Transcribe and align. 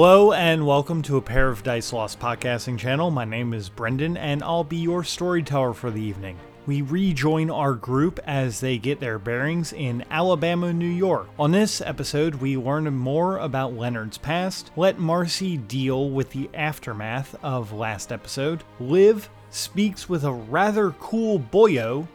Hello 0.00 0.32
and 0.32 0.66
welcome 0.66 1.02
to 1.02 1.18
a 1.18 1.20
pair 1.20 1.50
of 1.50 1.62
Dice 1.62 1.92
Lost 1.92 2.18
podcasting 2.18 2.78
channel. 2.78 3.10
My 3.10 3.26
name 3.26 3.52
is 3.52 3.68
Brendan 3.68 4.16
and 4.16 4.42
I'll 4.42 4.64
be 4.64 4.78
your 4.78 5.04
storyteller 5.04 5.74
for 5.74 5.90
the 5.90 6.00
evening. 6.00 6.38
We 6.64 6.80
rejoin 6.80 7.50
our 7.50 7.74
group 7.74 8.18
as 8.24 8.60
they 8.60 8.78
get 8.78 8.98
their 8.98 9.18
bearings 9.18 9.74
in 9.74 10.02
Alabama, 10.10 10.72
New 10.72 10.88
York. 10.88 11.28
On 11.38 11.50
this 11.50 11.82
episode, 11.82 12.36
we 12.36 12.56
learn 12.56 12.90
more 12.96 13.36
about 13.40 13.74
Leonard's 13.74 14.16
past, 14.16 14.70
let 14.74 14.98
Marcy 14.98 15.58
deal 15.58 16.08
with 16.08 16.30
the 16.30 16.48
aftermath 16.54 17.36
of 17.42 17.74
last 17.74 18.10
episode, 18.10 18.64
Liv 18.80 19.28
speaks 19.50 20.08
with 20.08 20.24
a 20.24 20.32
rather 20.32 20.92
cool 20.92 21.38
boyo, 21.38 22.08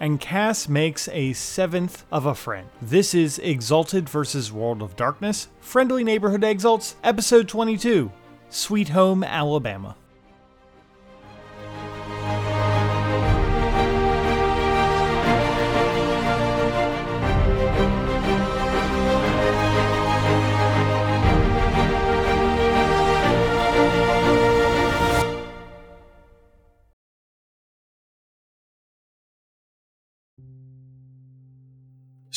and 0.00 0.20
Cass 0.20 0.68
makes 0.68 1.08
a 1.08 1.32
seventh 1.32 2.04
of 2.10 2.26
a 2.26 2.34
friend. 2.34 2.68
This 2.80 3.14
is 3.14 3.38
Exalted 3.38 4.08
versus 4.08 4.52
World 4.52 4.80
of 4.80 4.96
Darkness, 4.96 5.48
Friendly 5.60 6.04
Neighborhood 6.04 6.44
Exalts, 6.44 6.96
Episode 7.04 7.48
22 7.48 8.10
Sweet 8.50 8.88
Home, 8.88 9.22
Alabama. 9.22 9.96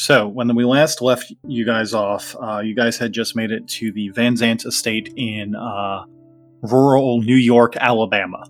So, 0.02 0.28
when 0.28 0.56
we 0.56 0.66
last 0.66 1.00
left 1.00 1.32
you 1.48 1.64
guys 1.64 1.94
off, 1.94 2.36
uh, 2.42 2.58
you 2.58 2.74
guys 2.74 2.98
had 2.98 3.14
just 3.14 3.36
made 3.36 3.52
it 3.52 3.68
to 3.68 3.92
the 3.92 4.10
Van 4.10 4.34
Zant 4.34 4.66
estate 4.66 5.14
in 5.16 5.54
uh, 5.54 6.06
rural 6.64 7.22
New 7.22 7.36
York, 7.36 7.78
Alabama. 7.78 8.44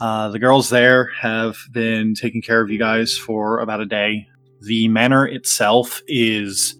Uh, 0.00 0.28
the 0.30 0.40
girls 0.40 0.70
there 0.70 1.08
have 1.20 1.56
been 1.70 2.14
taking 2.14 2.42
care 2.42 2.60
of 2.60 2.68
you 2.68 2.80
guys 2.80 3.16
for 3.16 3.60
about 3.60 3.80
a 3.80 3.86
day. 3.86 4.26
The 4.62 4.88
manor 4.88 5.24
itself 5.24 6.02
is 6.08 6.76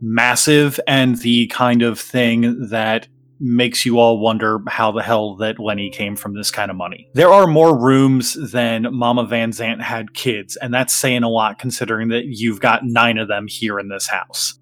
massive 0.00 0.80
and 0.86 1.18
the 1.18 1.48
kind 1.48 1.82
of 1.82 2.00
thing 2.00 2.68
that 2.70 3.06
makes 3.40 3.86
you 3.86 3.98
all 3.98 4.18
wonder 4.18 4.60
how 4.68 4.90
the 4.90 5.02
hell 5.02 5.36
that 5.36 5.58
Lenny 5.58 5.90
came 5.90 6.16
from 6.16 6.34
this 6.34 6.50
kind 6.50 6.70
of 6.70 6.76
money. 6.76 7.08
There 7.14 7.30
are 7.30 7.46
more 7.46 7.78
rooms 7.78 8.34
than 8.52 8.86
Mama 8.92 9.26
Van 9.26 9.52
Zant 9.52 9.80
had 9.80 10.14
kids, 10.14 10.56
and 10.56 10.72
that's 10.72 10.94
saying 10.94 11.22
a 11.22 11.28
lot 11.28 11.58
considering 11.58 12.08
that 12.08 12.24
you've 12.26 12.60
got 12.60 12.84
nine 12.84 13.18
of 13.18 13.28
them 13.28 13.46
here 13.46 13.78
in 13.78 13.88
this 13.88 14.08
house. 14.08 14.58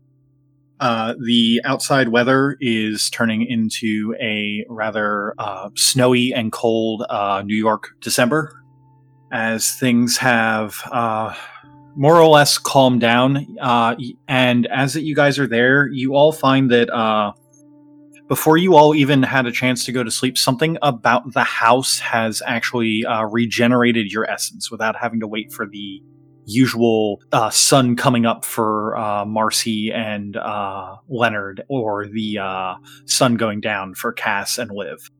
Uh, 0.78 1.14
the 1.24 1.60
outside 1.64 2.08
weather 2.08 2.56
is 2.60 3.08
turning 3.08 3.46
into 3.46 4.14
a 4.20 4.64
rather 4.68 5.34
uh, 5.38 5.70
snowy 5.74 6.34
and 6.34 6.52
cold 6.52 7.04
uh, 7.08 7.42
New 7.46 7.54
York 7.54 7.88
December 8.00 8.62
as 9.32 9.72
things 9.72 10.18
have 10.18 10.82
uh, 10.92 11.34
more 11.96 12.16
or 12.20 12.28
less 12.28 12.58
calmed 12.58 13.00
down. 13.00 13.56
Uh, 13.60 13.96
and 14.28 14.66
as 14.66 14.92
that 14.92 15.02
you 15.02 15.14
guys 15.14 15.38
are 15.38 15.46
there, 15.46 15.88
you 15.88 16.14
all 16.14 16.30
find 16.30 16.70
that 16.70 16.90
uh, 16.90 17.32
before 18.28 18.56
you 18.56 18.74
all 18.74 18.94
even 18.94 19.22
had 19.22 19.46
a 19.46 19.52
chance 19.52 19.84
to 19.84 19.92
go 19.92 20.02
to 20.02 20.10
sleep, 20.10 20.36
something 20.36 20.76
about 20.82 21.32
the 21.32 21.44
house 21.44 21.98
has 22.00 22.42
actually 22.44 23.04
uh, 23.04 23.24
regenerated 23.24 24.10
your 24.10 24.28
essence 24.28 24.70
without 24.70 24.96
having 24.96 25.20
to 25.20 25.28
wait 25.28 25.52
for 25.52 25.66
the 25.66 26.02
usual 26.44 27.20
uh, 27.32 27.50
sun 27.50 27.96
coming 27.96 28.26
up 28.26 28.44
for 28.44 28.96
uh, 28.96 29.24
Marcy 29.24 29.92
and 29.92 30.36
uh, 30.36 30.96
Leonard, 31.08 31.62
or 31.68 32.06
the 32.06 32.38
uh, 32.38 32.74
sun 33.04 33.36
going 33.36 33.60
down 33.60 33.94
for 33.94 34.12
Cass 34.12 34.58
and 34.58 34.70
Liv. 34.72 35.10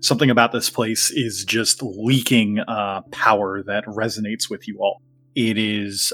Something 0.00 0.30
about 0.30 0.52
this 0.52 0.70
place 0.70 1.10
is 1.10 1.44
just 1.44 1.82
leaking 1.82 2.60
uh, 2.60 3.02
power 3.12 3.62
that 3.64 3.84
resonates 3.86 4.48
with 4.50 4.68
you 4.68 4.78
all. 4.80 5.00
It 5.34 5.58
is 5.58 6.12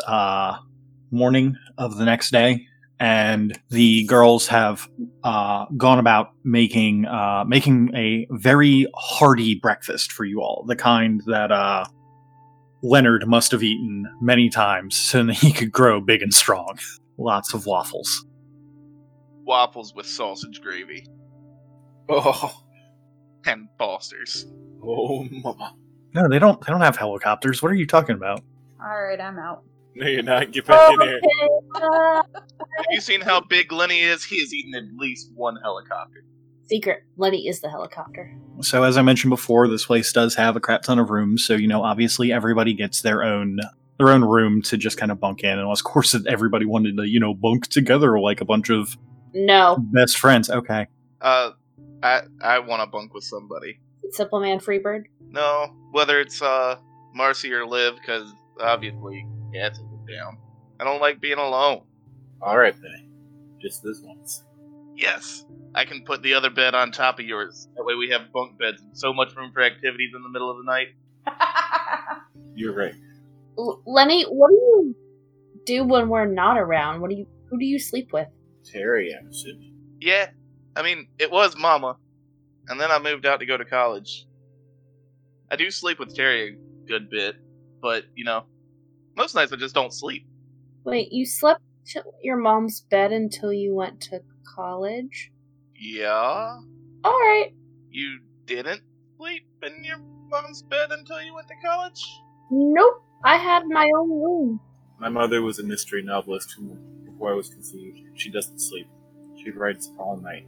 morning 1.10 1.56
of 1.76 1.98
the 1.98 2.04
next 2.06 2.30
day 2.30 2.66
and 3.02 3.58
the 3.70 4.04
girls 4.04 4.46
have 4.46 4.88
uh, 5.24 5.66
gone 5.76 5.98
about 5.98 6.28
making 6.44 7.04
uh, 7.06 7.42
making 7.44 7.90
a 7.96 8.28
very 8.30 8.86
hearty 8.94 9.56
breakfast 9.56 10.12
for 10.12 10.24
you 10.24 10.40
all, 10.40 10.64
the 10.68 10.76
kind 10.76 11.20
that 11.26 11.50
uh, 11.50 11.84
Leonard 12.84 13.26
must 13.26 13.50
have 13.50 13.62
eaten 13.64 14.06
many 14.20 14.48
times 14.48 14.96
so 14.96 15.24
that 15.24 15.34
he 15.34 15.52
could 15.52 15.72
grow 15.72 16.00
big 16.00 16.22
and 16.22 16.32
strong. 16.32 16.78
Lots 17.18 17.54
of 17.54 17.66
waffles. 17.66 18.24
Waffles 19.44 19.94
with 19.96 20.06
sausage 20.06 20.60
gravy 20.62 21.04
Oh, 22.08 22.62
and 23.46 23.68
Fosters. 23.78 24.46
oh, 24.84 25.24
mama. 25.30 25.74
No, 26.14 26.28
they 26.28 26.38
don't. 26.38 26.60
They 26.64 26.70
don't 26.72 26.80
have 26.82 26.96
helicopters. 26.96 27.62
What 27.62 27.72
are 27.72 27.74
you 27.76 27.86
talking 27.86 28.14
about? 28.14 28.42
All 28.80 29.02
right, 29.02 29.20
I'm 29.20 29.38
out. 29.40 29.64
No, 29.94 30.06
you're 30.06 30.22
not. 30.22 30.50
Get 30.52 30.66
back 30.66 30.94
in 30.94 31.00
here. 31.00 31.20
Have 31.74 32.86
you 32.90 33.00
seen 33.00 33.20
how 33.20 33.40
big 33.40 33.72
Lenny 33.72 34.00
is? 34.00 34.24
He 34.24 34.40
has 34.40 34.52
eaten 34.54 34.74
at 34.74 34.84
least 34.96 35.30
one 35.34 35.56
helicopter. 35.62 36.24
secret. 36.66 37.04
Lenny 37.16 37.46
is 37.48 37.60
the 37.60 37.68
helicopter. 37.68 38.34
So, 38.60 38.82
as 38.84 38.96
I 38.96 39.02
mentioned 39.02 39.30
before, 39.30 39.68
this 39.68 39.84
place 39.86 40.12
does 40.12 40.34
have 40.36 40.56
a 40.56 40.60
crap 40.60 40.82
ton 40.82 40.98
of 40.98 41.10
rooms. 41.10 41.44
So, 41.46 41.54
you 41.54 41.68
know, 41.68 41.82
obviously 41.82 42.32
everybody 42.32 42.72
gets 42.74 43.02
their 43.02 43.22
own 43.22 43.58
their 43.98 44.08
own 44.08 44.24
room 44.24 44.62
to 44.62 44.76
just 44.78 44.96
kind 44.98 45.12
of 45.12 45.20
bunk 45.20 45.42
in. 45.44 45.58
And 45.58 45.68
of 45.68 45.84
course, 45.84 46.16
everybody 46.26 46.64
wanted 46.64 46.96
to, 46.96 47.04
you 47.04 47.20
know, 47.20 47.34
bunk 47.34 47.68
together 47.68 48.18
like 48.18 48.40
a 48.40 48.44
bunch 48.44 48.70
of 48.70 48.96
No, 49.34 49.76
best 49.78 50.18
friends. 50.18 50.48
Okay. 50.48 50.86
Uh, 51.20 51.50
I 52.02 52.22
I 52.40 52.58
want 52.60 52.80
to 52.82 52.86
bunk 52.86 53.12
with 53.14 53.24
somebody. 53.24 53.78
Simple 54.10 54.40
Man 54.40 54.58
Freebird. 54.58 55.04
No, 55.28 55.74
whether 55.92 56.20
it's 56.20 56.40
uh 56.42 56.76
Marcy 57.14 57.52
or 57.52 57.66
Liv, 57.66 57.96
because 57.96 58.32
obviously 58.60 59.26
Cass 59.52 59.78
isn't 59.78 60.06
down. 60.06 60.38
I 60.80 60.84
don't 60.84 61.00
like 61.00 61.20
being 61.20 61.38
alone. 61.38 61.82
All 62.40 62.58
right, 62.58 62.74
then. 62.80 63.10
Just 63.60 63.82
this 63.82 64.00
once. 64.02 64.44
Yes, 64.96 65.44
I 65.74 65.84
can 65.84 66.04
put 66.04 66.22
the 66.22 66.34
other 66.34 66.50
bed 66.50 66.74
on 66.74 66.90
top 66.90 67.18
of 67.18 67.24
yours. 67.24 67.68
That 67.76 67.84
way 67.84 67.94
we 67.94 68.10
have 68.10 68.32
bunk 68.32 68.58
beds 68.58 68.82
and 68.82 68.96
so 68.96 69.12
much 69.12 69.34
room 69.36 69.52
for 69.52 69.62
activities 69.62 70.10
in 70.14 70.22
the 70.22 70.28
middle 70.28 70.50
of 70.50 70.58
the 70.58 70.64
night. 70.64 70.88
You're 72.54 72.74
right. 72.74 72.94
L- 73.58 73.82
Lenny, 73.86 74.24
what 74.24 74.48
do 74.48 74.54
you 74.54 74.96
do 75.64 75.84
when 75.84 76.08
we're 76.08 76.26
not 76.26 76.58
around? 76.58 77.00
What 77.00 77.10
do 77.10 77.16
you? 77.16 77.26
Who 77.50 77.58
do 77.58 77.64
you 77.64 77.78
sleep 77.78 78.12
with? 78.12 78.28
Terry, 78.64 79.14
I'm 79.14 79.28
assuming. 79.28 79.74
Yeah, 80.00 80.30
I 80.76 80.82
mean, 80.82 81.08
it 81.18 81.30
was 81.30 81.56
Mama, 81.56 81.96
and 82.68 82.80
then 82.80 82.90
I 82.90 82.98
moved 82.98 83.26
out 83.26 83.40
to 83.40 83.46
go 83.46 83.56
to 83.56 83.64
college. 83.64 84.26
I 85.50 85.56
do 85.56 85.70
sleep 85.70 85.98
with 85.98 86.14
Terry 86.14 86.56
a 86.56 86.88
good 86.88 87.10
bit, 87.10 87.36
but, 87.80 88.04
you 88.14 88.24
know, 88.24 88.44
most 89.16 89.34
nights 89.34 89.52
I 89.52 89.56
just 89.56 89.74
don't 89.74 89.92
sleep. 89.92 90.26
Wait, 90.84 91.12
you 91.12 91.24
slept 91.26 91.62
to 91.86 92.02
your 92.22 92.36
mom's 92.36 92.80
bed 92.80 93.12
until 93.12 93.52
you 93.52 93.74
went 93.74 94.00
to 94.02 94.20
college? 94.54 95.30
Yeah? 95.76 96.58
All 97.04 97.12
right. 97.12 97.52
You 97.90 98.20
didn't 98.46 98.82
sleep 99.16 99.44
in 99.62 99.84
your 99.84 99.98
mom's 99.98 100.62
bed 100.62 100.90
until 100.90 101.20
you 101.22 101.34
went 101.34 101.48
to 101.48 101.54
college? 101.64 102.00
Nope. 102.50 103.02
I 103.24 103.36
had 103.36 103.64
my 103.66 103.88
own 103.96 104.10
room. 104.10 104.60
My 104.98 105.08
mother 105.08 105.42
was 105.42 105.58
a 105.58 105.64
mystery 105.64 106.02
novelist 106.02 106.54
who, 106.56 106.76
before 107.04 107.32
I 107.32 107.34
was 107.34 107.48
conceived, 107.48 107.98
she 108.14 108.30
doesn't 108.30 108.60
sleep. 108.60 108.86
She 109.42 109.50
writes 109.50 109.90
all 109.98 110.16
night. 110.16 110.46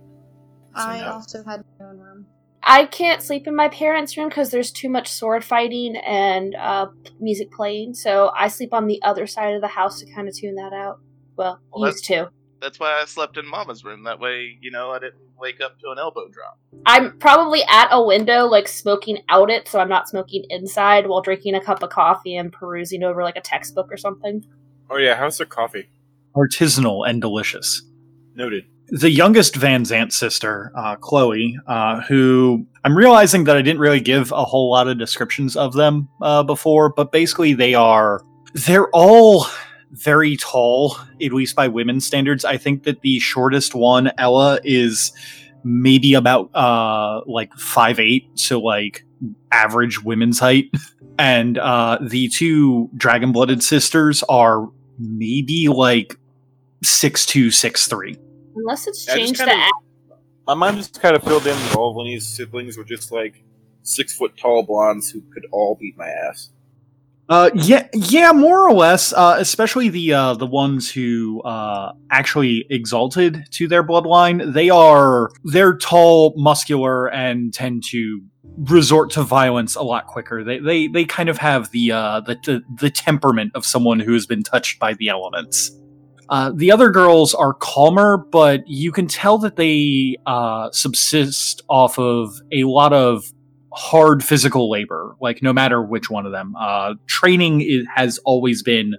So 0.76 0.82
I 0.82 1.00
no. 1.00 1.12
also 1.12 1.44
had 1.44 1.64
my 1.78 1.86
own 1.86 1.98
room. 1.98 2.26
I 2.66 2.86
can't 2.86 3.22
sleep 3.22 3.46
in 3.46 3.54
my 3.54 3.68
parents' 3.68 4.16
room 4.16 4.28
because 4.28 4.50
there's 4.50 4.72
too 4.72 4.88
much 4.88 5.08
sword 5.08 5.44
fighting 5.44 5.96
and 5.96 6.54
uh, 6.54 6.88
music 7.20 7.52
playing. 7.52 7.94
So 7.94 8.32
I 8.36 8.48
sleep 8.48 8.72
on 8.72 8.86
the 8.86 9.02
other 9.02 9.26
side 9.26 9.54
of 9.54 9.60
the 9.60 9.68
house 9.68 10.00
to 10.00 10.12
kind 10.12 10.28
of 10.28 10.34
tune 10.36 10.54
that 10.56 10.72
out. 10.72 11.00
Well, 11.36 11.60
Well, 11.72 11.90
used 11.90 12.04
to. 12.06 12.30
That's 12.60 12.80
why 12.80 12.98
I 13.00 13.04
slept 13.04 13.36
in 13.36 13.46
Mama's 13.46 13.84
room. 13.84 14.04
That 14.04 14.20
way, 14.20 14.56
you 14.60 14.70
know, 14.70 14.90
I 14.90 14.98
didn't 14.98 15.20
wake 15.38 15.60
up 15.60 15.78
to 15.80 15.90
an 15.90 15.98
elbow 15.98 16.28
drop. 16.28 16.58
I'm 16.86 17.18
probably 17.18 17.62
at 17.64 17.88
a 17.90 18.02
window, 18.02 18.46
like 18.46 18.68
smoking 18.68 19.18
out 19.28 19.50
it, 19.50 19.68
so 19.68 19.80
I'm 19.80 19.88
not 19.88 20.08
smoking 20.08 20.44
inside 20.48 21.06
while 21.06 21.20
drinking 21.20 21.54
a 21.54 21.60
cup 21.60 21.82
of 21.82 21.90
coffee 21.90 22.36
and 22.36 22.50
perusing 22.50 23.02
over 23.02 23.22
like 23.22 23.36
a 23.36 23.42
textbook 23.42 23.92
or 23.92 23.98
something. 23.98 24.46
Oh 24.88 24.96
yeah, 24.96 25.14
how's 25.14 25.36
the 25.36 25.44
coffee? 25.44 25.90
Artisanal 26.34 27.06
and 27.06 27.20
delicious. 27.20 27.82
Noted. 28.34 28.64
The 28.88 29.10
youngest 29.10 29.56
Van 29.56 29.84
Zant 29.84 30.12
sister, 30.12 30.72
uh, 30.76 30.96
Chloe, 30.96 31.58
uh, 31.66 32.02
who 32.02 32.66
I'm 32.84 32.96
realizing 32.96 33.44
that 33.44 33.56
I 33.56 33.62
didn't 33.62 33.80
really 33.80 34.00
give 34.00 34.30
a 34.32 34.44
whole 34.44 34.70
lot 34.70 34.88
of 34.88 34.98
descriptions 34.98 35.56
of 35.56 35.72
them 35.72 36.08
uh, 36.20 36.42
before, 36.42 36.90
but 36.90 37.10
basically 37.10 37.54
they 37.54 37.74
are 37.74 38.22
they're 38.66 38.88
all 38.90 39.46
very 39.90 40.36
tall, 40.36 40.96
at 41.22 41.32
least 41.32 41.56
by 41.56 41.68
women's 41.68 42.04
standards. 42.06 42.44
I 42.44 42.56
think 42.56 42.82
that 42.82 43.00
the 43.00 43.18
shortest 43.20 43.74
one, 43.74 44.10
Ella, 44.18 44.60
is 44.64 45.12
maybe 45.64 46.12
about 46.12 46.54
uh 46.54 47.22
like 47.26 47.52
five 47.54 47.98
eight, 47.98 48.28
so 48.34 48.60
like 48.60 49.04
average 49.50 50.02
women's 50.02 50.38
height. 50.38 50.66
And 51.16 51.58
uh 51.58 51.98
the 52.00 52.28
two 52.28 52.90
dragon 52.96 53.30
blooded 53.30 53.62
sisters 53.62 54.24
are 54.24 54.68
maybe 54.98 55.68
like 55.68 56.16
six 56.82 57.24
two, 57.24 57.52
six 57.52 57.86
three. 57.86 58.16
Unless 58.56 58.86
it's 58.86 59.04
changed 59.04 59.40
the 59.40 59.46
kinda- 59.46 59.64
act. 59.64 59.72
My 60.46 60.54
mind 60.54 60.76
just 60.76 61.00
kind 61.00 61.16
of 61.16 61.22
filled 61.22 61.46
in 61.46 61.56
that 61.56 61.76
all 61.76 61.90
of 61.90 61.96
Lenny's 61.96 62.26
siblings 62.26 62.76
were 62.76 62.84
just 62.84 63.10
like 63.10 63.42
six 63.82 64.16
foot 64.16 64.36
tall 64.36 64.62
blondes 64.62 65.10
who 65.10 65.22
could 65.32 65.46
all 65.50 65.76
beat 65.80 65.96
my 65.96 66.08
ass. 66.08 66.50
Uh, 67.26 67.48
yeah, 67.54 67.88
yeah, 67.94 68.32
more 68.32 68.68
or 68.68 68.72
less. 68.74 69.14
Uh, 69.14 69.36
especially 69.38 69.88
the 69.88 70.12
uh, 70.12 70.34
the 70.34 70.46
ones 70.46 70.90
who 70.90 71.40
uh, 71.42 71.92
actually 72.10 72.66
exalted 72.68 73.46
to 73.52 73.66
their 73.66 73.82
bloodline. 73.82 74.52
They 74.52 74.68
are 74.68 75.30
they're 75.44 75.76
tall, 75.76 76.34
muscular, 76.36 77.10
and 77.10 77.52
tend 77.54 77.84
to 77.84 78.20
resort 78.58 79.10
to 79.12 79.22
violence 79.22 79.74
a 79.74 79.82
lot 79.82 80.06
quicker. 80.06 80.44
They 80.44 80.58
they 80.58 80.86
they 80.86 81.06
kind 81.06 81.30
of 81.30 81.38
have 81.38 81.70
the 81.70 81.92
uh, 81.92 82.20
the, 82.20 82.34
the 82.44 82.62
the 82.74 82.90
temperament 82.90 83.52
of 83.54 83.64
someone 83.64 84.00
who 84.00 84.12
has 84.12 84.26
been 84.26 84.42
touched 84.42 84.78
by 84.78 84.92
the 84.92 85.08
elements. 85.08 85.70
Uh, 86.28 86.52
the 86.54 86.72
other 86.72 86.90
girls 86.90 87.34
are 87.34 87.54
calmer, 87.54 88.16
but 88.16 88.66
you 88.66 88.90
can 88.92 89.06
tell 89.06 89.38
that 89.38 89.56
they 89.56 90.16
uh, 90.26 90.70
subsist 90.72 91.62
off 91.68 91.98
of 91.98 92.40
a 92.52 92.64
lot 92.64 92.92
of 92.92 93.24
hard 93.72 94.24
physical 94.24 94.70
labor, 94.70 95.16
like 95.20 95.42
no 95.42 95.52
matter 95.52 95.82
which 95.82 96.08
one 96.08 96.26
of 96.26 96.32
them. 96.32 96.54
Uh, 96.58 96.94
training 97.06 97.60
is, 97.60 97.86
has 97.94 98.18
always 98.24 98.62
been 98.62 98.94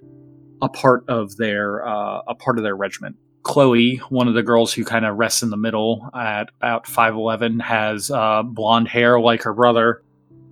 a 0.62 0.70
part 0.70 1.04
of 1.08 1.36
their 1.38 1.88
uh, 1.88 2.22
a 2.28 2.36
part 2.36 2.58
of 2.58 2.64
their 2.64 2.76
regiment. 2.76 3.16
Chloe, 3.44 3.98
one 4.10 4.28
of 4.28 4.34
the 4.34 4.44
girls 4.44 4.74
who 4.74 4.84
kind 4.84 5.06
of 5.06 5.18
rests 5.18 5.44
in 5.44 5.50
the 5.50 5.58
middle 5.58 6.10
at 6.16 6.50
about 6.58 6.88
five 6.88 7.14
eleven, 7.14 7.60
has 7.60 8.10
uh, 8.12 8.44
blonde 8.44 8.88
hair 8.88 9.20
like 9.20 9.44
her 9.44 9.54
brother, 9.54 10.04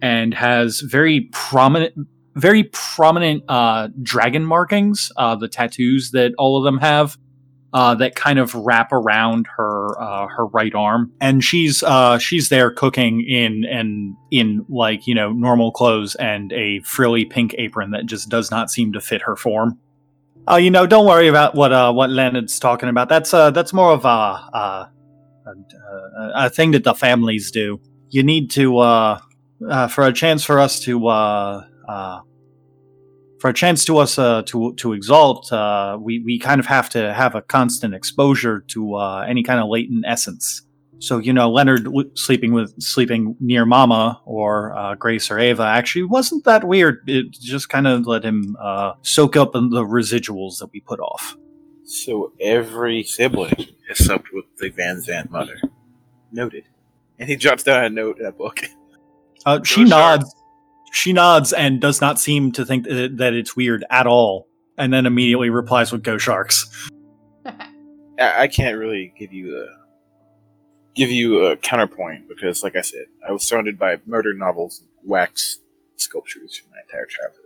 and 0.02 0.34
has 0.34 0.82
very 0.82 1.30
prominent, 1.32 1.94
very 2.36 2.64
prominent 2.64 3.44
uh, 3.48 3.90
dragon 4.02 4.46
markings, 4.46 5.12
uh, 5.18 5.36
the 5.36 5.48
tattoos 5.48 6.12
that 6.12 6.34
all 6.38 6.58
of 6.58 6.64
them 6.64 6.80
have 6.80 7.18
uh, 7.74 7.96
that 7.96 8.16
kind 8.16 8.38
of 8.38 8.54
wrap 8.54 8.92
around 8.92 9.48
her 9.58 10.00
uh, 10.00 10.28
her 10.28 10.46
right 10.48 10.74
arm, 10.76 11.12
and 11.20 11.44
she's 11.44 11.82
uh, 11.82 12.20
she's 12.20 12.50
there 12.50 12.70
cooking 12.70 13.22
in 13.28 13.66
and 13.66 14.16
in 14.32 14.64
like 14.70 15.08
you 15.08 15.16
know 15.16 15.32
normal 15.32 15.72
clothes 15.72 16.14
and 16.16 16.54
a 16.54 16.80
frilly 16.82 17.26
pink 17.26 17.56
apron 17.58 17.92
that 17.92 18.06
just 18.06 18.30
does 18.30 18.52
not 18.52 18.70
seem 18.70 18.94
to 18.94 19.02
fit 19.02 19.24
her 19.24 19.36
form. 19.36 19.80
Uh, 20.50 20.58
you 20.58 20.70
know, 20.70 20.86
don't 20.86 21.08
worry 21.08 21.28
about 21.28 21.56
what 21.56 21.74
uh, 21.74 21.92
what 21.92 22.12
Leonard's 22.12 22.60
talking 22.60 22.90
about. 22.90 23.10
That's 23.10 23.34
uh, 23.34 23.50
that's 23.50 23.74
more 23.74 23.92
of 23.92 24.06
a, 24.06 24.08
a, 24.08 24.92
a, 25.48 26.32
a 26.36 26.50
thing 26.52 26.72
that 26.72 26.84
the 26.84 26.94
families 26.94 27.50
do. 27.50 27.82
You 28.10 28.22
need 28.22 28.52
to 28.52 28.78
uh, 28.78 29.20
uh, 29.68 29.88
for 29.88 30.06
a 30.06 30.14
chance 30.14 30.44
for 30.44 30.60
us 30.60 30.80
to 30.82 31.08
uh, 31.88 32.22
for 33.44 33.50
a 33.50 33.54
chance 33.54 33.84
to 33.84 33.98
us 33.98 34.18
uh, 34.18 34.42
to 34.44 34.74
to 34.76 34.94
exalt, 34.94 35.52
uh, 35.52 35.98
we 36.00 36.20
we 36.20 36.40
kind 36.40 36.60
of 36.60 36.66
have 36.66 36.90
to 36.92 37.14
have 37.14 37.36
a 37.36 37.42
constant 37.42 37.94
exposure 37.94 38.62
to 38.70 38.96
uh, 38.96 39.26
any 39.28 39.44
kind 39.44 39.60
of 39.60 39.68
latent 39.68 40.06
essence. 40.08 40.62
So 41.00 41.18
you 41.18 41.34
know, 41.34 41.52
Leonard 41.52 41.84
w- 41.84 42.10
sleeping 42.16 42.54
with 42.54 42.82
sleeping 42.82 43.36
near 43.42 43.66
Mama 43.66 44.22
or 44.24 44.74
uh, 44.78 44.96
Grace 44.96 45.30
or 45.30 45.40
Ava 45.40 45.64
actually 45.64 46.06
wasn't 46.06 46.46
that 46.46 46.64
weird. 46.64 47.00
It 47.06 47.32
just 47.32 47.68
kind 47.68 47.86
of 47.86 48.08
let 48.08 48.24
him 48.24 48.56
uh, 48.62 48.94
soak 49.02 49.36
up 49.36 49.56
in 49.56 49.72
the 49.72 49.84
residuals 49.84 50.60
that 50.60 50.70
we 50.72 50.80
put 50.80 51.02
off. 51.02 51.36
So 51.84 52.32
every 52.40 53.04
sibling 53.04 53.68
has 53.90 54.06
supped 54.06 54.30
with 54.32 54.46
the 54.58 54.70
Van 54.70 55.02
Zant 55.02 55.30
mother. 55.30 55.60
Noted. 56.32 56.64
And 57.20 57.28
he 57.28 57.36
drops 57.36 57.64
down 57.64 57.84
a 57.84 57.90
note 57.90 58.20
in 58.20 58.26
a 58.26 58.32
book. 58.32 58.62
Uh, 59.46 59.62
she 59.66 59.84
nods. 59.84 60.24
Sharks. 60.24 60.43
She 60.94 61.12
nods 61.12 61.54
and 61.54 61.82
does 61.82 62.02
not 62.02 62.20
seem 62.20 62.52
to 62.52 62.64
think 62.64 62.86
that, 62.86 63.34
it's 63.34 63.56
weird 63.56 63.84
at 63.90 64.06
all, 64.06 64.48
and 64.78 64.94
then 64.94 65.08
immediately 65.08 65.50
replies 65.50 65.92
with 65.92 66.04
"Go 66.04 66.20
Sharks." 66.20 66.70
I, 68.20 68.48
can't 68.48 68.78
really 68.78 69.12
give 69.18 69.34
you 69.34 69.58
a 69.58 69.66
give 70.94 71.10
you 71.10 71.46
a 71.46 71.58
counterpoint 71.58 72.30
because, 72.30 72.62
like 72.62 72.76
I 72.76 72.82
said, 72.82 73.06
I 73.28 73.32
was 73.32 73.42
surrounded 73.42 73.80
by 73.80 73.98
murder 74.06 74.36
novels 74.36 74.82
and 74.82 74.90
wax 75.04 75.58
sculptures 75.98 76.58
for 76.58 76.70
my 76.70 76.78
entire 76.86 77.08
childhood. 77.08 77.40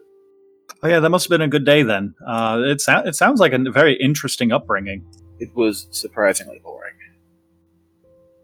Oh 0.83 0.89
yeah, 0.89 0.99
that 0.99 1.09
must 1.09 1.25
have 1.25 1.29
been 1.29 1.41
a 1.41 1.47
good 1.47 1.65
day 1.65 1.83
then. 1.83 2.15
Uh, 2.27 2.61
it, 2.65 2.81
sou- 2.81 3.03
it 3.05 3.15
sounds 3.15 3.39
like 3.39 3.53
a 3.53 3.59
very 3.71 3.95
interesting 3.95 4.51
upbringing. 4.51 5.05
It 5.39 5.55
was 5.55 5.87
surprisingly 5.91 6.59
boring. 6.61 6.95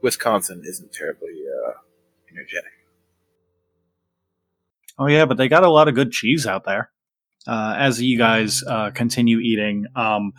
Wisconsin 0.02 0.62
isn't 0.66 0.94
terribly 0.94 1.44
uh, 1.68 1.74
energetic. 2.32 2.72
Oh 4.98 5.08
yeah, 5.08 5.26
but 5.26 5.38
they 5.38 5.48
got 5.48 5.64
a 5.64 5.70
lot 5.70 5.88
of 5.88 5.96
good 5.96 6.12
cheese 6.12 6.46
out 6.46 6.66
there. 6.66 6.92
Uh, 7.48 7.76
as 7.78 8.02
you 8.02 8.18
guys 8.18 8.64
uh, 8.68 8.90
continue 8.92 9.40
eating, 9.40 9.86
um, 9.96 10.32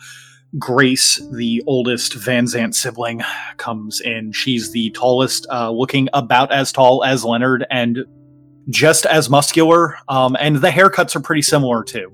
Grace, 0.57 1.21
the 1.33 1.61
oldest 1.67 2.13
Van 2.13 2.45
Zant 2.45 2.73
sibling, 2.73 3.21
comes 3.57 3.99
in. 3.99 4.31
She's 4.31 4.71
the 4.71 4.89
tallest, 4.91 5.45
uh, 5.51 5.69
looking 5.71 6.07
about 6.13 6.51
as 6.51 6.71
tall 6.71 7.03
as 7.03 7.25
Leonard, 7.25 7.65
and 7.69 7.99
just 8.69 9.05
as 9.05 9.29
muscular. 9.29 9.97
Um, 10.07 10.37
and 10.39 10.57
the 10.57 10.69
haircuts 10.69 11.15
are 11.15 11.19
pretty 11.19 11.41
similar 11.41 11.83
too. 11.83 12.11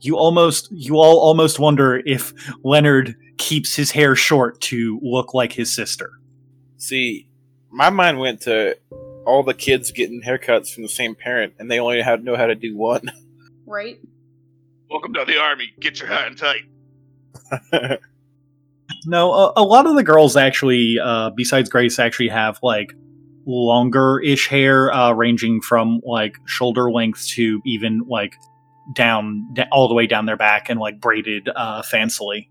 You 0.00 0.16
almost, 0.16 0.68
you 0.72 0.96
all 0.96 1.20
almost 1.20 1.58
wonder 1.58 2.02
if 2.06 2.32
Leonard 2.64 3.14
keeps 3.38 3.76
his 3.76 3.90
hair 3.90 4.16
short 4.16 4.60
to 4.62 4.98
look 5.02 5.34
like 5.34 5.52
his 5.52 5.72
sister. 5.72 6.10
See, 6.78 7.28
my 7.70 7.90
mind 7.90 8.18
went 8.18 8.40
to 8.42 8.76
all 9.26 9.42
the 9.42 9.54
kids 9.54 9.90
getting 9.92 10.22
haircuts 10.22 10.72
from 10.72 10.82
the 10.82 10.88
same 10.88 11.14
parent, 11.14 11.54
and 11.58 11.70
they 11.70 11.78
only 11.78 12.00
had 12.02 12.24
know 12.24 12.36
how 12.36 12.46
to 12.46 12.54
do 12.54 12.76
one. 12.76 13.02
Right? 13.66 14.00
Welcome 14.90 15.14
to 15.14 15.24
the 15.24 15.40
army. 15.40 15.72
Get 15.78 16.00
your 16.00 16.08
hat 16.08 16.26
and 16.26 16.36
tight. 16.36 18.00
No, 19.06 19.32
a, 19.32 19.52
a 19.56 19.62
lot 19.62 19.86
of 19.86 19.94
the 19.94 20.02
girls 20.02 20.36
actually, 20.36 20.98
uh, 21.02 21.30
besides 21.30 21.68
Grace, 21.68 21.98
actually 21.98 22.28
have 22.28 22.58
like 22.62 22.92
longer-ish 23.46 24.48
hair, 24.48 24.92
uh, 24.92 25.12
ranging 25.12 25.60
from 25.60 26.00
like 26.04 26.36
shoulder 26.46 26.90
length 26.90 27.26
to 27.28 27.60
even 27.64 28.02
like 28.08 28.34
down, 28.92 29.48
da- 29.54 29.68
all 29.72 29.88
the 29.88 29.94
way 29.94 30.06
down 30.06 30.26
their 30.26 30.36
back 30.36 30.68
and 30.68 30.80
like 30.80 31.00
braided 31.00 31.48
uh, 31.54 31.82
fancily. 31.82 32.48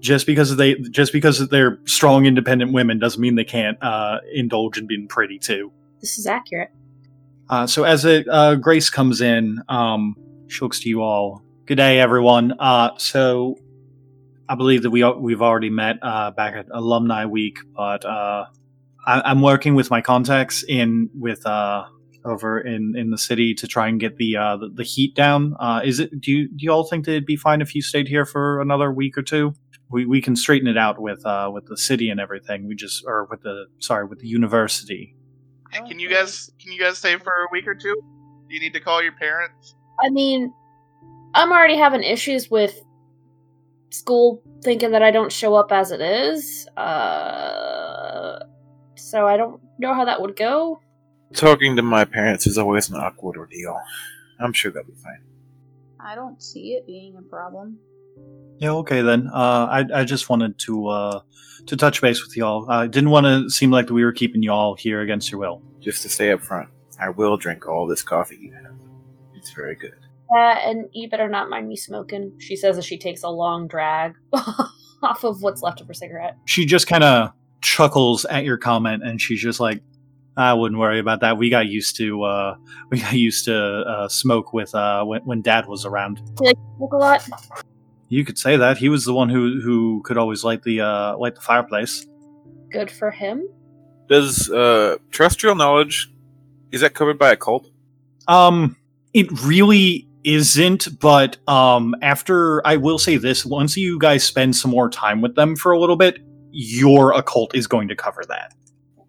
Just 0.00 0.26
because 0.26 0.56
they, 0.56 0.74
just 0.74 1.12
because 1.12 1.48
they're 1.48 1.78
strong, 1.86 2.26
independent 2.26 2.72
women, 2.72 2.98
doesn't 2.98 3.20
mean 3.20 3.36
they 3.36 3.44
can't 3.44 3.82
uh, 3.82 4.18
indulge 4.34 4.78
in 4.78 4.86
being 4.86 5.06
pretty 5.08 5.38
too. 5.38 5.72
This 6.00 6.18
is 6.18 6.26
accurate. 6.26 6.70
Uh, 7.48 7.66
so 7.66 7.84
as 7.84 8.04
uh, 8.04 8.56
Grace 8.56 8.90
comes 8.90 9.20
in, 9.20 9.62
um, 9.68 10.16
she 10.48 10.60
looks 10.60 10.80
to 10.80 10.88
you 10.88 11.02
all. 11.02 11.42
Good 11.64 11.76
day, 11.76 12.00
everyone. 12.00 12.54
Uh, 12.58 12.96
so 12.98 13.58
I 14.48 14.54
believe 14.54 14.82
that 14.82 14.90
we 14.90 15.04
we've 15.04 15.42
already 15.42 15.70
met 15.70 15.98
uh, 16.02 16.30
back 16.32 16.54
at 16.54 16.66
Alumni 16.70 17.24
Week, 17.26 17.58
but 17.74 18.04
uh, 18.04 18.46
I, 19.06 19.22
I'm 19.24 19.42
working 19.42 19.74
with 19.74 19.90
my 19.90 20.00
contacts 20.00 20.64
in 20.68 21.10
with 21.18 21.44
uh, 21.46 21.84
over 22.24 22.60
in, 22.60 22.94
in 22.96 23.10
the 23.10 23.18
city 23.18 23.54
to 23.54 23.66
try 23.66 23.88
and 23.88 23.98
get 23.98 24.16
the 24.16 24.34
the, 24.34 24.70
the 24.74 24.84
heat 24.84 25.14
down. 25.14 25.56
Is 25.84 25.98
it? 25.98 26.20
Do 26.20 26.30
you 26.30 26.48
do 26.48 26.64
you 26.64 26.70
all 26.70 26.84
think 26.84 27.04
that 27.06 27.12
it'd 27.12 27.26
be 27.26 27.36
fine 27.36 27.60
if 27.60 27.74
you 27.74 27.82
stayed 27.82 28.06
here 28.06 28.24
for 28.24 28.60
another 28.60 28.92
week 28.92 29.16
or 29.18 29.22
two? 29.22 29.54
We 29.90 30.04
we 30.04 30.20
can 30.20 30.36
straighten 30.36 30.68
it 30.68 30.78
out 30.78 31.00
with 31.00 31.22
with 31.24 31.66
the 31.66 31.76
city 31.76 32.10
and 32.10 32.20
everything. 32.20 32.68
We 32.68 32.76
just 32.76 33.04
or 33.06 33.26
with 33.30 33.42
the 33.42 33.66
sorry 33.78 34.06
with 34.06 34.20
the 34.20 34.28
university. 34.28 35.15
I 35.84 35.88
Can 35.88 35.98
you 35.98 36.08
guys 36.08 36.50
can 36.60 36.72
you 36.72 36.80
guys 36.80 36.98
stay 36.98 37.16
for 37.18 37.32
a 37.32 37.46
week 37.52 37.66
or 37.66 37.74
two? 37.74 37.94
Do 38.48 38.54
you 38.54 38.60
need 38.60 38.72
to 38.72 38.80
call 38.80 39.02
your 39.02 39.12
parents? 39.12 39.74
I 40.02 40.10
mean, 40.10 40.52
I'm 41.34 41.52
already 41.52 41.76
having 41.76 42.02
issues 42.02 42.50
with 42.50 42.80
school 43.90 44.42
thinking 44.62 44.92
that 44.92 45.02
I 45.02 45.10
don't 45.10 45.32
show 45.32 45.54
up 45.54 45.72
as 45.72 45.90
it 45.90 46.00
is. 46.00 46.66
Uh, 46.76 48.38
so 48.94 49.26
I 49.26 49.36
don't 49.36 49.60
know 49.78 49.94
how 49.94 50.04
that 50.04 50.20
would 50.20 50.36
go. 50.36 50.80
Talking 51.34 51.76
to 51.76 51.82
my 51.82 52.04
parents 52.04 52.46
is 52.46 52.58
always 52.58 52.88
an 52.88 52.96
awkward 52.96 53.36
ordeal. 53.36 53.78
I'm 54.38 54.52
sure 54.52 54.70
they'll 54.70 54.84
be 54.84 54.92
fine. 55.02 55.22
I 55.98 56.14
don't 56.14 56.40
see 56.42 56.74
it 56.74 56.86
being 56.86 57.16
a 57.16 57.22
problem. 57.22 57.78
Yeah, 58.58 58.70
okay 58.70 59.02
then. 59.02 59.28
Uh, 59.32 59.66
I 59.70 59.84
I 59.94 60.04
just 60.04 60.28
wanted 60.28 60.58
to 60.60 60.88
uh, 60.88 61.20
to 61.66 61.76
touch 61.76 62.00
base 62.00 62.24
with 62.24 62.36
y'all. 62.36 62.70
I 62.70 62.86
didn't 62.86 63.10
want 63.10 63.26
to 63.26 63.50
seem 63.50 63.70
like 63.70 63.90
we 63.90 64.04
were 64.04 64.12
keeping 64.12 64.42
y'all 64.42 64.74
here 64.74 65.00
against 65.00 65.30
your 65.30 65.40
will. 65.40 65.62
Just 65.80 66.02
to 66.02 66.08
stay 66.08 66.32
up 66.32 66.40
front, 66.40 66.68
I 66.98 67.10
will 67.10 67.36
drink 67.36 67.68
all 67.68 67.86
this 67.86 68.02
coffee 68.02 68.38
you 68.40 68.52
have. 68.52 68.74
It's 69.34 69.52
very 69.52 69.74
good. 69.74 69.94
Uh, 70.34 70.38
and 70.38 70.88
you 70.92 71.08
better 71.08 71.28
not 71.28 71.48
mind 71.48 71.68
me 71.68 71.76
smoking, 71.76 72.32
she 72.38 72.56
says 72.56 72.78
as 72.78 72.84
she 72.84 72.98
takes 72.98 73.22
a 73.22 73.28
long 73.28 73.68
drag 73.68 74.14
off 74.32 75.22
of 75.22 75.40
what's 75.42 75.62
left 75.62 75.80
of 75.80 75.86
her 75.86 75.94
cigarette. 75.94 76.36
She 76.46 76.66
just 76.66 76.88
kind 76.88 77.04
of 77.04 77.30
chuckles 77.60 78.24
at 78.24 78.44
your 78.44 78.56
comment, 78.56 79.02
and 79.04 79.20
she's 79.20 79.40
just 79.40 79.60
like, 79.60 79.82
"I 80.36 80.54
wouldn't 80.54 80.80
worry 80.80 80.98
about 80.98 81.20
that. 81.20 81.36
We 81.36 81.50
got 81.50 81.66
used 81.66 81.96
to 81.98 82.22
uh, 82.24 82.56
we 82.90 83.00
got 83.00 83.12
used 83.12 83.44
to 83.44 83.56
uh, 83.56 84.08
smoke 84.08 84.52
with 84.52 84.74
uh, 84.74 85.04
when 85.04 85.20
when 85.22 85.42
Dad 85.42 85.66
was 85.66 85.84
around. 85.84 86.22
You 86.40 86.52
Smoke 86.78 86.92
a 86.92 86.96
lot? 86.96 87.28
You 88.08 88.24
could 88.24 88.38
say 88.38 88.56
that 88.56 88.78
he 88.78 88.88
was 88.88 89.04
the 89.04 89.14
one 89.14 89.28
who 89.28 89.60
who 89.60 90.02
could 90.04 90.16
always 90.16 90.44
light 90.44 90.62
the 90.62 90.80
uh, 90.80 91.16
light 91.18 91.34
the 91.34 91.40
fireplace. 91.40 92.06
Good 92.70 92.90
for 92.90 93.10
him. 93.10 93.48
Does 94.08 94.50
uh, 94.50 94.96
terrestrial 95.10 95.56
knowledge 95.56 96.12
is 96.72 96.80
that 96.82 96.94
covered 96.94 97.18
by 97.18 97.32
Occult? 97.32 97.70
Um, 98.28 98.76
it 99.14 99.30
really 99.42 100.08
isn't, 100.24 100.98
but 101.00 101.38
um, 101.48 101.94
after 102.02 102.64
I 102.66 102.76
will 102.76 102.98
say 102.98 103.16
this, 103.16 103.46
once 103.46 103.76
you 103.76 103.98
guys 103.98 104.24
spend 104.24 104.56
some 104.56 104.70
more 104.70 104.90
time 104.90 105.20
with 105.20 105.36
them 105.36 105.56
for 105.56 105.72
a 105.72 105.78
little 105.78 105.96
bit, 105.96 106.18
your 106.50 107.12
occult 107.12 107.54
is 107.54 107.66
going 107.66 107.88
to 107.88 107.96
cover 107.96 108.22
that. 108.28 108.52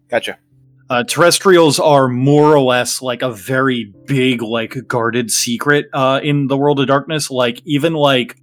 Gotcha. 0.08 0.38
Uh, 0.90 1.04
terrestrials 1.04 1.78
are 1.78 2.08
more 2.08 2.54
or 2.54 2.60
less 2.60 3.02
like 3.02 3.20
a 3.20 3.30
very 3.30 3.92
big, 4.06 4.40
like 4.40 4.86
guarded 4.86 5.30
secret 5.30 5.86
uh, 5.92 6.20
in 6.22 6.46
the 6.46 6.56
world 6.56 6.80
of 6.80 6.86
darkness. 6.86 7.30
Like 7.30 7.60
even 7.66 7.92
like 7.92 8.40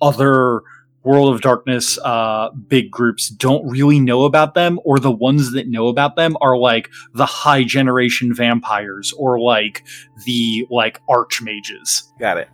other 0.00 0.62
world 1.06 1.32
of 1.32 1.40
darkness 1.40 1.98
uh, 2.04 2.50
big 2.66 2.90
groups 2.90 3.28
don't 3.28 3.66
really 3.68 4.00
know 4.00 4.24
about 4.24 4.54
them, 4.54 4.80
or 4.84 4.98
the 4.98 5.10
ones 5.10 5.52
that 5.52 5.68
know 5.68 5.86
about 5.86 6.16
them 6.16 6.36
are 6.40 6.58
like 6.58 6.90
the 7.14 7.26
high 7.26 7.62
generation 7.62 8.34
vampires 8.34 9.12
or 9.12 9.38
like 9.38 9.84
the 10.24 10.66
like 10.70 11.00
archmages. 11.08 12.02
Got 12.18 12.38
it. 12.38 12.48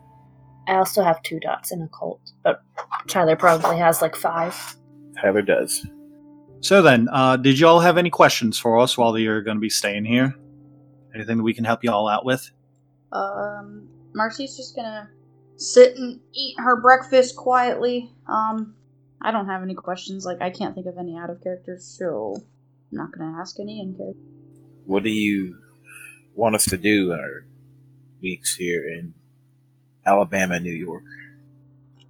I 0.68 0.74
also 0.74 1.02
have 1.02 1.22
two 1.22 1.40
dots 1.40 1.72
in 1.72 1.82
Occult, 1.82 2.20
but 2.44 2.62
Tyler 3.08 3.36
probably 3.36 3.78
has 3.78 4.02
like 4.02 4.14
five. 4.14 4.76
Tyler 5.20 5.42
does. 5.42 5.84
So 6.60 6.82
then, 6.82 7.08
uh, 7.10 7.36
did 7.38 7.58
you 7.58 7.66
all 7.66 7.80
have 7.80 7.98
any 7.98 8.10
questions 8.10 8.58
for 8.58 8.78
us 8.78 8.96
while 8.96 9.18
you're 9.18 9.42
going 9.42 9.56
to 9.56 9.60
be 9.60 9.70
staying 9.70 10.04
here? 10.04 10.36
Anything 11.14 11.38
that 11.38 11.42
we 11.42 11.54
can 11.54 11.64
help 11.64 11.82
you 11.82 11.90
all 11.90 12.06
out 12.06 12.24
with? 12.24 12.48
Um, 13.10 13.88
Marcy's 14.14 14.56
just 14.56 14.76
gonna 14.76 15.10
sit 15.62 15.96
and 15.96 16.20
eat 16.32 16.56
her 16.58 16.80
breakfast 16.80 17.36
quietly. 17.36 18.10
Um, 18.26 18.74
I 19.20 19.30
don't 19.30 19.46
have 19.46 19.62
any 19.62 19.74
questions. 19.74 20.26
Like, 20.26 20.42
I 20.42 20.50
can't 20.50 20.74
think 20.74 20.86
of 20.86 20.98
any 20.98 21.16
out 21.16 21.30
of 21.30 21.42
character, 21.42 21.78
so 21.80 22.34
I'm 22.36 22.98
not 22.98 23.12
gonna 23.12 23.38
ask 23.38 23.58
any 23.60 23.80
in 23.80 23.94
character. 23.94 24.20
What 24.84 25.04
do 25.04 25.10
you 25.10 25.58
want 26.34 26.54
us 26.54 26.64
to 26.66 26.76
do 26.76 27.12
in 27.12 27.20
our 27.20 27.44
weeks 28.20 28.56
here 28.56 28.86
in 28.86 29.14
Alabama, 30.04 30.58
New 30.58 30.72
York? 30.72 31.04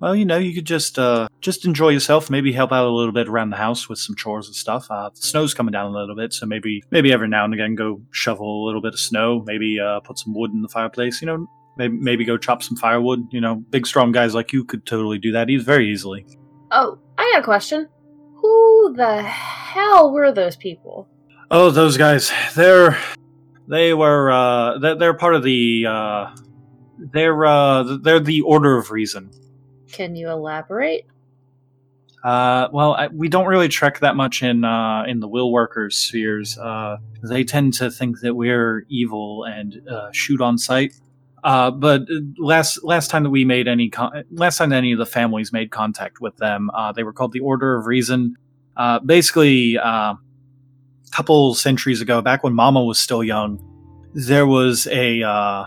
Well, 0.00 0.16
you 0.16 0.24
know, 0.24 0.38
you 0.38 0.52
could 0.52 0.64
just 0.64 0.98
uh, 0.98 1.28
just 1.40 1.64
enjoy 1.64 1.90
yourself. 1.90 2.28
Maybe 2.28 2.50
help 2.52 2.72
out 2.72 2.86
a 2.86 2.90
little 2.90 3.12
bit 3.12 3.28
around 3.28 3.50
the 3.50 3.56
house 3.56 3.88
with 3.88 4.00
some 4.00 4.16
chores 4.16 4.48
and 4.48 4.56
stuff. 4.56 4.90
Uh, 4.90 5.10
the 5.10 5.22
snow's 5.22 5.54
coming 5.54 5.70
down 5.70 5.86
a 5.86 5.96
little 5.96 6.16
bit, 6.16 6.32
so 6.32 6.44
maybe 6.44 6.82
maybe 6.90 7.12
every 7.12 7.28
now 7.28 7.44
and 7.44 7.54
again 7.54 7.76
go 7.76 8.00
shovel 8.10 8.64
a 8.64 8.66
little 8.66 8.80
bit 8.80 8.94
of 8.94 8.98
snow. 8.98 9.44
Maybe 9.46 9.78
uh, 9.78 10.00
put 10.00 10.18
some 10.18 10.34
wood 10.34 10.50
in 10.50 10.62
the 10.62 10.68
fireplace. 10.68 11.22
You 11.22 11.26
know, 11.26 11.46
maybe 11.76 11.96
maybe 11.96 12.24
go 12.24 12.36
chop 12.36 12.62
some 12.62 12.76
firewood. 12.76 13.26
You 13.30 13.40
know, 13.40 13.56
big 13.56 13.86
strong 13.86 14.12
guys 14.12 14.34
like 14.34 14.52
you 14.52 14.64
could 14.64 14.86
totally 14.86 15.18
do 15.18 15.32
that. 15.32 15.48
He's 15.48 15.64
very 15.64 15.90
easily. 15.90 16.26
Oh, 16.70 16.98
I 17.18 17.30
got 17.32 17.42
a 17.42 17.44
question. 17.44 17.88
Who 18.36 18.94
the 18.96 19.22
hell 19.22 20.12
were 20.12 20.32
those 20.32 20.56
people? 20.56 21.08
Oh, 21.50 21.70
those 21.70 21.96
guys. 21.96 22.32
They're 22.54 22.98
they 23.68 23.94
were 23.94 24.30
uh, 24.30 24.78
they're, 24.78 24.94
they're 24.96 25.14
part 25.14 25.34
of 25.34 25.42
the 25.42 25.86
uh, 25.88 26.34
they're 26.98 27.44
uh, 27.44 27.98
they're 28.02 28.20
the 28.20 28.40
Order 28.42 28.78
of 28.78 28.90
Reason. 28.90 29.30
Can 29.90 30.16
you 30.16 30.30
elaborate? 30.30 31.06
Uh, 32.24 32.68
well, 32.72 32.94
I, 32.94 33.08
we 33.08 33.28
don't 33.28 33.46
really 33.46 33.68
trek 33.68 33.98
that 34.00 34.14
much 34.14 34.42
in 34.42 34.64
uh, 34.64 35.04
in 35.06 35.20
the 35.20 35.28
will 35.28 35.52
workers 35.52 35.96
spheres. 35.96 36.56
Uh, 36.56 36.98
they 37.22 37.44
tend 37.44 37.74
to 37.74 37.90
think 37.90 38.20
that 38.20 38.34
we're 38.34 38.86
evil 38.88 39.44
and 39.44 39.86
uh, 39.88 40.10
shoot 40.12 40.40
on 40.40 40.56
sight. 40.56 40.94
Uh, 41.44 41.70
but 41.70 42.02
last 42.38 42.84
last 42.84 43.10
time 43.10 43.24
that 43.24 43.30
we 43.30 43.44
made 43.44 43.66
any 43.66 43.88
con- 43.90 44.24
last 44.30 44.58
time 44.58 44.72
any 44.72 44.92
of 44.92 44.98
the 44.98 45.06
families 45.06 45.52
made 45.52 45.70
contact 45.70 46.20
with 46.20 46.36
them, 46.36 46.70
uh, 46.74 46.92
they 46.92 47.02
were 47.02 47.12
called 47.12 47.32
the 47.32 47.40
Order 47.40 47.76
of 47.76 47.86
Reason. 47.86 48.36
Uh, 48.76 49.00
basically, 49.00 49.76
uh, 49.76 50.14
a 50.14 50.18
couple 51.10 51.54
centuries 51.54 52.00
ago, 52.00 52.22
back 52.22 52.44
when 52.44 52.54
Mama 52.54 52.82
was 52.84 52.98
still 52.98 53.24
young, 53.24 53.60
there 54.14 54.46
was 54.46 54.86
a 54.86 55.22
uh, 55.22 55.66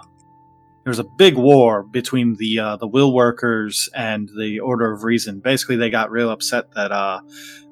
there 0.86 0.92
was 0.92 1.00
a 1.00 1.06
big 1.18 1.36
war 1.36 1.84
between 1.84 2.36
the 2.36 2.60
uh, 2.60 2.78
the 2.78 2.88
will 2.88 3.14
workers 3.14 3.90
and 3.94 4.30
the 4.38 4.60
Order 4.60 4.94
of 4.94 5.04
Reason. 5.04 5.40
Basically, 5.40 5.76
they 5.76 5.90
got 5.90 6.10
real 6.10 6.30
upset 6.30 6.72
that 6.76 6.92
uh, 6.92 7.20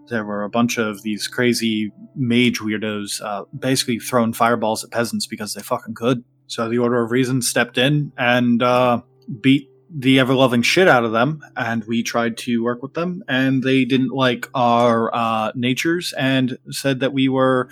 there 0.09 0.25
were 0.25 0.43
a 0.43 0.49
bunch 0.49 0.77
of 0.77 1.03
these 1.03 1.27
crazy 1.27 1.91
mage 2.15 2.59
weirdos 2.59 3.21
uh, 3.23 3.45
basically 3.57 3.99
throwing 3.99 4.33
fireballs 4.33 4.83
at 4.83 4.91
peasants 4.91 5.25
because 5.25 5.53
they 5.53 5.61
fucking 5.61 5.93
could. 5.93 6.23
So 6.53 6.69
the 6.69 6.77
Order 6.77 7.01
of 7.01 7.09
Reason 7.09 7.41
stepped 7.41 7.79
in 7.79 8.11
and 8.15 8.61
uh, 8.61 9.01
beat 9.41 9.71
the 9.89 10.19
ever 10.19 10.35
loving 10.35 10.61
shit 10.61 10.87
out 10.87 11.03
of 11.03 11.11
them, 11.11 11.41
and 11.55 11.83
we 11.85 12.03
tried 12.03 12.37
to 12.37 12.63
work 12.63 12.83
with 12.83 12.93
them, 12.93 13.23
and 13.27 13.63
they 13.63 13.85
didn't 13.85 14.11
like 14.11 14.47
our 14.53 15.13
uh, 15.15 15.51
natures 15.55 16.13
and 16.15 16.59
said 16.69 16.99
that 16.99 17.11
we 17.11 17.27
were 17.27 17.69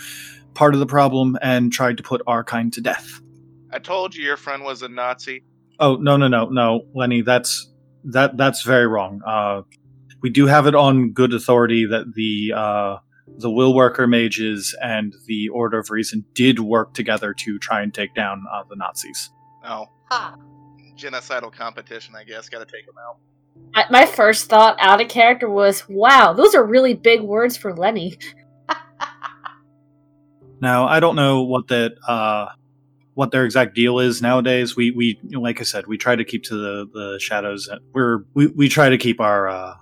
part 0.56 0.74
of 0.74 0.80
the 0.80 0.88
problem 0.88 1.38
and 1.44 1.72
tried 1.72 1.98
to 1.98 2.04
put 2.04 2.24
our 2.26 2.44
kind 2.44 2.74
to 2.74 2.82
death. 2.82 3.22
I 3.72 3.78
told 3.78 4.16
you 4.16 4.24
your 4.24 4.36
friend 4.36 4.64
was 4.64 4.82
a 4.82 4.90
Nazi. 4.90 5.44
Oh 5.80 5.98
no 5.98 6.18
no 6.18 6.28
no 6.28 6.46
no, 6.50 6.88
Lenny, 6.96 7.22
that's 7.22 7.72
that 8.06 8.36
that's 8.36 8.64
very 8.64 8.88
wrong. 8.88 9.22
Uh, 9.24 9.62
we 10.22 10.32
do 10.32 10.48
have 10.48 10.66
it 10.66 10.74
on 10.74 11.12
good 11.12 11.34
authority 11.34 11.86
that 11.86 12.16
the 12.16 12.54
uh, 12.56 12.98
the 13.38 13.50
will 13.50 13.74
worker 13.74 14.08
mages 14.08 14.76
and 14.82 15.16
the 15.26 15.50
Order 15.50 15.80
of 15.80 15.90
Reason 15.90 16.26
did 16.34 16.60
work 16.60 16.94
together 16.94 17.34
to 17.34 17.60
try 17.60 17.82
and 17.82 17.94
take 17.94 18.14
down 18.14 18.46
uh, 18.52 18.64
the 18.70 18.76
Nazis. 18.76 19.30
Oh, 19.64 19.88
Ha! 20.12 20.36
genocidal 20.96 21.52
competition, 21.52 22.16
I 22.16 22.24
guess. 22.24 22.50
Got 22.50 22.60
to 22.60 22.66
take 22.66 22.86
them 22.86 22.96
out. 23.08 23.18
My, 23.74 24.02
my 24.02 24.06
first 24.06 24.50
thought 24.50 24.78
out 24.80 25.02
of 25.02 25.08
character 25.08 25.50
was, 25.50 25.88
wow, 25.90 26.34
those 26.34 26.54
are 26.54 26.64
really 26.64 26.94
big 26.94 27.22
words 27.22 27.58
for 27.58 27.76
Lenny. 27.76 28.18
Now 30.62 30.88
I 30.88 31.00
don't 31.00 31.16
know 31.16 31.42
what 31.42 31.68
that 31.70 31.94
uh, 32.08 32.50
what 33.16 33.32
their 33.32 33.46
exact 33.46 33.74
deal 33.74 34.00
is 34.00 34.22
nowadays. 34.22 34.76
We 34.76 34.92
we 34.92 35.20
like 35.32 35.60
I 35.60 35.64
said, 35.64 35.88
we 35.88 35.98
try 35.98 36.16
to 36.16 36.24
keep 36.24 36.44
to 36.44 36.56
the 36.56 36.88
the 36.94 37.20
shadows. 37.20 37.68
We're 37.94 38.20
we, 38.36 38.48
we 38.48 38.70
try 38.70 38.90
to 38.90 38.98
keep 38.98 39.20
our 39.20 39.50
uh, 39.50 39.74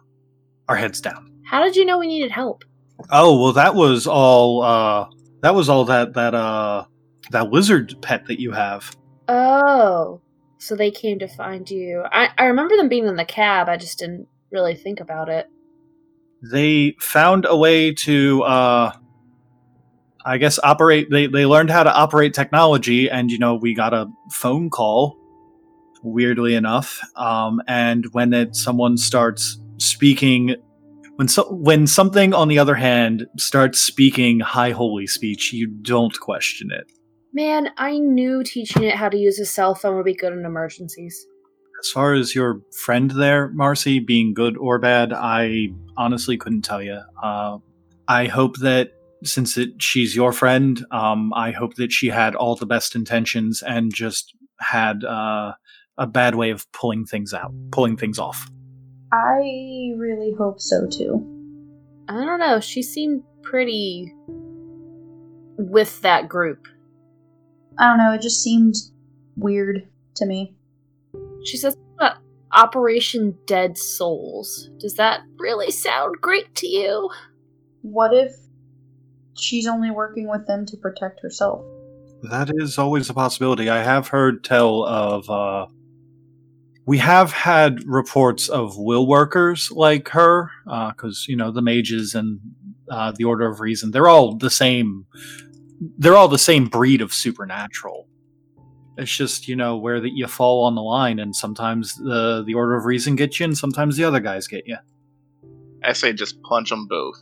our 0.70 0.77
heads 0.77 1.01
down. 1.01 1.32
How 1.44 1.63
did 1.63 1.75
you 1.75 1.86
know 1.86 2.00
we 2.00 2.08
needed 2.08 2.32
help? 2.32 2.63
Oh 3.10 3.41
well, 3.41 3.53
that 3.53 3.75
was 3.75 4.08
all. 4.08 4.62
Uh, 4.62 5.08
that 5.41 5.56
was 5.56 5.70
all 5.70 5.86
that 5.86 6.13
that 6.13 6.36
uh, 6.36 6.86
that 7.32 7.51
lizard 7.51 7.96
pet 8.01 8.25
that 8.27 8.39
you 8.39 8.51
have. 8.51 8.96
Oh, 9.27 10.22
so 10.58 10.75
they 10.75 10.91
came 10.91 11.20
to 11.20 11.27
find 11.27 11.70
you. 11.70 12.03
I, 12.12 12.29
I 12.38 12.46
remember 12.46 12.75
them 12.75 12.89
being 12.89 13.08
in 13.08 13.15
the 13.15 13.25
cab. 13.25 13.70
I 13.70 13.77
just 13.77 14.00
didn't 14.00 14.27
really 14.51 14.75
think 14.75 15.00
about 15.00 15.29
it. 15.29 15.48
They 16.41 16.96
found 17.00 17.46
a 17.48 17.56
way 17.56 17.94
to, 17.94 18.44
uh, 18.44 18.91
I 20.25 20.38
guess, 20.38 20.60
operate. 20.63 21.10
They 21.10 21.27
they 21.27 21.46
learned 21.46 21.70
how 21.70 21.84
to 21.84 21.94
operate 21.94 22.34
technology, 22.34 23.10
and 23.10 23.32
you 23.32 23.39
know, 23.39 23.56
we 23.56 23.74
got 23.74 23.94
a 23.94 24.08
phone 24.32 24.70
call. 24.70 25.18
Weirdly 26.01 26.56
enough, 26.56 27.01
um, 27.18 27.62
and 27.68 28.06
when 28.13 28.32
it 28.34 28.56
someone 28.56 28.96
starts 28.96 29.60
speaking 29.79 30.56
when 31.20 31.28
so, 31.28 31.52
when 31.52 31.86
something 31.86 32.34
on 32.34 32.48
the 32.48 32.58
other 32.58 32.76
hand 32.76 33.28
starts 33.38 33.78
speaking 33.78 34.40
high 34.40 34.72
holy 34.72 35.06
speech 35.06 35.52
you 35.52 35.68
don't 35.68 36.18
question 36.22 36.72
it. 36.72 36.90
Man, 37.34 37.72
I 37.76 37.98
knew 37.98 38.42
teaching 38.42 38.84
it 38.84 38.96
how 38.96 39.10
to 39.10 39.18
use 39.18 39.38
a 39.38 39.46
cell 39.46 39.76
phone 39.76 39.98
would 39.98 40.06
be 40.06 40.16
good 40.16 40.32
in 40.32 40.46
emergencies. 40.46 41.28
as 41.82 41.92
far 41.92 42.14
as 42.14 42.34
your 42.34 42.62
friend 42.72 43.12
there 43.12 43.50
marcy 43.50 44.00
being 44.00 44.34
good 44.34 44.56
or 44.58 44.80
bad 44.80 45.12
i 45.12 45.68
honestly 45.98 46.38
couldn't 46.38 46.62
tell 46.62 46.82
you 46.82 47.00
uh, 47.22 47.58
i 48.08 48.26
hope 48.26 48.58
that 48.60 48.92
since 49.24 49.58
it, 49.58 49.72
she's 49.82 50.16
your 50.16 50.32
friend 50.32 50.86
um, 50.92 51.34
i 51.34 51.52
hope 51.52 51.76
that 51.76 51.92
she 51.92 52.08
had 52.08 52.34
all 52.34 52.56
the 52.56 52.66
best 52.66 52.96
intentions 52.96 53.62
and 53.62 53.94
just 53.94 54.34
had 54.62 55.04
uh, 55.04 55.52
a 55.98 56.08
bad 56.08 56.36
way 56.36 56.50
of 56.50 56.70
pulling 56.72 57.06
things 57.06 57.34
out 57.34 57.54
pulling 57.72 57.98
things 57.98 58.20
off 58.20 58.50
I 59.12 59.94
really 59.98 60.34
hope 60.38 60.60
so 60.60 60.88
too. 60.88 61.25
I 62.08 62.25
don't 62.25 62.39
know. 62.39 62.60
She 62.60 62.84
seemed 62.84 63.24
pretty 63.42 64.13
with 65.58 66.01
that 66.01 66.30
group. 66.30 66.68
I 67.78 67.88
don't 67.88 67.98
know, 67.98 68.13
it 68.13 68.22
just 68.22 68.42
seemed 68.42 68.75
weird 69.36 69.88
to 70.16 70.25
me. 70.25 70.56
She 71.44 71.58
says 71.58 71.75
about 71.96 72.18
Operation 72.51 73.38
Dead 73.46 73.78
Souls. 73.78 74.70
Does 74.80 74.96
that 74.96 75.22
really 75.38 75.72
sound 75.72 76.16
great 76.22 76.54
to 76.56 76.68
you? 76.68 77.10
What 77.82 78.13
if 78.13 78.36
she's 79.34 79.68
only 79.68 79.92
working 79.92 80.30
with 80.30 80.46
them 80.48 80.66
to 80.66 80.78
protect 80.78 81.22
herself? 81.22 81.63
That 82.24 82.51
is 82.54 82.78
always 82.78 83.10
a 83.10 83.13
possibility. 83.13 83.70
I 83.70 83.82
have 83.84 84.10
heard 84.10 84.44
tell 84.44 84.84
of. 84.84 85.30
Uh, 85.30 85.68
we 86.89 86.98
have 86.98 87.31
had 87.31 87.84
reports 87.86 88.50
of 88.50 88.75
will 88.75 89.05
workers 89.05 89.69
like 89.69 90.10
her, 90.10 90.50
because 90.65 91.27
you 91.27 91.36
know 91.36 91.51
the 91.51 91.62
mages 91.62 92.15
and 92.15 92.39
uh, 92.89 93.13
the 93.15 93.25
Order 93.25 93.48
of 93.48 93.60
Reason. 93.60 93.91
They're 93.91 94.08
all 94.08 94.36
the 94.36 94.50
same. 94.50 95.05
They're 96.00 96.15
all 96.15 96.27
the 96.27 96.39
same 96.39 96.65
breed 96.65 97.01
of 97.01 97.13
supernatural. 97.13 98.08
It's 98.98 99.15
just 99.15 99.48
you 99.48 99.55
know 99.55 99.77
where 99.77 100.00
that 100.00 100.13
you 100.15 100.25
fall 100.25 100.63
on 100.65 100.74
the 100.74 100.81
line, 100.81 101.19
and 101.19 101.36
sometimes 101.36 101.96
the 101.96 102.43
the 102.43 102.55
Order 102.55 102.77
of 102.77 102.86
Reason 102.86 103.15
gets 103.15 103.39
you, 103.39 103.43
and 103.43 103.55
sometimes 103.55 103.96
the 103.96 104.05
other 104.05 104.19
guys 104.19 104.48
get 104.48 104.65
you. 104.65 104.77
I 105.84 105.93
say 105.93 106.12
just 106.12 106.41
punch 106.41 106.72
them 106.72 106.88
both 106.88 107.22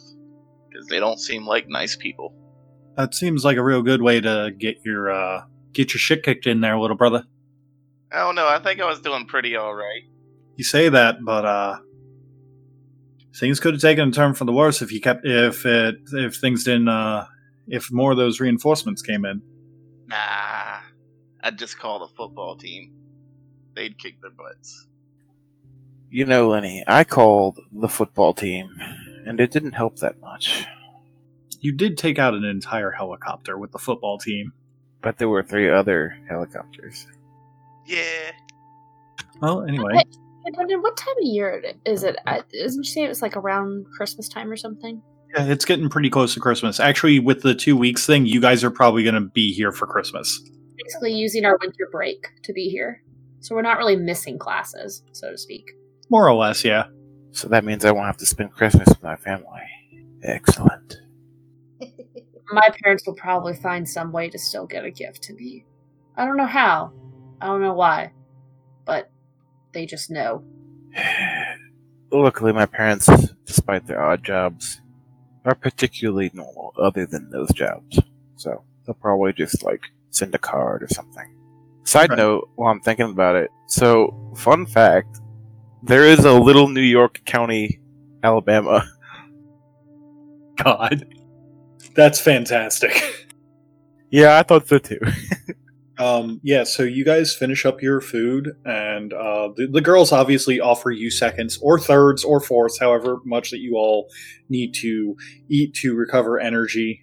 because 0.70 0.88
they 0.88 1.02
don't 1.02 1.20
seem 1.20 1.46
like 1.46 1.68
nice 1.68 1.98
people. 1.98 2.34
That 2.96 3.14
seems 3.14 3.44
like 3.44 3.58
a 3.58 3.64
real 3.64 3.82
good 3.82 4.02
way 4.02 4.22
to 4.22 4.50
get 4.58 4.78
your 4.86 5.12
uh, 5.12 5.44
get 5.74 5.94
your 5.94 6.00
shit 6.00 6.24
kicked 6.24 6.48
in 6.48 6.62
there, 6.62 6.80
little 6.80 6.96
brother. 6.96 7.26
I 8.12 8.20
don't 8.20 8.36
know. 8.36 8.48
I 8.48 8.60
think 8.60 8.80
I 8.80 8.86
was 8.86 9.02
doing 9.02 9.26
pretty 9.26 9.56
all 9.56 9.74
right. 9.74 10.04
You 10.56 10.64
say 10.64 10.90
that, 10.90 11.18
but 11.24 11.46
uh, 11.46 11.78
things 13.36 13.60
could 13.60 13.74
have 13.74 13.82
taken 13.82 14.10
a 14.10 14.12
turn 14.12 14.34
for 14.34 14.46
the 14.46 14.54
worse 14.54 14.82
if 14.82 14.92
you 14.92 15.02
kept 15.02 15.26
if 15.26 15.66
it 15.66 15.96
if 16.14 16.38
things 16.38 16.64
didn't 16.64 16.88
uh, 16.88 17.28
if 17.68 17.92
more 17.92 18.12
of 18.12 18.18
those 18.18 18.40
reinforcements 18.40 19.02
came 19.02 19.26
in. 19.26 19.42
Nah, 20.08 20.80
I'd 21.44 21.58
just 21.58 21.78
call 21.78 22.00
the 22.00 22.14
football 22.16 22.56
team. 22.56 22.94
They'd 23.76 24.00
kick 24.00 24.22
their 24.22 24.32
butts. 24.32 24.88
You 26.10 26.26
know, 26.26 26.48
Lenny, 26.48 26.84
I 26.88 27.04
called 27.04 27.60
the 27.72 27.90
football 27.90 28.34
team, 28.34 28.70
and 29.26 29.40
it 29.40 29.52
didn't 29.52 29.74
help 29.74 29.98
that 29.98 30.20
much. 30.22 30.66
You 31.60 31.74
did 31.74 31.98
take 31.98 32.18
out 32.18 32.34
an 32.34 32.46
entire 32.46 32.92
helicopter 32.92 33.58
with 33.58 33.74
the 33.74 33.80
football 33.80 34.18
team. 34.18 34.54
But 35.02 35.18
there 35.18 35.30
were 35.30 35.44
three 35.44 35.70
other 35.70 36.18
helicopters. 36.28 37.06
Yeah. 37.88 38.32
Well, 39.42 39.64
anyway, 39.64 39.94
Hey, 39.96 40.52
Brendan, 40.54 40.82
what 40.82 40.96
time 40.98 41.16
of 41.22 41.24
year 41.26 41.58
is 41.58 41.64
it- 41.64 41.80
is 41.86 42.04
it? 42.04 42.16
I, 42.26 42.42
isn't 42.54 42.84
she 42.86 42.92
say 42.94 43.04
it 43.04 43.10
was 43.10 43.22
like 43.22 43.36
around 43.36 43.86
Christmas 43.96 44.30
time 44.30 44.50
or 44.52 44.56
something? 44.58 45.02
yeah, 45.36 45.46
it's 45.46 45.66
getting 45.66 45.90
pretty 45.90 46.10
close 46.10 46.34
to 46.36 46.40
Christmas. 46.40 46.80
Actually, 46.80 47.20
with 47.20 47.42
the 47.42 47.54
two 47.54 47.76
weeks 47.76 48.06
thing, 48.06 48.26
you 48.26 48.40
guys 48.40 48.64
are 48.64 48.72
probably 48.72 49.04
going 49.04 49.16
to 49.16 49.30
be 49.30 49.52
here 49.54 49.72
for 49.74 49.86
Christmas. 49.86 50.42
Basically, 50.82 51.14
using 51.14 51.44
our 51.46 51.58
winter 51.62 51.88
break 51.92 52.26
to 52.44 52.54
be 52.54 52.70
here, 52.70 53.04
so 53.42 53.54
we're 53.56 53.62
not 53.62 53.78
really 53.78 53.98
missing 53.98 54.40
classes, 54.40 55.04
so 55.12 55.32
to 55.32 55.38
speak. 55.38 55.70
More 56.10 56.28
or 56.28 56.34
less, 56.34 56.64
yeah. 56.64 56.86
So 57.32 57.50
that 57.50 57.66
means 57.66 57.84
I 57.84 57.92
won't 57.92 58.08
have 58.08 58.18
to 58.18 58.26
spend 58.26 58.54
Christmas 58.54 58.88
with 58.88 59.04
my 59.04 59.18
family. 59.18 59.62
Excellent. 60.24 60.96
My 62.52 62.70
parents 62.82 63.06
will 63.06 63.14
probably 63.16 63.54
find 63.56 63.88
some 63.88 64.14
way 64.14 64.30
to 64.30 64.40
still 64.40 64.66
get 64.66 64.86
a 64.86 64.90
gift 64.92 65.22
to 65.24 65.34
me. 65.34 65.66
I 66.16 66.26
don't 66.26 66.38
know 66.38 66.46
how. 66.46 66.94
I 67.42 67.48
don't 67.48 67.62
know 67.62 67.74
why, 67.74 68.12
but 68.86 69.10
they 69.74 69.86
just 69.86 70.10
know. 70.10 70.44
Luckily, 72.12 72.54
my 72.54 72.66
parents, 72.66 73.10
despite 73.46 73.86
their 73.86 74.02
odd 74.02 74.24
jobs, 74.24 74.82
are 75.46 75.56
particularly 75.56 76.32
normal 76.34 76.74
other 76.82 77.06
than 77.06 77.30
those 77.30 77.52
jobs. 77.54 78.00
So 78.38 78.64
they'll 78.86 78.96
probably 78.96 79.34
just, 79.34 79.64
like, 79.64 79.82
send 80.10 80.34
a 80.34 80.38
card 80.40 80.84
or 80.84 80.88
something. 80.88 81.36
Side 81.84 82.10
Right. 82.10 82.18
note, 82.18 82.50
while 82.56 82.72
I'm 82.72 82.80
thinking 82.82 83.10
about 83.10 83.36
it, 83.36 83.50
so, 83.68 84.34
fun 84.38 84.66
fact, 84.66 85.20
there 85.84 86.06
is 86.06 86.26
a 86.26 86.34
little 86.34 86.68
New 86.70 86.82
York 86.82 87.22
County, 87.26 87.80
Alabama. 88.24 88.86
God. 90.64 91.06
That's 91.96 92.20
fantastic. 92.20 92.94
Yeah, 94.10 94.38
I 94.38 94.44
thought 94.44 94.66
so 94.70 94.78
too. 94.78 95.00
Um, 96.00 96.40
yeah, 96.44 96.64
so 96.64 96.84
you 96.84 97.04
guys 97.04 97.36
finish 97.36 97.66
up 97.66 97.82
your 97.82 98.02
food, 98.02 98.56
and 98.66 99.14
uh, 99.14 99.50
the, 99.56 99.68
the 99.68 99.82
girls 99.82 100.12
obviously 100.12 100.60
offer 100.60 100.92
you 100.92 101.10
seconds 101.10 101.58
or 101.62 101.80
thirds 101.80 102.24
or 102.24 102.40
fourths, 102.40 102.80
however 102.80 103.18
much 103.26 103.50
that 103.52 103.60
you 103.60 103.76
all 103.76 104.08
need 104.48 104.74
to 104.76 105.16
eat 105.50 105.74
to 105.76 105.96
recover 105.96 106.40
energy. 106.40 107.02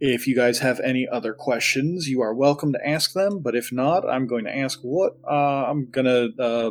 If 0.00 0.26
you 0.26 0.34
guys 0.36 0.58
have 0.60 0.80
any 0.80 1.06
other 1.10 1.32
questions, 1.32 2.08
you 2.08 2.20
are 2.20 2.34
welcome 2.34 2.72
to 2.72 2.88
ask 2.88 3.12
them. 3.12 3.40
But 3.40 3.54
if 3.56 3.72
not, 3.72 4.08
I'm 4.08 4.26
going 4.26 4.44
to 4.44 4.56
ask 4.56 4.80
what 4.82 5.16
uh, 5.28 5.66
I'm 5.68 5.90
gonna 5.90 6.28
uh, 6.38 6.70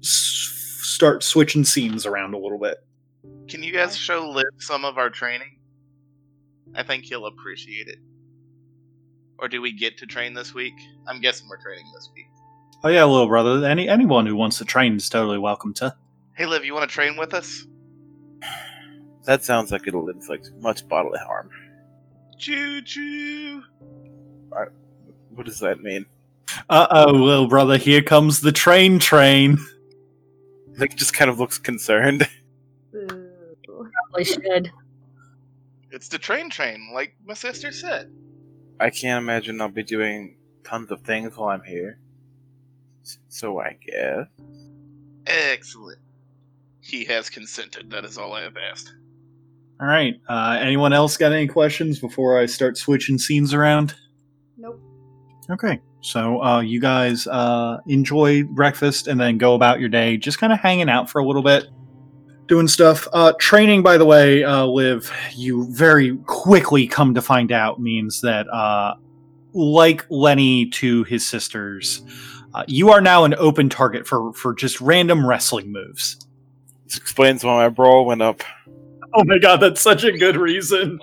s- 0.00 0.78
start 0.82 1.22
switching 1.22 1.64
scenes 1.64 2.06
around 2.06 2.34
a 2.34 2.38
little 2.38 2.58
bit. 2.58 2.78
Can 3.48 3.62
you 3.62 3.72
guys 3.72 3.96
show 3.96 4.30
Liv 4.30 4.46
some 4.58 4.84
of 4.84 4.96
our 4.96 5.10
training? 5.10 5.58
I 6.74 6.82
think 6.82 7.04
he'll 7.04 7.26
appreciate 7.26 7.88
it. 7.88 7.98
Or 9.40 9.48
do 9.48 9.62
we 9.62 9.72
get 9.72 9.96
to 9.98 10.06
train 10.06 10.34
this 10.34 10.52
week? 10.52 10.74
I'm 11.06 11.20
guessing 11.20 11.48
we're 11.48 11.60
training 11.60 11.86
this 11.94 12.10
week. 12.14 12.26
Oh 12.84 12.88
yeah, 12.88 13.04
little 13.04 13.26
brother. 13.26 13.66
Any 13.66 13.88
anyone 13.88 14.26
who 14.26 14.36
wants 14.36 14.58
to 14.58 14.64
train 14.64 14.96
is 14.96 15.08
totally 15.08 15.38
welcome 15.38 15.72
to. 15.74 15.94
Hey, 16.36 16.46
Liv, 16.46 16.64
you 16.64 16.74
want 16.74 16.88
to 16.88 16.94
train 16.94 17.16
with 17.16 17.34
us? 17.34 17.66
That 19.24 19.44
sounds 19.44 19.70
like 19.70 19.86
it'll 19.86 20.08
inflict 20.08 20.50
much 20.60 20.88
bodily 20.88 21.18
harm. 21.18 21.50
Choo 22.38 22.80
choo. 22.82 23.62
What 25.30 25.46
does 25.46 25.60
that 25.60 25.82
mean? 25.82 26.06
Uh 26.68 26.86
oh, 26.90 27.12
little 27.12 27.48
brother. 27.48 27.76
Here 27.76 28.02
comes 28.02 28.40
the 28.40 28.52
train 28.52 28.98
train. 28.98 29.58
Like, 30.78 30.96
just 30.96 31.12
kind 31.12 31.30
of 31.30 31.38
looks 31.38 31.58
concerned. 31.58 32.26
Probably 32.92 34.24
should. 34.24 34.72
It's 35.90 36.08
the 36.08 36.18
train 36.18 36.48
train, 36.48 36.90
like 36.94 37.14
my 37.26 37.34
sister 37.34 37.72
said. 37.72 38.10
I 38.80 38.90
can't 38.90 39.22
imagine 39.22 39.60
I'll 39.60 39.68
be 39.68 39.82
doing 39.82 40.36
tons 40.64 40.90
of 40.90 41.02
things 41.02 41.36
while 41.36 41.50
I'm 41.50 41.62
here. 41.62 41.98
So 43.28 43.60
I 43.60 43.76
guess. 43.84 44.26
Excellent. 45.26 45.98
He 46.80 47.04
has 47.04 47.28
consented. 47.28 47.90
That 47.90 48.04
is 48.04 48.16
all 48.16 48.32
I 48.32 48.42
have 48.42 48.56
asked. 48.56 48.94
All 49.80 49.86
right. 49.86 50.14
Uh, 50.28 50.58
anyone 50.60 50.92
else 50.92 51.16
got 51.16 51.32
any 51.32 51.46
questions 51.46 51.98
before 51.98 52.38
I 52.38 52.46
start 52.46 52.78
switching 52.78 53.18
scenes 53.18 53.52
around? 53.52 53.94
Nope. 54.56 54.80
Okay. 55.50 55.80
So 56.00 56.42
uh, 56.42 56.60
you 56.60 56.80
guys 56.80 57.26
uh, 57.26 57.78
enjoy 57.86 58.44
breakfast 58.44 59.06
and 59.06 59.20
then 59.20 59.36
go 59.36 59.54
about 59.54 59.80
your 59.80 59.90
day, 59.90 60.16
just 60.16 60.38
kind 60.38 60.52
of 60.52 60.58
hanging 60.58 60.88
out 60.88 61.10
for 61.10 61.20
a 61.20 61.26
little 61.26 61.42
bit, 61.42 61.66
doing 62.50 62.68
stuff. 62.68 63.08
Uh, 63.12 63.32
training, 63.38 63.82
by 63.82 63.96
the 63.96 64.04
way, 64.04 64.44
uh, 64.44 64.66
Liv, 64.66 65.10
you 65.34 65.72
very 65.72 66.16
quickly 66.26 66.86
come 66.86 67.14
to 67.14 67.22
find 67.22 67.52
out 67.52 67.80
means 67.80 68.20
that, 68.20 68.46
uh, 68.48 68.94
like 69.54 70.04
Lenny 70.10 70.66
to 70.70 71.04
his 71.04 71.26
sisters, 71.26 72.02
uh, 72.52 72.64
you 72.66 72.90
are 72.90 73.00
now 73.00 73.24
an 73.24 73.34
open 73.38 73.68
target 73.68 74.06
for 74.06 74.32
for 74.34 74.52
just 74.52 74.80
random 74.80 75.26
wrestling 75.26 75.72
moves. 75.72 76.18
This 76.84 76.96
explains 76.96 77.44
why 77.44 77.54
my 77.54 77.68
brawl 77.68 78.04
went 78.04 78.20
up. 78.20 78.42
Oh 79.14 79.24
my 79.24 79.38
god, 79.38 79.58
that's 79.58 79.80
such 79.80 80.04
a 80.04 80.12
good 80.12 80.36
reason. 80.36 80.98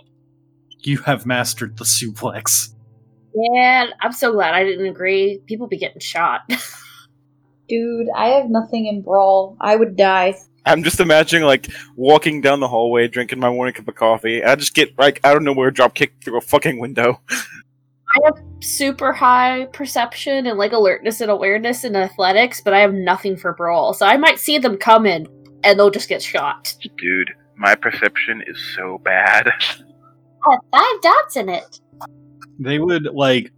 You 0.79 0.97
have 0.99 1.25
mastered 1.25 1.77
the 1.77 1.85
suplex. 1.85 2.73
Yeah, 3.33 3.87
I'm 4.01 4.11
so 4.11 4.33
glad 4.33 4.53
I 4.53 4.63
didn't 4.63 4.87
agree. 4.87 5.41
People 5.45 5.67
be 5.67 5.77
getting 5.77 6.01
shot. 6.01 6.41
Dude, 7.67 8.07
I 8.15 8.29
have 8.29 8.49
nothing 8.49 8.87
in 8.87 9.01
Brawl. 9.01 9.57
I 9.59 9.75
would 9.75 9.95
die. 9.95 10.35
I'm 10.65 10.83
just 10.83 10.99
imagining 10.99 11.45
like 11.45 11.69
walking 11.95 12.41
down 12.41 12.59
the 12.59 12.67
hallway, 12.67 13.07
drinking 13.07 13.39
my 13.39 13.49
morning 13.49 13.73
cup 13.73 13.87
of 13.87 13.95
coffee. 13.95 14.41
and 14.41 14.49
I 14.49 14.55
just 14.55 14.73
get 14.73 14.97
like 14.97 15.19
I 15.23 15.33
don't 15.33 15.43
know 15.43 15.53
where 15.53 15.71
drop 15.71 15.95
kicked 15.95 16.23
through 16.23 16.37
a 16.37 16.41
fucking 16.41 16.79
window. 16.79 17.21
I 17.29 18.19
have 18.25 18.41
super 18.61 19.11
high 19.11 19.65
perception 19.73 20.47
and 20.47 20.57
like 20.57 20.71
alertness 20.71 21.21
and 21.21 21.29
awareness 21.29 21.83
in 21.83 21.95
athletics, 21.95 22.61
but 22.61 22.73
I 22.73 22.79
have 22.79 22.93
nothing 22.93 23.35
for 23.35 23.53
brawl. 23.53 23.93
So 23.93 24.05
I 24.05 24.17
might 24.17 24.39
see 24.39 24.57
them 24.57 24.77
coming 24.77 25.27
and 25.63 25.77
they'll 25.77 25.91
just 25.91 26.07
get 26.07 26.21
shot. 26.21 26.73
Dude, 26.97 27.31
my 27.57 27.75
perception 27.75 28.43
is 28.47 28.57
so 28.75 28.99
bad. 29.03 29.47
I 29.47 30.51
have 30.51 30.59
five 30.71 31.01
dots 31.01 31.35
in 31.35 31.49
it. 31.49 31.81
They 32.59 32.79
would 32.79 33.09
like 33.13 33.51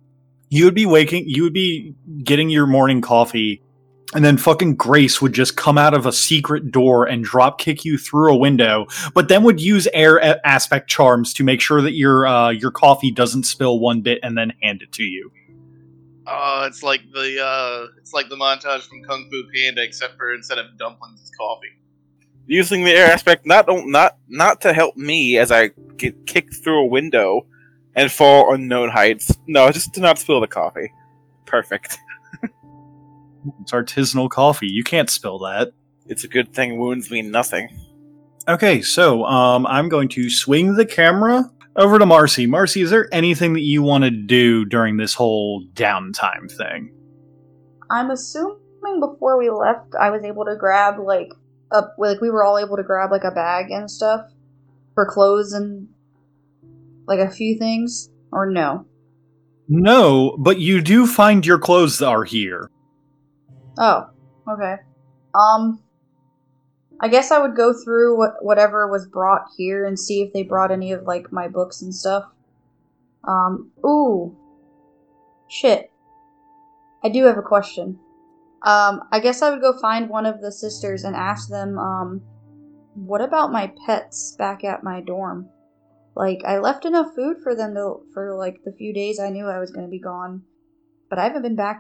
you 0.50 0.65
would 0.65 0.76
be 0.76 0.86
waking 0.86 1.26
you 1.28 1.43
would 1.43 1.54
be 1.54 1.93
getting 2.24 2.50
your 2.50 2.67
morning 2.67 3.02
coffee 3.02 3.62
and 4.15 4.26
then 4.26 4.38
fucking 4.38 4.76
Grace 4.76 5.22
would 5.22 5.34
just 5.34 5.56
come 5.56 5.78
out 5.78 5.93
of 5.93 6.06
a 6.06 6.12
secret 6.12 6.72
door 6.72 7.06
and 7.06 7.24
drop 7.24 7.60
kick 7.60 7.86
you 7.86 7.98
through 7.98 8.34
a 8.34 8.38
window, 8.38 8.88
but 9.13 9.28
then 9.28 9.43
would 9.43 9.62
use 9.62 9.88
air 9.93 10.17
a- 10.17 10.45
aspect 10.48 10.89
charms 10.89 11.34
to 11.36 11.43
make 11.43 11.62
sure 11.62 11.82
that 11.82 11.93
your 11.93 12.26
uh, 12.26 12.50
your 12.50 12.72
coffee 12.72 13.12
doesn't 13.12 13.43
spill 13.43 13.80
one 13.80 14.02
bit 14.02 14.19
and 14.24 14.38
then 14.38 14.54
hand 14.62 14.82
it 14.82 14.91
to 14.93 15.04
you. 15.04 15.32
Oh, 16.26 16.65
it's 16.67 16.84
like 16.84 17.02
the 17.12 17.43
uh, 17.43 17.88
it's 17.98 18.13
like 18.13 18.30
the 18.30 18.36
montage 18.36 18.88
from 18.88 19.04
Kung 19.04 19.30
Fu 19.32 19.43
Panda, 19.54 19.84
except 19.84 20.17
for 20.17 20.34
instead 20.34 20.58
of 20.58 20.78
dumplings, 20.78 21.22
it's 21.22 21.32
coffee. 21.38 21.67
Using 22.48 22.84
the 22.84 22.91
air 22.91 23.12
aspect 23.12 23.45
not 23.45 23.65
not 23.69 24.17
not 24.28 24.62
to 24.62 24.74
help 24.74 24.98
me 24.98 25.38
as 25.38 25.52
I 25.52 25.69
get 25.98 26.26
kicked 26.26 26.56
through 26.63 26.82
a 26.82 26.86
window 26.88 27.45
and 27.95 28.12
fall 28.12 28.54
unknown 28.54 28.89
heights. 28.89 29.38
No, 29.48 29.69
just 29.72 29.93
to 29.93 30.00
not 30.02 30.17
spill 30.17 30.41
the 30.41 30.48
coffee. 30.48 30.91
Perfect. 31.45 31.98
It's 33.62 33.71
artisanal 33.71 34.30
coffee. 34.30 34.67
You 34.67 34.84
can't 34.84 35.10
spill 35.10 35.39
that. 35.39 35.71
It's 36.08 36.23
a 36.23 36.28
good 36.28 36.54
thing 36.54 36.78
wounds 36.78 37.12
mean 37.12 37.32
nothing. 37.32 37.69
Okay, 38.47 38.82
so 38.82 39.25
um, 39.25 39.67
I'm 39.67 39.89
going 39.89 40.10
to 40.10 40.30
swing 40.30 40.75
the 40.75 40.86
camera 40.86 41.43
over 41.75 41.99
to 41.99 42.06
Marcy. 42.06 42.47
Marcy, 42.47 42.82
is 42.82 42.89
there 42.89 43.08
anything 43.12 43.54
that 43.54 43.62
you 43.62 43.84
want 43.84 44.04
to 44.04 44.12
do 44.12 44.65
during 44.65 44.97
this 44.97 45.13
whole 45.13 45.63
downtime 45.73 46.52
thing? 46.52 46.91
I'm 47.91 48.12
assuming 48.12 48.99
before 48.99 49.38
we 49.38 49.49
left, 49.49 49.93
I 49.99 50.10
was 50.10 50.23
able 50.23 50.45
to 50.45 50.56
grab 50.56 50.99
like 50.99 51.32
a 51.71 51.84
like 51.97 52.21
we 52.21 52.30
were 52.30 52.43
all 52.43 52.58
able 52.58 52.75
to 52.78 52.84
grab 52.84 53.12
like 53.12 53.23
a 53.23 53.32
bag 53.32 53.69
and 53.69 53.89
stuff 53.89 54.25
for 54.95 55.06
clothes 55.06 55.54
and 55.54 55.88
like 57.08 57.19
a 57.19 57.30
few 57.30 57.58
things, 57.58 58.10
or 58.32 58.49
no? 58.49 58.86
No, 59.67 60.36
but 60.39 60.60
you 60.60 60.82
do 60.82 61.06
find 61.06 61.45
your 61.45 61.60
clothes 61.60 62.02
are 62.02 62.23
here. 62.23 62.69
Oh, 63.79 64.09
okay. 64.47 64.75
Um, 65.33 65.81
I 66.99 67.07
guess 67.07 67.31
I 67.31 67.39
would 67.39 67.55
go 67.55 67.73
through 67.73 68.17
what 68.17 68.33
whatever 68.41 68.87
was 68.91 69.07
brought 69.07 69.45
here 69.57 69.85
and 69.85 69.97
see 69.97 70.21
if 70.21 70.33
they 70.33 70.43
brought 70.43 70.71
any 70.71 70.91
of 70.91 71.03
like 71.03 71.31
my 71.31 71.47
books 71.47 71.81
and 71.81 71.95
stuff. 71.95 72.25
Um, 73.25 73.71
ooh, 73.85 74.35
shit. 75.47 75.89
I 77.03 77.09
do 77.09 77.23
have 77.23 77.37
a 77.37 77.41
question. 77.41 77.99
Um, 78.63 79.03
I 79.13 79.21
guess 79.21 79.41
I 79.41 79.49
would 79.49 79.61
go 79.61 79.79
find 79.79 80.09
one 80.09 80.25
of 80.25 80.41
the 80.41 80.51
sisters 80.51 81.05
and 81.05 81.15
ask 81.15 81.47
them, 81.47 81.79
um, 81.79 82.21
what 82.95 83.21
about 83.21 83.53
my 83.53 83.71
pets 83.85 84.35
back 84.37 84.65
at 84.65 84.83
my 84.83 84.99
dorm? 84.99 85.47
Like 86.15 86.39
I 86.45 86.57
left 86.57 86.83
enough 86.83 87.15
food 87.15 87.37
for 87.41 87.55
them 87.55 87.75
to 87.75 88.01
for 88.13 88.35
like 88.35 88.57
the 88.65 88.73
few 88.73 88.93
days 88.93 89.21
I 89.21 89.29
knew 89.29 89.45
I 89.45 89.59
was 89.59 89.71
to 89.71 89.87
be 89.87 90.01
gone, 90.01 90.43
but 91.09 91.17
I 91.17 91.23
haven't 91.23 91.43
been 91.43 91.55
back 91.55 91.79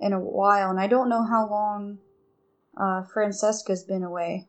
in 0.00 0.12
a 0.12 0.20
while, 0.20 0.70
and 0.70 0.80
I 0.80 0.86
don't 0.86 1.08
know 1.08 1.24
how 1.24 1.48
long 1.48 1.98
uh, 2.80 3.02
Francesca's 3.12 3.84
been 3.84 4.02
away. 4.02 4.48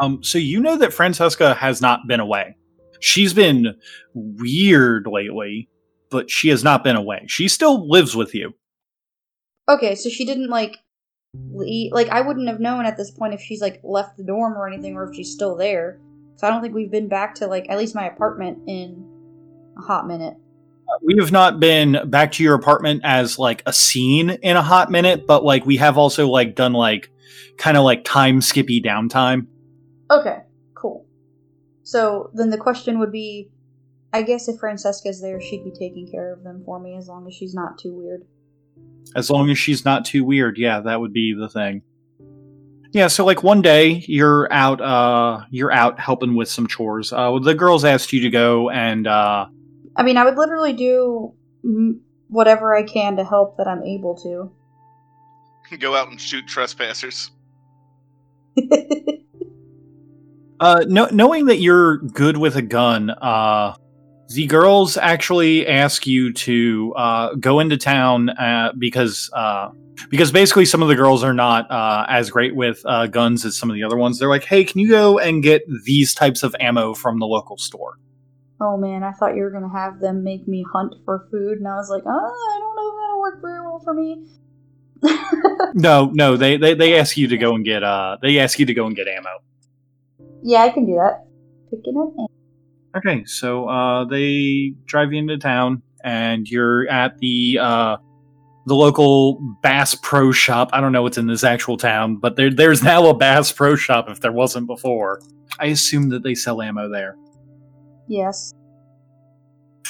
Um, 0.00 0.22
so 0.22 0.38
you 0.38 0.60
know 0.60 0.76
that 0.76 0.92
Francesca 0.92 1.54
has 1.54 1.80
not 1.80 2.06
been 2.06 2.20
away. 2.20 2.56
She's 3.00 3.32
been 3.32 3.76
weird 4.14 5.06
lately, 5.06 5.68
but 6.10 6.30
she 6.30 6.48
has 6.48 6.64
not 6.64 6.84
been 6.84 6.96
away. 6.96 7.24
She 7.26 7.48
still 7.48 7.88
lives 7.88 8.14
with 8.14 8.34
you. 8.34 8.54
Okay, 9.68 9.94
so 9.94 10.08
she 10.08 10.24
didn't 10.24 10.50
like 10.50 10.76
leave. 11.34 11.92
Like 11.92 12.08
I 12.08 12.20
wouldn't 12.20 12.48
have 12.48 12.60
known 12.60 12.86
at 12.86 12.96
this 12.96 13.10
point 13.10 13.34
if 13.34 13.40
she's 13.40 13.60
like 13.60 13.80
left 13.82 14.16
the 14.16 14.24
dorm 14.24 14.54
or 14.54 14.66
anything, 14.66 14.94
or 14.94 15.08
if 15.08 15.14
she's 15.14 15.32
still 15.32 15.56
there. 15.56 16.00
So 16.36 16.46
I 16.46 16.50
don't 16.50 16.62
think 16.62 16.74
we've 16.74 16.90
been 16.90 17.08
back 17.08 17.34
to 17.36 17.46
like 17.46 17.68
at 17.68 17.78
least 17.78 17.94
my 17.94 18.06
apartment 18.06 18.58
in 18.66 19.06
a 19.76 19.82
hot 19.82 20.06
minute. 20.06 20.36
We 21.02 21.16
have 21.18 21.32
not 21.32 21.60
been 21.60 21.98
back 22.06 22.32
to 22.32 22.42
your 22.42 22.54
apartment 22.54 23.02
as 23.04 23.38
like 23.38 23.62
a 23.66 23.72
scene 23.72 24.30
in 24.30 24.56
a 24.56 24.62
hot 24.62 24.90
minute, 24.90 25.26
but 25.26 25.44
like 25.44 25.66
we 25.66 25.76
have 25.76 25.98
also 25.98 26.28
like 26.28 26.54
done 26.54 26.72
like 26.72 27.10
kind 27.56 27.76
of 27.76 27.84
like 27.84 28.04
time 28.04 28.40
skippy 28.40 28.80
downtime. 28.80 29.46
Okay, 30.10 30.38
cool. 30.74 31.06
So 31.82 32.30
then 32.34 32.50
the 32.50 32.58
question 32.58 32.98
would 32.98 33.12
be 33.12 33.50
I 34.12 34.22
guess 34.22 34.48
if 34.48 34.58
Francesca's 34.58 35.20
there, 35.20 35.40
she'd 35.40 35.64
be 35.64 35.70
taking 35.70 36.10
care 36.10 36.32
of 36.32 36.42
them 36.42 36.62
for 36.64 36.80
me 36.80 36.96
as 36.96 37.08
long 37.08 37.26
as 37.26 37.34
she's 37.34 37.54
not 37.54 37.78
too 37.78 37.94
weird. 37.94 38.22
As 39.14 39.30
long 39.30 39.50
as 39.50 39.58
she's 39.58 39.84
not 39.84 40.04
too 40.04 40.24
weird, 40.24 40.56
yeah, 40.58 40.80
that 40.80 41.00
would 41.00 41.12
be 41.12 41.34
the 41.38 41.48
thing. 41.48 41.82
Yeah, 42.92 43.08
so 43.08 43.26
like 43.26 43.42
one 43.42 43.60
day 43.60 44.02
you're 44.06 44.50
out 44.50 44.80
uh 44.80 45.44
you're 45.50 45.72
out 45.72 46.00
helping 46.00 46.34
with 46.34 46.48
some 46.48 46.66
chores. 46.66 47.12
Uh 47.12 47.38
the 47.38 47.54
girls 47.54 47.84
asked 47.84 48.12
you 48.12 48.22
to 48.22 48.30
go 48.30 48.70
and 48.70 49.06
uh 49.06 49.46
I 49.98 50.04
mean, 50.04 50.16
I 50.16 50.24
would 50.24 50.36
literally 50.36 50.72
do 50.72 51.34
whatever 52.28 52.74
I 52.74 52.84
can 52.84 53.16
to 53.16 53.24
help 53.24 53.58
that 53.58 53.66
I'm 53.66 53.82
able 53.82 54.14
to. 54.22 54.50
Go 55.78 55.94
out 55.94 56.08
and 56.08 56.20
shoot 56.20 56.46
trespassers. 56.46 57.30
Uh, 60.60 60.84
no, 60.88 61.06
knowing 61.12 61.46
that 61.46 61.58
you're 61.58 61.98
good 61.98 62.36
with 62.36 62.56
a 62.56 62.62
gun, 62.62 63.10
uh, 63.10 63.76
the 64.30 64.46
girls 64.46 64.96
actually 64.96 65.66
ask 65.66 66.06
you 66.06 66.32
to 66.32 66.92
uh, 66.96 67.34
go 67.34 67.60
into 67.60 67.76
town 67.76 68.30
uh, 68.30 68.72
because 68.76 69.30
uh, 69.34 69.68
because 70.10 70.32
basically 70.32 70.64
some 70.64 70.82
of 70.82 70.88
the 70.88 70.96
girls 70.96 71.22
are 71.22 71.32
not 71.32 71.70
uh, 71.70 72.06
as 72.08 72.30
great 72.30 72.56
with 72.56 72.82
uh, 72.86 73.06
guns 73.06 73.44
as 73.44 73.56
some 73.56 73.70
of 73.70 73.74
the 73.74 73.84
other 73.84 73.96
ones. 73.96 74.18
They're 74.18 74.28
like, 74.28 74.44
"Hey, 74.44 74.64
can 74.64 74.80
you 74.80 74.88
go 74.88 75.18
and 75.18 75.42
get 75.42 75.62
these 75.84 76.12
types 76.12 76.42
of 76.42 76.56
ammo 76.58 76.92
from 76.92 77.20
the 77.20 77.26
local 77.26 77.56
store?" 77.56 77.96
Oh 78.60 78.76
man, 78.76 79.02
I 79.02 79.12
thought 79.12 79.34
you 79.36 79.42
were 79.42 79.50
gonna 79.50 79.72
have 79.72 80.00
them 80.00 80.22
make 80.24 80.46
me 80.48 80.64
hunt 80.72 80.94
for 81.04 81.26
food, 81.30 81.58
and 81.58 81.68
I 81.68 81.76
was 81.76 81.90
like, 81.90 82.02
oh, 82.06 82.10
I 82.54 82.58
don't 82.58 82.76
know 82.76 82.88
if 82.88 82.96
that'll 83.00 83.20
work 83.20 83.40
very 83.42 83.60
well 83.60 83.80
for 83.84 83.94
me. 83.94 84.26
No, 85.74 86.10
no, 86.14 86.36
they, 86.36 86.56
they 86.56 86.74
they 86.74 86.98
ask 86.98 87.16
you 87.16 87.28
to 87.28 87.36
go 87.36 87.54
and 87.54 87.64
get 87.64 87.82
uh 87.84 88.16
they 88.22 88.38
ask 88.38 88.58
you 88.58 88.66
to 88.66 88.74
go 88.74 88.86
and 88.86 88.96
get 88.96 89.06
ammo. 89.06 89.28
yeah, 90.42 90.62
I 90.62 90.70
can 90.70 90.86
do 90.86 90.94
that. 90.94 91.26
Picking 91.70 91.96
up. 91.98 92.12
ammo. 92.18 92.28
Okay, 92.96 93.24
so 93.26 93.68
uh, 93.68 94.04
they 94.06 94.72
drive 94.86 95.12
you 95.12 95.18
into 95.18 95.36
town, 95.38 95.82
and 96.02 96.48
you're 96.48 96.88
at 96.88 97.18
the 97.18 97.58
uh, 97.60 97.96
the 98.66 98.74
local 98.74 99.38
Bass 99.62 99.94
Pro 99.94 100.32
Shop. 100.32 100.70
I 100.72 100.80
don't 100.80 100.92
know 100.92 101.02
what's 101.02 101.18
in 101.18 101.26
this 101.26 101.44
actual 101.44 101.76
town, 101.76 102.16
but 102.16 102.36
there, 102.36 102.50
there's 102.50 102.82
now 102.82 103.06
a 103.06 103.14
Bass 103.14 103.52
Pro 103.52 103.76
Shop 103.76 104.08
if 104.08 104.20
there 104.20 104.32
wasn't 104.32 104.66
before. 104.66 105.20
I 105.60 105.66
assume 105.66 106.08
that 106.10 106.22
they 106.22 106.34
sell 106.34 106.62
ammo 106.62 106.88
there. 106.88 107.16
Yes, 108.08 108.52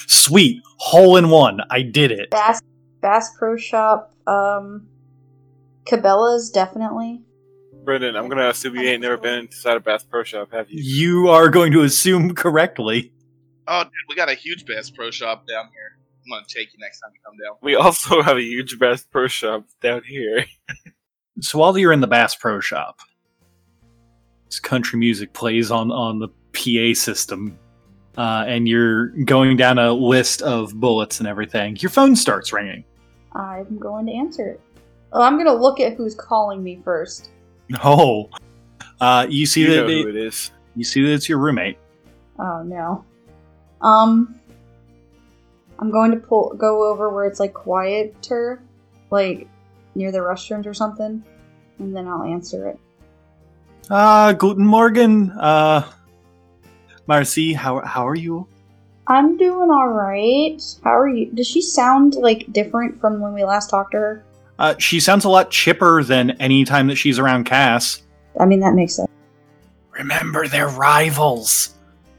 Sweet, 0.06 0.62
hole 0.76 1.16
in 1.16 1.30
one. 1.30 1.60
I 1.70 1.82
did 1.82 2.12
it. 2.12 2.30
Bass 2.30 2.60
Bass 3.00 3.30
Pro 3.38 3.56
Shop. 3.56 4.14
Um, 4.26 4.86
Cabela's 5.86 6.50
definitely. 6.50 7.22
Brendan, 7.84 8.16
I'm 8.16 8.28
gonna 8.28 8.48
assume 8.48 8.76
you 8.76 8.82
ain't 8.82 9.02
never 9.02 9.16
been 9.16 9.40
inside 9.40 9.76
a 9.76 9.80
Bass 9.80 10.04
Pro 10.04 10.22
Shop, 10.22 10.50
have 10.52 10.70
you? 10.70 10.82
You 10.82 11.28
are 11.28 11.48
going 11.48 11.72
to 11.72 11.82
assume 11.82 12.34
correctly. 12.34 13.12
Oh, 13.66 13.84
dude, 13.84 13.92
we 14.08 14.14
got 14.14 14.28
a 14.28 14.34
huge 14.34 14.66
Bass 14.66 14.90
Pro 14.90 15.10
Shop 15.10 15.46
down 15.46 15.64
here. 15.72 15.98
I'm 16.24 16.30
gonna 16.30 16.46
take 16.46 16.72
you 16.72 16.78
next 16.78 17.00
time 17.00 17.10
you 17.14 17.20
come 17.24 17.36
down. 17.42 17.56
We 17.62 17.76
also 17.76 18.22
have 18.28 18.36
a 18.36 18.42
huge 18.42 18.78
Bass 18.78 19.04
Pro 19.04 19.28
Shop 19.28 19.64
down 19.82 20.02
here. 20.04 20.44
So 21.40 21.60
while 21.60 21.78
you're 21.78 21.92
in 21.92 22.00
the 22.00 22.08
Bass 22.08 22.34
Pro 22.34 22.58
Shop, 22.58 22.98
this 24.46 24.58
country 24.58 24.98
music 24.98 25.32
plays 25.34 25.70
on 25.70 25.92
on 25.92 26.18
the 26.18 26.28
PA 26.52 26.98
system, 26.98 27.56
uh, 28.18 28.44
and 28.46 28.68
you're 28.68 29.06
going 29.24 29.56
down 29.56 29.78
a 29.78 29.92
list 29.92 30.42
of 30.42 30.74
bullets 30.74 31.20
and 31.20 31.26
everything. 31.28 31.76
Your 31.76 31.88
phone 31.90 32.14
starts 32.16 32.52
ringing. 32.52 32.84
I'm 33.34 33.78
going 33.78 34.04
to 34.06 34.12
answer 34.12 34.48
it. 34.48 34.60
Oh, 35.12 35.22
I'm 35.22 35.38
gonna 35.38 35.54
look 35.54 35.80
at 35.80 35.94
who's 35.94 36.14
calling 36.14 36.62
me 36.62 36.80
first. 36.84 37.30
Oh, 37.84 38.28
uh, 39.00 39.26
you 39.30 39.46
see 39.46 39.62
You 39.62 39.68
that 39.68 39.76
know 39.76 39.88
it- 39.88 40.02
who 40.02 40.08
it 40.08 40.16
is. 40.16 40.50
you 40.76 40.84
see 40.84 41.02
that 41.02 41.12
it's 41.12 41.28
your 41.28 41.38
roommate. 41.38 41.78
Oh 42.38 42.62
no. 42.62 43.04
Um 43.80 44.34
I'm 45.78 45.90
going 45.92 46.10
to 46.10 46.16
pull 46.16 46.54
go 46.58 46.90
over 46.90 47.08
where 47.10 47.24
it's 47.26 47.38
like 47.40 47.54
quieter, 47.54 48.60
like 49.10 49.46
near 49.94 50.10
the 50.10 50.18
restrooms 50.18 50.66
or 50.66 50.74
something, 50.74 51.22
and 51.78 51.96
then 51.96 52.08
I'll 52.08 52.24
answer 52.24 52.68
it. 52.68 52.78
Ah, 53.90 54.32
guten 54.32 54.66
Morgen, 54.66 55.30
uh, 55.32 55.88
Marcy. 57.08 57.54
How 57.54 57.80
how 57.80 58.06
are 58.06 58.14
you? 58.14 58.46
I'm 59.06 59.38
doing 59.38 59.70
alright. 59.70 60.62
How 60.84 60.96
are 60.96 61.08
you? 61.08 61.32
Does 61.32 61.48
she 61.48 61.62
sound 61.62 62.14
like 62.14 62.52
different 62.52 63.00
from 63.00 63.20
when 63.20 63.32
we 63.32 63.42
last 63.42 63.70
talked 63.70 63.92
to 63.92 63.98
her? 63.98 64.24
Uh, 64.58 64.74
she 64.78 65.00
sounds 65.00 65.24
a 65.24 65.28
lot 65.28 65.50
chipper 65.50 66.02
than 66.02 66.32
any 66.32 66.64
time 66.64 66.86
that 66.88 66.96
she's 66.96 67.18
around 67.18 67.44
Cass. 67.44 68.02
I 68.38 68.44
mean 68.44 68.60
that 68.60 68.74
makes 68.74 68.94
sense. 68.96 69.10
Remember, 69.92 70.46
they're 70.46 70.68
rivals. 70.68 71.74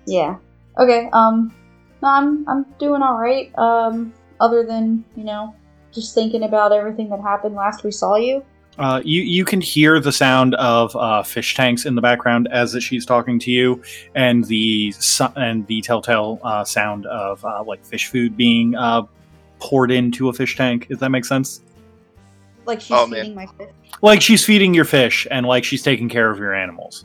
Yeah. 0.07 0.37
Okay, 0.79 1.09
um 1.13 1.53
no, 2.01 2.09
I'm 2.09 2.49
I'm 2.49 2.65
doing 2.79 3.03
alright. 3.03 3.55
Um 3.57 4.11
other 4.41 4.65
than, 4.65 5.05
you 5.15 5.23
know, 5.23 5.53
just 5.93 6.15
thinking 6.15 6.43
about 6.43 6.71
everything 6.71 7.09
that 7.09 7.21
happened 7.21 7.53
last 7.53 7.83
we 7.83 7.91
saw 7.91 8.15
you. 8.15 8.43
Uh, 8.79 9.01
you 9.03 9.21
you 9.23 9.43
can 9.43 9.59
hear 9.59 9.99
the 9.99 10.11
sound 10.11 10.55
of 10.55 10.95
uh, 10.95 11.21
fish 11.21 11.53
tanks 11.53 11.85
in 11.85 11.95
the 11.95 12.01
background 12.01 12.47
as 12.49 12.81
she's 12.81 13.05
talking 13.05 13.37
to 13.37 13.51
you, 13.51 13.81
and 14.15 14.45
the 14.45 14.91
so- 14.93 15.33
and 15.35 15.67
the 15.67 15.81
telltale 15.81 16.39
uh, 16.43 16.63
sound 16.63 17.05
of 17.07 17.43
uh, 17.43 17.61
like 17.63 17.83
fish 17.85 18.07
food 18.07 18.37
being 18.37 18.75
uh, 18.75 19.01
poured 19.59 19.91
into 19.91 20.29
a 20.29 20.33
fish 20.33 20.55
tank. 20.55 20.87
If 20.89 20.99
that 20.99 21.09
makes 21.09 21.27
sense, 21.27 21.61
Like 22.65 22.79
she's 22.79 22.91
Oh, 22.91 23.05
man. 23.05 23.19
feeding 23.21 23.35
my 23.35 23.47
fish. 23.57 23.67
like 24.01 24.21
she's 24.21 24.45
feeding 24.45 24.73
your 24.73 24.85
fish 24.85 25.27
and 25.29 25.45
like 25.45 25.65
she's 25.65 25.83
taking 25.83 26.07
care 26.07 26.29
of 26.31 26.39
your 26.39 26.53
animals 26.53 27.03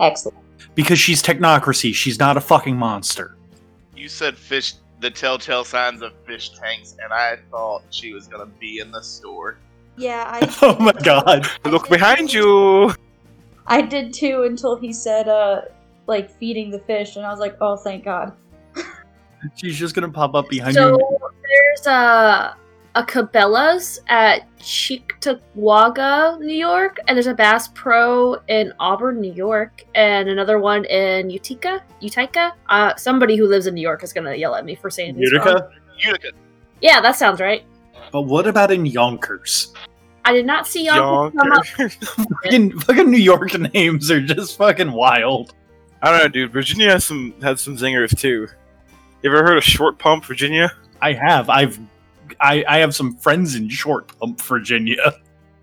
Excellent. 0.00 0.36
because 0.74 0.98
she's 0.98 1.22
technocracy. 1.22 1.94
She's 1.94 2.18
not 2.18 2.36
a 2.36 2.40
fucking 2.40 2.76
monster. 2.76 3.36
You 3.96 4.08
said 4.08 4.36
fish, 4.36 4.74
the 4.98 5.10
telltale 5.12 5.62
signs 5.62 6.02
of 6.02 6.12
fish 6.26 6.50
tanks, 6.58 6.96
and 7.00 7.12
I 7.12 7.36
thought 7.52 7.82
she 7.90 8.12
was 8.12 8.26
gonna 8.26 8.46
be 8.58 8.80
in 8.80 8.90
the 8.90 9.02
store. 9.02 9.58
Yeah, 9.96 10.24
I 10.26 10.56
oh 10.62 10.76
my 10.78 10.92
god! 10.92 11.46
Look 11.64 11.88
behind 11.88 12.32
you! 12.32 12.94
I 13.66 13.82
did 13.82 14.12
too 14.12 14.44
until 14.44 14.76
he 14.76 14.92
said, 14.92 15.28
uh, 15.28 15.62
like 16.06 16.30
feeding 16.30 16.70
the 16.70 16.80
fish, 16.80 17.16
and 17.16 17.24
I 17.24 17.30
was 17.30 17.40
like, 17.40 17.56
oh, 17.60 17.76
thank 17.76 18.04
God. 18.04 18.32
She's 19.56 19.78
just 19.78 19.94
gonna 19.94 20.10
pop 20.10 20.34
up 20.34 20.48
behind 20.48 20.74
So 20.74 20.92
you. 20.92 20.98
So 20.98 21.30
there's 21.42 21.86
a 21.86 22.56
a 22.94 23.02
Cabela's 23.02 24.00
at 24.08 24.42
Cheektowaga, 24.58 26.38
New 26.40 26.54
York, 26.54 26.98
and 27.08 27.16
there's 27.16 27.26
a 27.26 27.34
Bass 27.34 27.68
Pro 27.68 28.34
in 28.48 28.72
Auburn, 28.78 29.20
New 29.20 29.32
York, 29.32 29.84
and 29.94 30.28
another 30.28 30.58
one 30.58 30.84
in 30.86 31.30
Utica. 31.30 31.82
Utica. 32.00 32.52
Uh, 32.68 32.94
somebody 32.96 33.36
who 33.36 33.46
lives 33.46 33.66
in 33.66 33.74
New 33.74 33.80
York 33.80 34.02
is 34.02 34.12
gonna 34.12 34.34
yell 34.34 34.54
at 34.54 34.64
me 34.64 34.74
for 34.74 34.90
saying. 34.90 35.16
Utica. 35.18 35.70
Utica. 35.98 36.32
Yeah, 36.80 37.00
that 37.00 37.16
sounds 37.16 37.40
right. 37.40 37.64
But 38.12 38.22
what 38.22 38.46
about 38.46 38.70
in 38.70 38.86
Yonkers? 38.86 39.72
I 40.24 40.32
did 40.32 40.46
not 40.46 40.68
see 40.68 40.84
Yonkers 40.84 41.36
come 41.40 41.52
up. 41.52 41.64
Yonker. 41.64 41.92
Fucking, 42.44 42.78
fucking 42.80 43.10
New 43.10 43.18
York 43.18 43.58
names 43.74 44.10
are 44.10 44.20
just 44.20 44.56
fucking 44.56 44.92
wild. 44.92 45.54
I 46.02 46.10
don't 46.10 46.18
know, 46.20 46.28
dude. 46.28 46.52
Virginia 46.52 46.90
has 46.90 47.04
some 47.04 47.34
had 47.40 47.58
some 47.58 47.76
zingers 47.76 48.16
too. 48.16 48.46
You 49.22 49.30
ever 49.30 49.42
heard 49.42 49.56
of 49.56 49.64
Short 49.64 49.98
Pump, 49.98 50.24
Virginia? 50.24 50.72
I 51.00 51.12
have. 51.14 51.48
I've. 51.48 51.78
I, 52.40 52.64
I 52.66 52.78
have 52.78 52.94
some 52.94 53.16
friends 53.16 53.56
in 53.56 53.68
Short 53.68 54.16
Pump, 54.18 54.40
Virginia. 54.40 55.02
I'm 55.06 55.14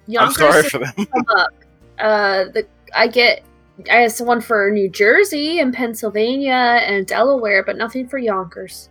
Yonkers 0.08 0.38
sorry 0.38 0.64
for 0.64 0.80
them. 0.80 0.94
come 1.06 1.26
up. 1.38 1.54
Uh, 2.00 2.44
the 2.54 2.68
I 2.96 3.08
get. 3.08 3.44
I 3.92 3.98
have 3.98 4.12
someone 4.12 4.42
for 4.42 4.72
New 4.72 4.90
Jersey 4.90 5.60
and 5.60 5.74
Pennsylvania 5.74 6.82
and 6.84 7.06
Delaware, 7.06 7.64
but 7.64 7.78
nothing 7.78 8.08
for 8.08 8.18
Yonkers. 8.18 8.90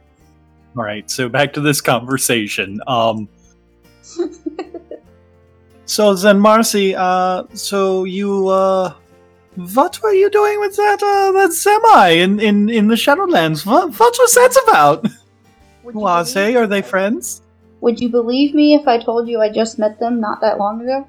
All 0.77 0.85
right, 0.85 1.11
so 1.11 1.29
back 1.29 1.53
to 1.55 1.61
this 1.61 1.81
conversation. 1.81 2.81
Um, 2.87 3.29
so 5.87 6.14
then, 6.14 6.40
Marcy, 6.40 6.94
uh, 6.94 7.44
so 7.55 8.05
you 8.05 8.49
uh, 8.49 8.94
what 9.59 10.01
were 10.03 10.12
you 10.12 10.31
doing 10.31 10.61
with 10.61 10.77
that 10.77 11.03
uh, 11.03 11.33
that 11.33 11.53
semi 11.53 12.11
in, 12.11 12.38
in, 12.38 12.68
in 12.68 12.87
the 12.88 12.94
Shadowlands? 12.94 13.66
What, 13.66 13.99
what 13.99 14.16
was 14.18 14.35
that 14.35 14.57
about? 14.68 15.05
Wase, 15.85 16.55
are 16.57 16.66
they 16.66 16.83
friends? 16.83 17.42
Would 17.81 18.01
you 18.01 18.09
believe 18.09 18.55
me 18.55 18.75
if 18.75 18.87
I 18.87 18.99
told 18.99 19.29
you 19.29 19.40
I 19.40 19.51
just 19.51 19.79
met 19.79 19.99
them 19.99 20.21
not 20.21 20.40
that 20.40 20.59
long 20.59 20.81
ago? 20.83 21.07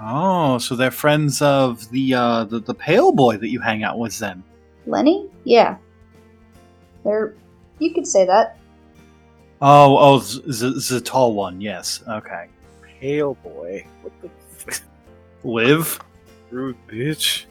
Oh, 0.00 0.58
so 0.58 0.76
they're 0.76 0.90
friends 0.90 1.40
of 1.40 1.88
the 1.90 2.14
uh, 2.14 2.44
the, 2.44 2.60
the 2.60 2.74
pale 2.74 3.12
boy 3.12 3.38
that 3.38 3.48
you 3.48 3.60
hang 3.60 3.82
out 3.82 3.98
with 3.98 4.18
then. 4.18 4.42
Lenny? 4.86 5.28
Yeah. 5.44 5.76
They're. 7.04 7.34
You 7.78 7.94
could 7.94 8.06
say 8.06 8.26
that. 8.26 8.58
Oh, 9.62 9.96
oh, 9.98 10.18
z- 10.20 10.42
z- 10.50 10.94
the 10.94 11.00
tall 11.00 11.34
one. 11.34 11.60
Yes. 11.60 12.02
Okay. 12.08 12.46
Pale 13.00 13.34
boy. 13.42 13.86
What 14.02 14.12
the 14.22 14.30
f- 14.68 14.82
Liv. 15.44 15.98
rude 16.50 16.76
bitch. 16.88 17.44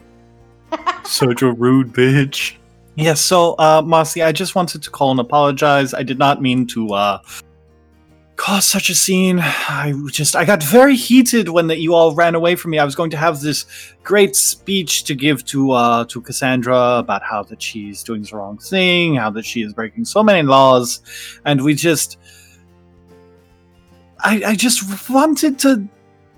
Such 1.04 1.42
a 1.42 1.52
rude 1.52 1.92
bitch. 1.92 2.54
Yes, 2.96 3.20
so, 3.20 3.52
uh, 3.58 3.82
Mossy, 3.84 4.22
I 4.22 4.32
just 4.32 4.54
wanted 4.54 4.82
to 4.82 4.90
call 4.90 5.10
and 5.10 5.20
apologize. 5.20 5.92
I 5.92 6.02
did 6.02 6.18
not 6.18 6.40
mean 6.40 6.66
to, 6.68 6.88
uh, 6.94 7.18
cause 8.36 8.66
such 8.66 8.90
a 8.90 8.94
scene. 8.94 9.40
I 9.40 9.92
just, 10.10 10.36
I 10.36 10.44
got 10.44 10.62
very 10.62 10.94
heated 10.94 11.48
when 11.48 11.66
that 11.68 11.78
you 11.78 11.94
all 11.94 12.14
ran 12.14 12.34
away 12.34 12.54
from 12.54 12.70
me. 12.70 12.78
I 12.78 12.84
was 12.84 12.94
going 12.94 13.10
to 13.10 13.16
have 13.16 13.40
this 13.40 13.66
great 14.02 14.36
speech 14.36 15.04
to 15.04 15.14
give 15.14 15.44
to, 15.46 15.72
uh, 15.72 16.04
to 16.06 16.20
Cassandra 16.20 16.98
about 16.98 17.22
how 17.22 17.42
that 17.44 17.60
she's 17.60 18.02
doing 18.02 18.22
the 18.22 18.36
wrong 18.36 18.58
thing, 18.58 19.16
how 19.16 19.30
that 19.30 19.44
she 19.44 19.62
is 19.62 19.72
breaking 19.72 20.04
so 20.04 20.22
many 20.22 20.42
laws, 20.42 21.00
and 21.44 21.62
we 21.62 21.74
just, 21.74 22.18
I, 24.20 24.42
I 24.46 24.54
just 24.54 25.10
wanted 25.10 25.58
to 25.60 25.88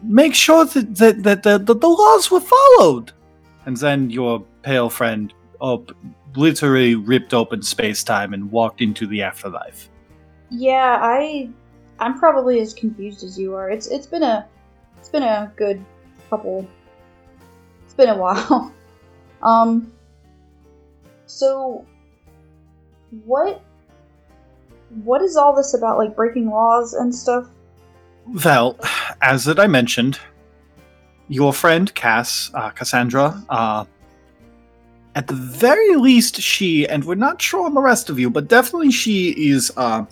make 0.02 0.34
sure 0.34 0.64
that, 0.64 0.94
that, 0.96 1.22
that, 1.24 1.42
that, 1.42 1.66
that 1.66 1.80
the 1.80 1.88
laws 1.88 2.30
were 2.30 2.40
followed. 2.40 3.12
And 3.66 3.76
then 3.76 4.10
your 4.10 4.44
pale 4.62 4.88
friend 4.88 5.32
op- 5.60 5.92
literally 6.36 6.94
ripped 6.94 7.34
open 7.34 7.62
space 7.62 8.04
time 8.04 8.32
and 8.34 8.50
walked 8.50 8.80
into 8.80 9.06
the 9.06 9.22
afterlife. 9.22 9.90
Yeah, 10.50 10.98
I. 11.00 11.50
I'm 12.00 12.18
probably 12.18 12.60
as 12.60 12.74
confused 12.74 13.24
as 13.24 13.38
you 13.38 13.54
are. 13.54 13.70
It's 13.70 13.86
it's 13.88 14.06
been 14.06 14.22
a 14.22 14.46
it's 14.98 15.08
been 15.08 15.22
a 15.22 15.52
good 15.56 15.84
couple. 16.30 16.66
It's 17.84 17.94
been 17.94 18.08
a 18.08 18.16
while. 18.16 18.72
Um. 19.40 19.92
So, 21.26 21.86
what 23.24 23.62
what 25.04 25.22
is 25.22 25.36
all 25.36 25.54
this 25.54 25.74
about? 25.74 25.96
Like 25.96 26.16
breaking 26.16 26.50
laws 26.50 26.94
and 26.94 27.14
stuff? 27.14 27.48
Well, 28.44 28.76
as 29.22 29.44
that 29.44 29.60
I 29.60 29.68
mentioned, 29.68 30.18
your 31.28 31.52
friend 31.52 31.94
Cass, 31.94 32.50
uh, 32.52 32.70
Cassandra, 32.70 33.42
uh, 33.48 33.84
at 35.14 35.26
the 35.26 35.34
very 35.34 35.96
least, 35.96 36.40
she, 36.40 36.86
and 36.86 37.04
we're 37.04 37.14
not 37.14 37.40
sure 37.40 37.64
on 37.64 37.74
the 37.74 37.80
rest 37.80 38.10
of 38.10 38.18
you, 38.18 38.30
but 38.30 38.48
definitely 38.48 38.90
she 38.90 39.30
is 39.50 39.72
uh, 39.76 40.04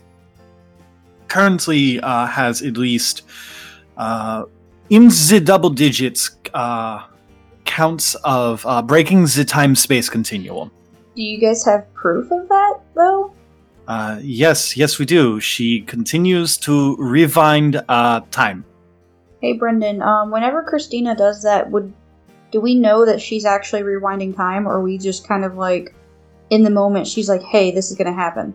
currently 1.29 2.01
uh, 2.01 2.27
has 2.27 2.63
at 2.63 2.77
least 2.77 3.23
uh, 3.97 4.45
in 4.91 5.09
the 5.09 5.41
double 5.43 5.71
digits 5.71 6.37
uh, 6.55 7.05
counts 7.65 8.15
of 8.25 8.65
uh, 8.67 8.83
breaking 8.83 9.25
the 9.25 9.45
time 9.45 9.75
space 9.75 10.09
continuum. 10.09 10.71
Do 11.15 11.23
you 11.23 11.41
guys 11.41 11.65
have 11.65 11.93
proof 11.95 12.31
of 12.31 12.49
that 12.49 12.81
though? 12.95 13.33
Uh, 13.89 14.19
yes, 14.23 14.77
yes, 14.77 14.99
we 14.99 15.05
do. 15.07 15.39
She 15.41 15.81
continues 15.83 16.57
to 16.59 16.97
rewind 16.97 17.83
uh, 17.89 18.21
time. 18.31 18.65
Hey 19.41 19.53
Brendan, 19.53 20.03
um, 20.03 20.31
whenever 20.31 20.63
Christina 20.63 21.15
does 21.15 21.43
that, 21.43 21.71
would 21.71 21.93
do 22.51 22.61
we 22.61 22.75
know 22.75 23.05
that 23.05 23.21
she's 23.21 23.45
actually 23.45 23.83
rewinding 23.83 24.35
time, 24.35 24.67
or 24.67 24.77
are 24.77 24.83
we 24.83 24.99
just 24.99 25.27
kind 25.27 25.45
of 25.45 25.57
like 25.57 25.95
in 26.51 26.63
the 26.63 26.71
moment? 26.71 27.07
She's 27.07 27.29
like, 27.29 27.43
"Hey, 27.43 27.71
this 27.71 27.91
is 27.91 27.97
gonna 27.97 28.13
happen." 28.15 28.55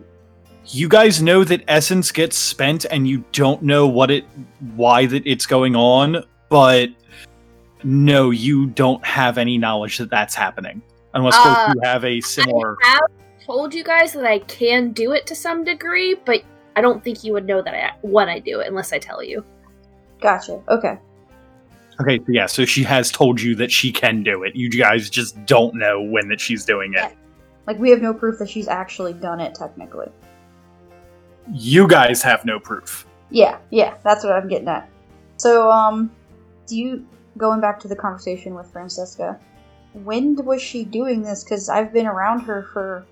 You 0.66 0.88
guys 0.88 1.20
know 1.20 1.44
that 1.44 1.62
essence 1.68 2.12
gets 2.12 2.36
spent, 2.36 2.84
and 2.86 3.06
you 3.08 3.24
don't 3.32 3.62
know 3.62 3.86
what 3.86 4.10
it, 4.10 4.24
why 4.76 5.06
that 5.06 5.26
it's 5.26 5.44
going 5.44 5.74
on, 5.74 6.24
but 6.48 6.90
no, 7.82 8.30
you 8.30 8.66
don't 8.66 9.04
have 9.04 9.38
any 9.38 9.58
knowledge 9.58 9.98
that 9.98 10.10
that's 10.10 10.34
happening, 10.34 10.82
unless 11.14 11.36
both 11.36 11.46
Uh, 11.46 11.72
you 11.74 11.80
have 11.82 12.04
a 12.04 12.20
similar. 12.20 12.76
I 12.84 12.88
have 12.90 13.00
told 13.44 13.74
you 13.74 13.82
guys 13.82 14.12
that 14.12 14.24
I 14.24 14.38
can 14.40 14.92
do 14.92 15.12
it 15.12 15.26
to 15.26 15.34
some 15.34 15.64
degree, 15.64 16.14
but 16.24 16.42
I 16.76 16.80
don't 16.80 17.02
think 17.02 17.24
you 17.24 17.32
would 17.32 17.46
know 17.46 17.60
that 17.60 17.74
I 17.74 17.96
when 18.02 18.28
I 18.28 18.38
do 18.38 18.60
it 18.60 18.68
unless 18.68 18.92
I 18.92 18.98
tell 18.98 19.22
you. 19.22 19.44
Gotcha. 20.20 20.62
Okay. 20.68 20.98
Okay, 22.00 22.18
so 22.18 22.24
yeah, 22.28 22.46
so 22.46 22.64
she 22.64 22.82
has 22.84 23.10
told 23.10 23.40
you 23.40 23.54
that 23.56 23.70
she 23.70 23.92
can 23.92 24.22
do 24.22 24.44
it. 24.44 24.56
You 24.56 24.70
guys 24.70 25.10
just 25.10 25.44
don't 25.44 25.74
know 25.74 26.00
when 26.00 26.28
that 26.28 26.40
she's 26.40 26.64
doing 26.64 26.94
it. 26.96 27.14
Like 27.66 27.78
we 27.78 27.90
have 27.90 28.00
no 28.00 28.14
proof 28.14 28.38
that 28.38 28.48
she's 28.48 28.68
actually 28.68 29.12
done 29.12 29.40
it 29.40 29.54
technically. 29.54 30.08
You 31.50 31.88
guys 31.88 32.22
have 32.22 32.44
no 32.44 32.58
proof. 32.60 33.06
Yeah, 33.30 33.58
yeah, 33.70 33.94
that's 34.04 34.24
what 34.24 34.32
I'm 34.32 34.48
getting 34.48 34.68
at. 34.68 34.88
So, 35.38 35.70
um, 35.70 36.10
do 36.66 36.76
you 36.76 37.06
going 37.38 37.60
back 37.60 37.80
to 37.80 37.88
the 37.88 37.96
conversation 37.96 38.54
with 38.54 38.70
Francesca? 38.70 39.40
When 40.04 40.36
was 40.44 40.62
she 40.62 40.84
doing 40.84 41.22
this? 41.22 41.42
Because 41.42 41.68
I've 41.68 41.92
been 41.92 42.06
around 42.06 42.40
her 42.40 42.68
for 42.72 43.04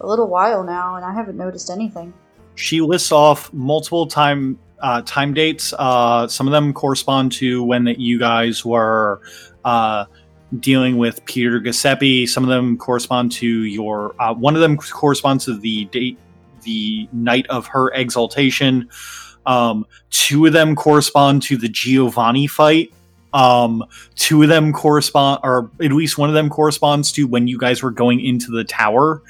a 0.00 0.06
little 0.06 0.28
while 0.28 0.62
now, 0.64 0.96
and 0.96 1.04
I 1.04 1.12
haven't 1.12 1.36
noticed 1.36 1.70
anything. 1.70 2.12
she 2.54 2.80
lists 2.80 3.12
off 3.12 3.52
multiple 3.52 4.06
time 4.06 4.58
uh, 4.80 5.02
time 5.02 5.34
dates. 5.34 5.72
Uh, 5.78 6.26
some 6.28 6.46
of 6.46 6.52
them 6.52 6.72
correspond 6.72 7.32
to 7.32 7.62
when 7.62 7.84
that 7.84 7.98
you 7.98 8.18
guys 8.18 8.64
were 8.64 9.20
uh, 9.64 10.04
dealing 10.60 10.96
with 10.98 11.24
Peter 11.24 11.60
Giuseppe. 11.60 12.26
Some 12.26 12.42
of 12.44 12.48
them 12.50 12.76
correspond 12.76 13.32
to 13.32 13.46
your. 13.46 14.14
Uh, 14.20 14.34
one 14.34 14.54
of 14.54 14.60
them 14.60 14.76
corresponds 14.76 15.44
to 15.46 15.56
the 15.58 15.86
date, 15.86 16.18
the 16.66 17.08
night 17.12 17.46
of 17.48 17.66
her 17.68 17.90
exaltation. 17.94 18.90
Um, 19.46 19.86
two 20.10 20.44
of 20.44 20.52
them 20.52 20.74
correspond 20.74 21.42
to 21.44 21.56
the 21.56 21.68
Giovanni 21.68 22.46
fight. 22.46 22.92
Um, 23.32 23.84
two 24.14 24.42
of 24.42 24.48
them 24.48 24.72
correspond, 24.72 25.40
or 25.42 25.70
at 25.82 25.92
least 25.92 26.18
one 26.18 26.28
of 26.28 26.34
them 26.34 26.48
corresponds 26.48 27.12
to 27.12 27.26
when 27.26 27.48
you 27.48 27.58
guys 27.58 27.82
were 27.82 27.90
going 27.90 28.20
into 28.20 28.50
the 28.50 28.64
tower. 28.64 29.22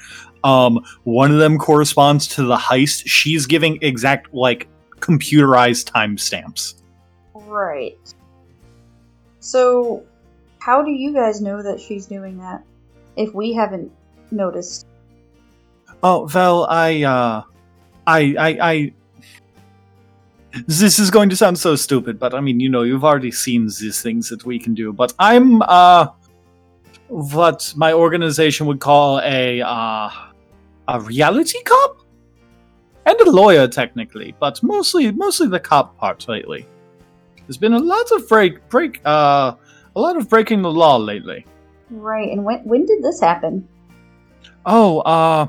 Um, 0.43 0.83
one 1.03 1.31
of 1.31 1.39
them 1.39 1.57
corresponds 1.57 2.27
to 2.29 2.43
the 2.43 2.55
heist. 2.55 3.03
She's 3.05 3.45
giving 3.45 3.79
exact 3.81 4.33
like 4.33 4.67
computerized 4.99 5.91
timestamps. 5.91 6.75
Right. 7.33 7.97
So, 9.39 10.03
how 10.59 10.81
do 10.83 10.91
you 10.91 11.13
guys 11.13 11.41
know 11.41 11.61
that 11.61 11.79
she's 11.79 12.05
doing 12.05 12.37
that? 12.39 12.63
If 13.15 13.33
we 13.33 13.53
haven't 13.53 13.91
noticed. 14.31 14.85
Oh 16.03 16.29
well, 16.33 16.67
I 16.69 17.03
uh, 17.03 17.43
I 18.05 18.35
I 18.37 18.57
I. 18.61 18.93
This 20.65 20.97
is 20.97 21.11
going 21.11 21.29
to 21.29 21.35
sound 21.35 21.57
so 21.59 21.75
stupid, 21.75 22.17
but 22.17 22.33
I 22.33 22.41
mean, 22.41 22.59
you 22.59 22.69
know, 22.69 22.83
you've 22.83 23.03
already 23.03 23.31
seen 23.31 23.65
these 23.65 24.01
things 24.01 24.29
that 24.29 24.45
we 24.45 24.57
can 24.57 24.73
do. 24.73 24.91
But 24.93 25.13
I'm 25.19 25.61
uh, 25.61 26.07
what 27.07 27.73
my 27.75 27.93
organization 27.93 28.65
would 28.67 28.79
call 28.79 29.19
a 29.21 29.61
uh, 29.61 30.09
a 30.87 30.99
reality 31.01 31.61
cop, 31.63 32.01
and 33.05 33.19
a 33.21 33.29
lawyer 33.29 33.67
technically, 33.67 34.35
but 34.39 34.61
mostly 34.63 35.11
mostly 35.11 35.47
the 35.47 35.59
cop 35.59 35.97
part 35.97 36.27
lately. 36.27 36.65
There's 37.45 37.57
been 37.57 37.73
a 37.73 37.79
lot 37.79 38.11
of 38.11 38.27
break 38.27 38.67
break 38.69 39.01
uh, 39.05 39.55
a 39.95 39.99
lot 39.99 40.17
of 40.17 40.29
breaking 40.29 40.61
the 40.61 40.71
law 40.71 40.97
lately. 40.97 41.45
Right, 41.89 42.31
and 42.31 42.43
when 42.43 42.59
when 42.59 42.85
did 42.85 43.01
this 43.03 43.19
happen? 43.19 43.67
Oh, 44.65 44.99
uh 44.99 45.47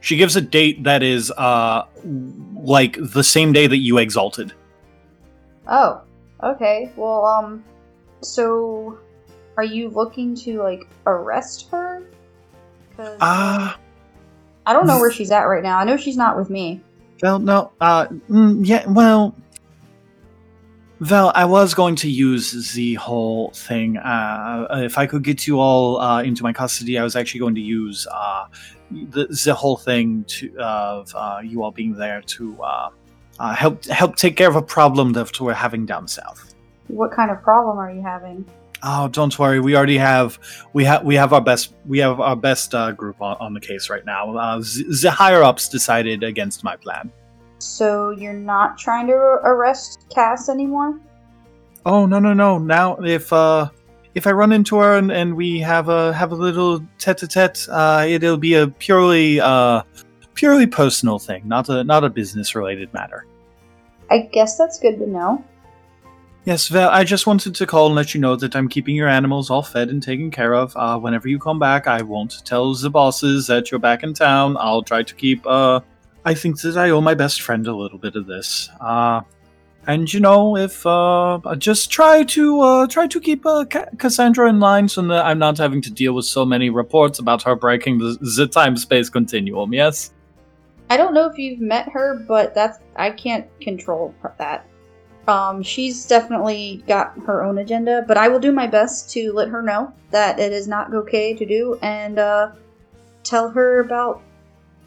she 0.00 0.16
gives 0.16 0.36
a 0.36 0.40
date 0.40 0.82
that 0.84 1.02
is 1.02 1.30
uh 1.32 1.84
like 2.54 2.96
the 3.00 3.24
same 3.24 3.52
day 3.52 3.66
that 3.66 3.78
you 3.78 3.98
exalted. 3.98 4.52
Oh, 5.66 6.02
okay. 6.42 6.90
Well, 6.96 7.24
um, 7.24 7.64
so 8.22 8.98
are 9.56 9.64
you 9.64 9.88
looking 9.88 10.34
to 10.36 10.62
like 10.62 10.86
arrest 11.06 11.68
her? 11.70 12.02
Ah, 13.20 13.78
I 14.66 14.72
don't 14.72 14.86
know 14.86 14.98
where 14.98 15.10
she's 15.10 15.30
at 15.30 15.44
right 15.44 15.62
now. 15.62 15.78
I 15.78 15.84
know 15.84 15.96
she's 15.96 16.16
not 16.16 16.36
with 16.36 16.50
me. 16.50 16.80
well, 17.22 17.38
no, 17.38 17.72
uh, 17.80 18.06
mm, 18.28 18.66
yeah, 18.66 18.86
well, 18.88 19.34
well, 21.00 21.32
I 21.34 21.46
was 21.46 21.72
going 21.72 21.96
to 21.96 22.10
use 22.10 22.72
the 22.74 22.94
whole 22.94 23.50
thing. 23.52 23.96
Uh, 23.96 24.66
if 24.72 24.98
I 24.98 25.06
could 25.06 25.24
get 25.24 25.46
you 25.46 25.58
all 25.58 25.98
uh, 25.98 26.22
into 26.22 26.42
my 26.42 26.52
custody, 26.52 26.98
I 26.98 27.04
was 27.04 27.16
actually 27.16 27.40
going 27.40 27.54
to 27.54 27.60
use 27.60 28.06
uh, 28.10 28.46
the 28.90 29.26
the 29.44 29.54
whole 29.54 29.76
thing 29.76 30.24
to 30.24 30.58
of 30.58 31.12
uh, 31.14 31.40
you 31.42 31.62
all 31.62 31.70
being 31.70 31.94
there 31.94 32.20
to 32.22 32.62
uh, 32.62 32.90
uh, 33.38 33.54
help 33.54 33.84
help 33.86 34.16
take 34.16 34.36
care 34.36 34.48
of 34.48 34.56
a 34.56 34.62
problem 34.62 35.12
that 35.14 35.40
we're 35.40 35.54
having 35.54 35.86
down 35.86 36.06
south. 36.06 36.54
What 36.88 37.12
kind 37.12 37.30
of 37.30 37.42
problem 37.42 37.78
are 37.78 37.90
you 37.90 38.02
having? 38.02 38.44
Oh, 38.82 39.08
don't 39.08 39.38
worry. 39.38 39.60
We 39.60 39.76
already 39.76 39.98
have 39.98 40.38
we 40.72 40.84
have 40.84 41.04
we 41.04 41.14
have 41.14 41.32
our 41.32 41.40
best 41.40 41.74
we 41.86 41.98
have 41.98 42.20
our 42.20 42.36
best 42.36 42.74
uh, 42.74 42.92
group 42.92 43.20
on, 43.22 43.36
on 43.40 43.54
the 43.54 43.60
case 43.60 43.88
right 43.88 44.04
now. 44.04 44.36
Uh, 44.36 44.60
z- 44.60 44.84
the 45.02 45.10
higher 45.10 45.42
ups 45.42 45.68
decided 45.68 46.22
against 46.22 46.64
my 46.64 46.76
plan. 46.76 47.10
So 47.62 48.10
you're 48.10 48.32
not 48.32 48.78
trying 48.78 49.06
to 49.08 49.14
arrest 49.14 50.06
Cass 50.10 50.48
anymore? 50.48 50.98
Oh 51.86 52.06
no 52.06 52.18
no 52.18 52.32
no! 52.32 52.58
Now 52.58 52.96
if 52.96 53.32
uh 53.32 53.70
if 54.14 54.26
I 54.26 54.32
run 54.32 54.52
into 54.52 54.76
her 54.78 54.96
and, 54.96 55.12
and 55.12 55.36
we 55.36 55.60
have 55.60 55.88
a 55.88 56.12
have 56.12 56.32
a 56.32 56.34
little 56.34 56.84
tete-a-tete, 56.98 57.68
uh, 57.70 58.04
it'll 58.08 58.36
be 58.36 58.54
a 58.54 58.66
purely 58.66 59.40
uh, 59.40 59.82
purely 60.34 60.66
personal 60.66 61.18
thing, 61.18 61.46
not 61.46 61.68
a 61.68 61.84
not 61.84 62.04
a 62.04 62.10
business 62.10 62.54
related 62.54 62.92
matter. 62.92 63.26
I 64.10 64.28
guess 64.32 64.58
that's 64.58 64.80
good 64.80 64.98
to 64.98 65.06
know. 65.06 65.44
Yes, 66.44 66.68
Val, 66.68 66.88
I 66.88 67.04
just 67.04 67.26
wanted 67.26 67.54
to 67.54 67.66
call 67.66 67.86
and 67.86 67.94
let 67.94 68.14
you 68.14 68.20
know 68.20 68.34
that 68.34 68.56
I'm 68.56 68.66
keeping 68.66 68.96
your 68.96 69.08
animals 69.08 69.50
all 69.50 69.62
fed 69.62 69.90
and 69.90 70.02
taken 70.02 70.30
care 70.30 70.54
of. 70.54 70.74
Uh, 70.74 70.98
whenever 70.98 71.28
you 71.28 71.38
come 71.38 71.58
back, 71.58 71.86
I 71.86 72.00
won't 72.00 72.44
tell 72.46 72.72
the 72.74 72.88
bosses 72.88 73.46
that 73.46 73.70
you're 73.70 73.78
back 73.78 74.02
in 74.02 74.14
town. 74.14 74.56
I'll 74.58 74.82
try 74.82 75.02
to 75.02 75.14
keep. 75.14 75.46
Uh, 75.46 75.80
I 76.24 76.34
think 76.34 76.60
that 76.60 76.76
I 76.76 76.90
owe 76.90 77.00
my 77.00 77.14
best 77.14 77.40
friend 77.40 77.66
a 77.66 77.74
little 77.74 77.98
bit 77.98 78.16
of 78.16 78.26
this. 78.26 78.68
Uh, 78.80 79.22
and 79.86 80.12
you 80.12 80.20
know, 80.20 80.56
if 80.56 80.84
uh, 80.86 81.40
just 81.56 81.90
try 81.90 82.22
to 82.24 82.60
uh, 82.60 82.86
try 82.86 83.06
to 83.06 83.20
keep 83.20 83.46
uh, 83.46 83.64
Ca- 83.64 83.86
Cassandra 83.96 84.48
in 84.48 84.60
line, 84.60 84.88
so 84.88 85.02
that 85.02 85.24
I'm 85.24 85.38
not 85.38 85.56
having 85.56 85.80
to 85.82 85.90
deal 85.90 86.12
with 86.12 86.26
so 86.26 86.44
many 86.44 86.68
reports 86.68 87.18
about 87.18 87.42
her 87.44 87.56
breaking 87.56 87.98
the, 87.98 88.18
the 88.36 88.46
time 88.46 88.76
space 88.76 89.08
continuum. 89.08 89.72
Yes. 89.72 90.12
I 90.90 90.96
don't 90.96 91.14
know 91.14 91.26
if 91.30 91.38
you've 91.38 91.60
met 91.60 91.88
her, 91.90 92.16
but 92.28 92.54
that's 92.54 92.78
I 92.96 93.10
can't 93.10 93.46
control 93.60 94.14
that. 94.38 94.66
Um, 95.28 95.62
she's 95.62 96.06
definitely 96.06 96.82
got 96.88 97.16
her 97.24 97.44
own 97.44 97.58
agenda, 97.58 98.04
but 98.06 98.16
I 98.16 98.28
will 98.28 98.40
do 98.40 98.52
my 98.52 98.66
best 98.66 99.10
to 99.12 99.32
let 99.32 99.48
her 99.48 99.62
know 99.62 99.92
that 100.10 100.38
it 100.40 100.52
is 100.52 100.66
not 100.66 100.92
okay 100.92 101.34
to 101.34 101.46
do, 101.46 101.78
and 101.82 102.18
uh, 102.18 102.50
tell 103.22 103.48
her 103.50 103.80
about 103.80 104.22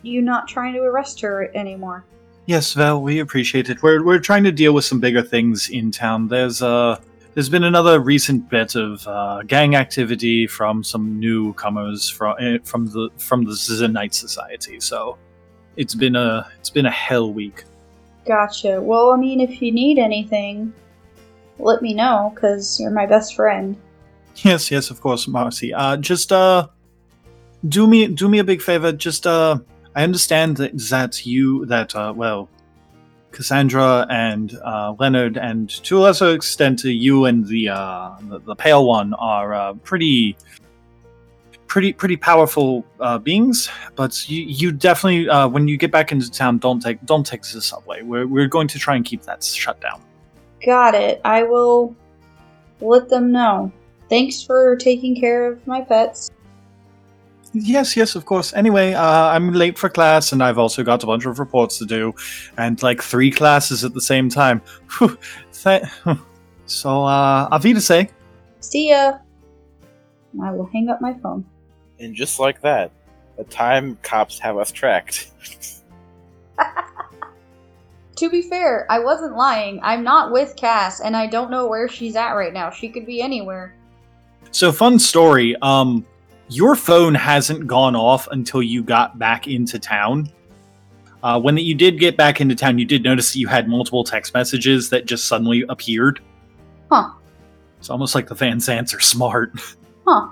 you 0.03 0.21
not 0.21 0.47
trying 0.47 0.73
to 0.73 0.81
arrest 0.81 1.19
her 1.21 1.49
anymore. 1.55 2.05
Yes, 2.45 2.73
Val, 2.73 3.01
we 3.01 3.19
appreciate 3.19 3.69
it. 3.69 3.81
We're 3.81 4.03
we're 4.03 4.19
trying 4.19 4.43
to 4.43 4.51
deal 4.51 4.73
with 4.73 4.85
some 4.85 4.99
bigger 4.99 5.21
things 5.21 5.69
in 5.69 5.91
town. 5.91 6.27
There's 6.27 6.61
uh 6.61 6.99
there's 7.33 7.49
been 7.49 7.63
another 7.63 7.99
recent 7.99 8.49
bit 8.49 8.75
of 8.75 9.07
uh, 9.07 9.41
gang 9.47 9.75
activity 9.75 10.45
from 10.45 10.83
some 10.83 11.19
newcomers 11.19 12.07
from 12.09 12.35
eh, 12.39 12.57
from 12.63 12.87
the 12.87 13.09
from 13.17 13.43
the 13.43 13.53
Zenite 13.53 14.13
Society. 14.13 14.79
So 14.79 15.17
it's 15.75 15.95
been 15.95 16.15
a 16.15 16.47
it's 16.59 16.69
been 16.69 16.85
a 16.85 16.91
hell 16.91 17.33
week. 17.33 17.63
Gotcha. 18.25 18.79
Well, 18.81 19.11
I 19.11 19.17
mean, 19.17 19.39
if 19.39 19.61
you 19.61 19.71
need 19.71 19.97
anything, 19.97 20.73
let 21.59 21.81
me 21.81 21.93
know, 21.93 22.31
because 22.33 22.79
you're 22.79 22.91
my 22.91 23.05
best 23.05 23.35
friend. 23.35 23.75
Yes, 24.37 24.71
yes, 24.71 24.89
of 24.89 25.01
course, 25.01 25.27
Marcy. 25.27 25.73
Uh, 25.73 25.97
just 25.97 26.31
uh, 26.31 26.67
do 27.67 27.87
me 27.87 28.07
do 28.07 28.29
me 28.29 28.39
a 28.39 28.43
big 28.43 28.61
favor. 28.61 28.91
Just 28.91 29.27
uh, 29.27 29.59
I 29.95 30.03
understand 30.03 30.57
that, 30.57 30.77
that 30.89 31.25
you 31.25 31.65
that 31.67 31.95
uh, 31.95 32.13
well, 32.15 32.49
Cassandra 33.31 34.05
and 34.09 34.57
uh, 34.63 34.95
Leonard, 34.99 35.37
and 35.37 35.69
to 35.69 35.97
a 35.97 35.99
lesser 35.99 36.33
extent, 36.33 36.85
uh, 36.85 36.89
you 36.89 37.25
and 37.25 37.45
the 37.45 37.69
uh, 37.69 38.11
the, 38.21 38.39
the 38.39 38.55
Pale 38.55 38.85
One 38.87 39.13
are 39.15 39.53
uh, 39.53 39.73
pretty 39.73 40.37
pretty 41.67 41.91
pretty 41.91 42.15
powerful 42.17 42.85
uh, 42.99 43.17
beings. 43.17 43.69
But 43.95 44.29
you 44.29 44.43
you 44.43 44.71
definitely 44.71 45.29
uh, 45.29 45.47
when 45.47 45.67
you 45.67 45.77
get 45.77 45.91
back 45.91 46.11
into 46.11 46.31
town, 46.31 46.59
don't 46.59 46.79
take 46.79 47.03
don't 47.05 47.25
take 47.25 47.41
the 47.43 47.61
subway. 47.61 48.01
We're 48.01 48.27
we're 48.27 48.47
going 48.47 48.67
to 48.69 48.79
try 48.79 48.95
and 48.95 49.03
keep 49.03 49.23
that 49.23 49.43
shut 49.43 49.81
down. 49.81 50.01
Got 50.65 50.95
it. 50.95 51.19
I 51.25 51.43
will 51.43 51.95
let 52.79 53.09
them 53.09 53.31
know. 53.31 53.71
Thanks 54.09 54.43
for 54.43 54.75
taking 54.75 55.19
care 55.19 55.51
of 55.51 55.65
my 55.67 55.81
pets. 55.81 56.29
Yes, 57.53 57.95
yes, 57.95 58.15
of 58.15 58.25
course. 58.25 58.51
Anyway, 58.53 58.93
uh, 58.93 59.27
I'm 59.27 59.53
late 59.53 59.77
for 59.77 59.89
class, 59.89 60.31
and 60.31 60.43
I've 60.43 60.57
also 60.57 60.83
got 60.83 61.03
a 61.03 61.05
bunch 61.05 61.25
of 61.25 61.39
reports 61.39 61.77
to 61.79 61.85
do, 61.85 62.13
and 62.57 62.81
like 62.81 63.01
three 63.01 63.29
classes 63.29 63.83
at 63.83 63.93
the 63.93 64.01
same 64.01 64.29
time. 64.29 64.61
Whew, 64.97 65.17
th- 65.53 65.83
so, 66.65 67.03
uh, 67.03 67.47
auf 67.51 67.63
Wiedersehen. 67.63 68.09
See 68.59 68.89
ya. 68.89 69.19
I 70.41 70.51
will 70.51 70.69
hang 70.73 70.89
up 70.89 70.99
my 70.99 71.13
phone. 71.21 71.45
And 71.99 72.15
just 72.15 72.39
like 72.39 72.59
that, 72.61 72.91
the 73.37 73.43
time 73.43 73.97
cops 74.01 74.39
have 74.39 74.57
us 74.57 74.71
tracked. 74.71 75.31
To 78.17 78.29
be 78.29 78.43
fair, 78.43 78.85
I 78.91 78.99
wasn't 78.99 79.35
lying. 79.35 79.79
I'm 79.81 80.03
not 80.03 80.31
with 80.31 80.55
Cass, 80.55 81.01
and 81.01 81.17
I 81.17 81.25
don't 81.25 81.49
know 81.49 81.67
where 81.67 81.89
she's 81.89 82.15
at 82.15 82.33
right 82.33 82.53
now. 82.53 82.69
She 82.69 82.87
could 82.87 83.05
be 83.05 83.21
anywhere. 83.21 83.75
So, 84.51 84.71
fun 84.71 84.99
story. 84.99 85.55
Um, 85.61 86.05
your 86.49 86.75
phone 86.75 87.15
hasn't 87.15 87.67
gone 87.67 87.95
off 87.95 88.27
until 88.31 88.61
you 88.61 88.83
got 88.83 89.17
back 89.17 89.47
into 89.47 89.79
town. 89.79 90.31
Uh, 91.23 91.39
when 91.39 91.55
you 91.57 91.73
did 91.73 91.99
get 91.99 92.17
back 92.17 92.41
into 92.41 92.53
town, 92.55 92.77
you 92.77 92.85
did 92.85 93.03
notice 93.03 93.31
that 93.31 93.39
you 93.39 93.47
had 93.47 93.67
multiple 93.69 94.03
text 94.03 94.33
messages 94.33 94.89
that 94.89 95.05
just 95.05 95.25
suddenly 95.25 95.63
appeared. 95.69 96.19
Huh. 96.91 97.11
It's 97.79 97.89
almost 97.89 98.13
like 98.13 98.27
the 98.27 98.35
Van 98.35 98.57
Zants 98.57 98.95
are 98.95 99.01
smart. 99.01 99.53
Huh. 100.05 100.31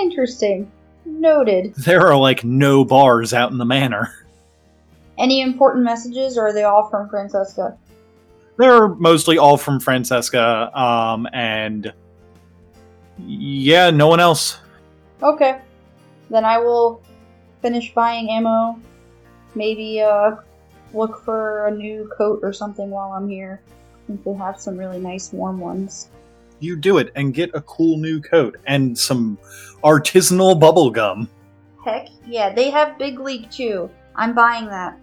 Interesting. 0.00 0.70
Noted. 1.04 1.74
There 1.74 2.06
are 2.06 2.16
like 2.16 2.44
no 2.44 2.84
bars 2.84 3.34
out 3.34 3.50
in 3.50 3.58
the 3.58 3.64
manor. 3.64 4.14
Any 5.18 5.40
important 5.40 5.84
messages, 5.84 6.38
or 6.38 6.46
are 6.46 6.52
they 6.52 6.62
all 6.62 6.88
from 6.88 7.08
Francesca? 7.08 7.76
They're 8.58 8.86
mostly 8.86 9.36
all 9.36 9.56
from 9.56 9.80
Francesca, 9.80 10.70
um, 10.78 11.26
and 11.32 11.92
yeah, 13.18 13.90
no 13.90 14.06
one 14.06 14.20
else. 14.20 14.58
Okay. 15.22 15.60
Then 16.30 16.44
I 16.44 16.58
will 16.58 17.02
finish 17.62 17.92
buying 17.94 18.30
ammo. 18.30 18.78
Maybe 19.54 20.00
uh, 20.00 20.36
look 20.92 21.24
for 21.24 21.66
a 21.66 21.70
new 21.70 22.10
coat 22.16 22.40
or 22.42 22.52
something 22.52 22.90
while 22.90 23.12
I'm 23.12 23.28
here. 23.28 23.60
I 23.66 24.06
think 24.06 24.24
they 24.24 24.34
have 24.34 24.60
some 24.60 24.76
really 24.76 24.98
nice 24.98 25.32
warm 25.32 25.58
ones. 25.58 26.10
You 26.60 26.76
do 26.76 26.98
it 26.98 27.12
and 27.14 27.32
get 27.32 27.50
a 27.54 27.60
cool 27.62 27.98
new 27.98 28.20
coat 28.20 28.56
and 28.66 28.98
some 28.98 29.38
artisanal 29.84 30.58
bubble 30.58 30.90
gum. 30.90 31.28
Heck 31.84 32.08
yeah, 32.26 32.52
they 32.52 32.70
have 32.70 32.98
Big 32.98 33.20
League 33.20 33.50
Chew. 33.50 33.88
I'm 34.16 34.34
buying 34.34 34.66
that. 34.66 34.98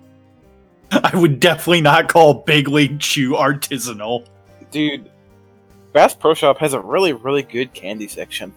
I 0.92 1.18
would 1.18 1.40
definitely 1.40 1.82
not 1.82 2.10
call 2.10 2.34
Big 2.46 2.68
League 2.68 3.00
Chew 3.00 3.32
artisanal. 3.32 4.26
Dude, 4.72 5.10
Bass 5.94 6.14
Pro 6.14 6.34
Shop 6.34 6.58
has 6.60 6.74
a 6.74 6.80
really, 6.80 7.14
really 7.14 7.44
good 7.44 7.74
candy 7.74 8.08
section. 8.08 8.54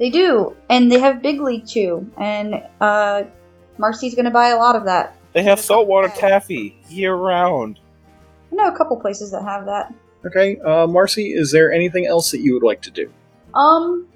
They 0.00 0.08
do, 0.08 0.56
and 0.70 0.90
they 0.90 0.98
have 0.98 1.20
Big 1.20 1.42
League 1.42 1.66
Chew, 1.66 2.10
and 2.16 2.62
uh, 2.80 3.24
Marcy's 3.76 4.14
gonna 4.14 4.30
buy 4.30 4.48
a 4.48 4.56
lot 4.56 4.74
of 4.74 4.86
that. 4.86 5.14
They 5.34 5.42
have 5.42 5.60
saltwater 5.60 6.08
taffy 6.08 6.80
year 6.88 7.14
round. 7.14 7.78
I 8.50 8.56
know 8.56 8.68
a 8.68 8.76
couple 8.76 8.98
places 8.98 9.30
that 9.32 9.42
have 9.42 9.66
that. 9.66 9.92
Okay, 10.24 10.58
uh, 10.60 10.86
Marcy, 10.86 11.34
is 11.34 11.52
there 11.52 11.70
anything 11.70 12.06
else 12.06 12.30
that 12.30 12.40
you 12.40 12.54
would 12.54 12.62
like 12.62 12.80
to 12.82 12.90
do? 12.90 13.12
Um, 13.52 14.08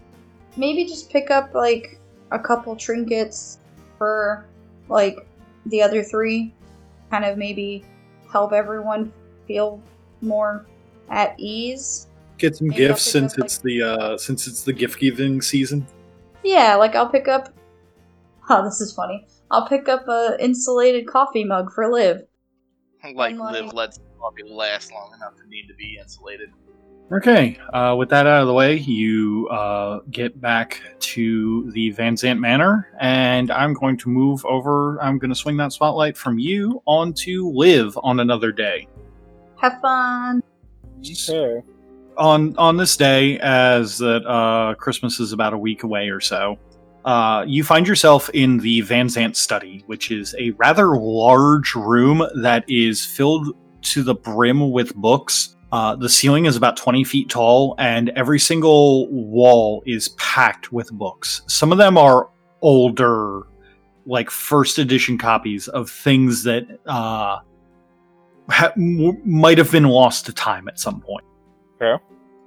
maybe 0.57 0.87
just 0.87 1.11
pick 1.11 1.31
up 1.31 1.55
like 1.55 2.01
a 2.31 2.38
couple 2.38 2.75
trinkets 2.77 3.59
for 3.99 4.47
like 4.88 5.18
the 5.66 5.83
other 5.83 6.03
three. 6.03 6.55
Kind 7.11 7.27
of 7.27 7.37
maybe 7.37 7.85
help 8.33 8.55
everyone 8.55 9.12
feel 9.47 9.83
more 10.23 10.64
at 11.11 11.35
ease. 11.38 12.09
Get 12.44 12.57
some 12.57 12.68
Maybe 12.68 12.78
gifts 12.88 13.02
since 13.11 13.33
up, 13.33 13.38
like- 13.38 13.44
it's 13.46 13.59
the 13.59 13.83
uh, 13.83 14.18
since 14.18 14.46
it's 14.46 14.64
the 14.64 14.72
gift 14.74 15.00
giving 15.00 15.40
season. 15.40 15.87
Yeah, 16.42 16.74
like 16.74 16.94
I'll 16.94 17.09
pick 17.09 17.26
up. 17.26 17.48
Oh, 18.50 18.62
this 18.62 18.78
is 18.83 18.92
funny. 18.92 19.26
I'll 19.50 19.66
pick 19.66 19.88
up 19.88 20.07
a 20.07 20.37
insulated 20.38 21.07
coffee 21.07 21.44
mug 21.44 21.72
for 21.72 21.90
Liv. 21.90 22.20
Like, 23.02 23.14
like- 23.14 23.38
live 23.38 23.72
lets 23.72 23.98
coffee 24.20 24.42
last 24.46 24.92
long 24.92 25.14
enough 25.16 25.35
to 25.37 25.48
need 25.48 25.66
to 25.68 25.74
be 25.74 25.96
insulated. 25.98 26.50
Okay, 27.11 27.59
uh, 27.72 27.94
with 27.98 28.11
that 28.11 28.26
out 28.26 28.42
of 28.42 28.46
the 28.46 28.52
way, 28.52 28.76
you 28.76 29.48
uh, 29.48 30.00
get 30.10 30.38
back 30.40 30.81
to 31.00 31.71
the 31.73 31.90
Van 31.92 32.14
Zant 32.16 32.38
Manor, 32.38 32.88
and 33.00 33.50
I'm 33.50 33.73
going 33.75 33.96
to 33.98 34.08
move 34.10 34.44
over. 34.46 35.00
I'm 35.02 35.19
going 35.19 35.31
to 35.31 35.35
swing 35.35 35.56
that 35.58 35.73
spotlight 35.73 36.16
from 36.16 36.38
you 36.38 36.83
onto 36.87 37.48
Liv 37.54 37.98
on 38.02 38.21
another 38.21 38.52
day. 38.52 38.88
Have 39.60 39.81
fun. 39.81 40.42
Okay. 41.00 41.62
On 42.17 42.56
on 42.56 42.77
this 42.77 42.96
day, 42.96 43.38
as 43.40 43.98
that 43.98 44.27
uh, 44.27 44.75
Christmas 44.75 45.21
is 45.21 45.33
about 45.33 45.52
a 45.52 45.58
week 45.58 45.83
away 45.83 46.08
or 46.08 46.21
so, 46.21 46.58
uh, 47.04 47.44
you 47.46 47.62
find 47.62 47.87
yourself 47.87 48.31
in 48.31 48.58
the 48.58 48.81
Van 48.83 49.06
Zant 49.08 49.37
study, 49.37 49.85
which 49.87 50.10
is 50.10 50.35
a 50.38 50.50
rather 50.52 50.96
large 50.96 51.75
room 51.75 52.27
that 52.37 52.65
is 52.69 53.04
filled 53.04 53.56
to 53.83 54.02
the 54.02 54.15
brim 54.15 54.71
with 54.73 54.94
books. 54.94 55.56
Uh, 55.71 55.96
the 55.96 56.08
ceiling 56.08 56.46
is 56.46 56.56
about 56.56 56.77
20 56.77 57.04
feet 57.04 57.29
tall, 57.29 57.75
and 57.79 58.10
every 58.10 58.38
single 58.38 59.10
wall 59.10 59.83
is 59.87 60.10
packed 60.10 60.73
with 60.73 60.90
books. 60.92 61.42
Some 61.46 61.73
of 61.73 61.79
them 61.79 61.98
are 61.98 62.31
older, 62.62 63.42
like 64.06 64.31
first 64.31 64.79
edition 64.79 65.19
copies 65.19 65.69
of 65.69 65.90
things 65.90 66.44
that 66.44 66.65
uh, 66.87 67.40
ha- 68.48 68.73
might 68.77 69.58
have 69.58 69.71
been 69.71 69.85
lost 69.85 70.27
to 70.27 70.33
time 70.33 70.69
at 70.69 70.79
some 70.79 71.00
point. 71.00 71.25
Okay. 71.81 72.02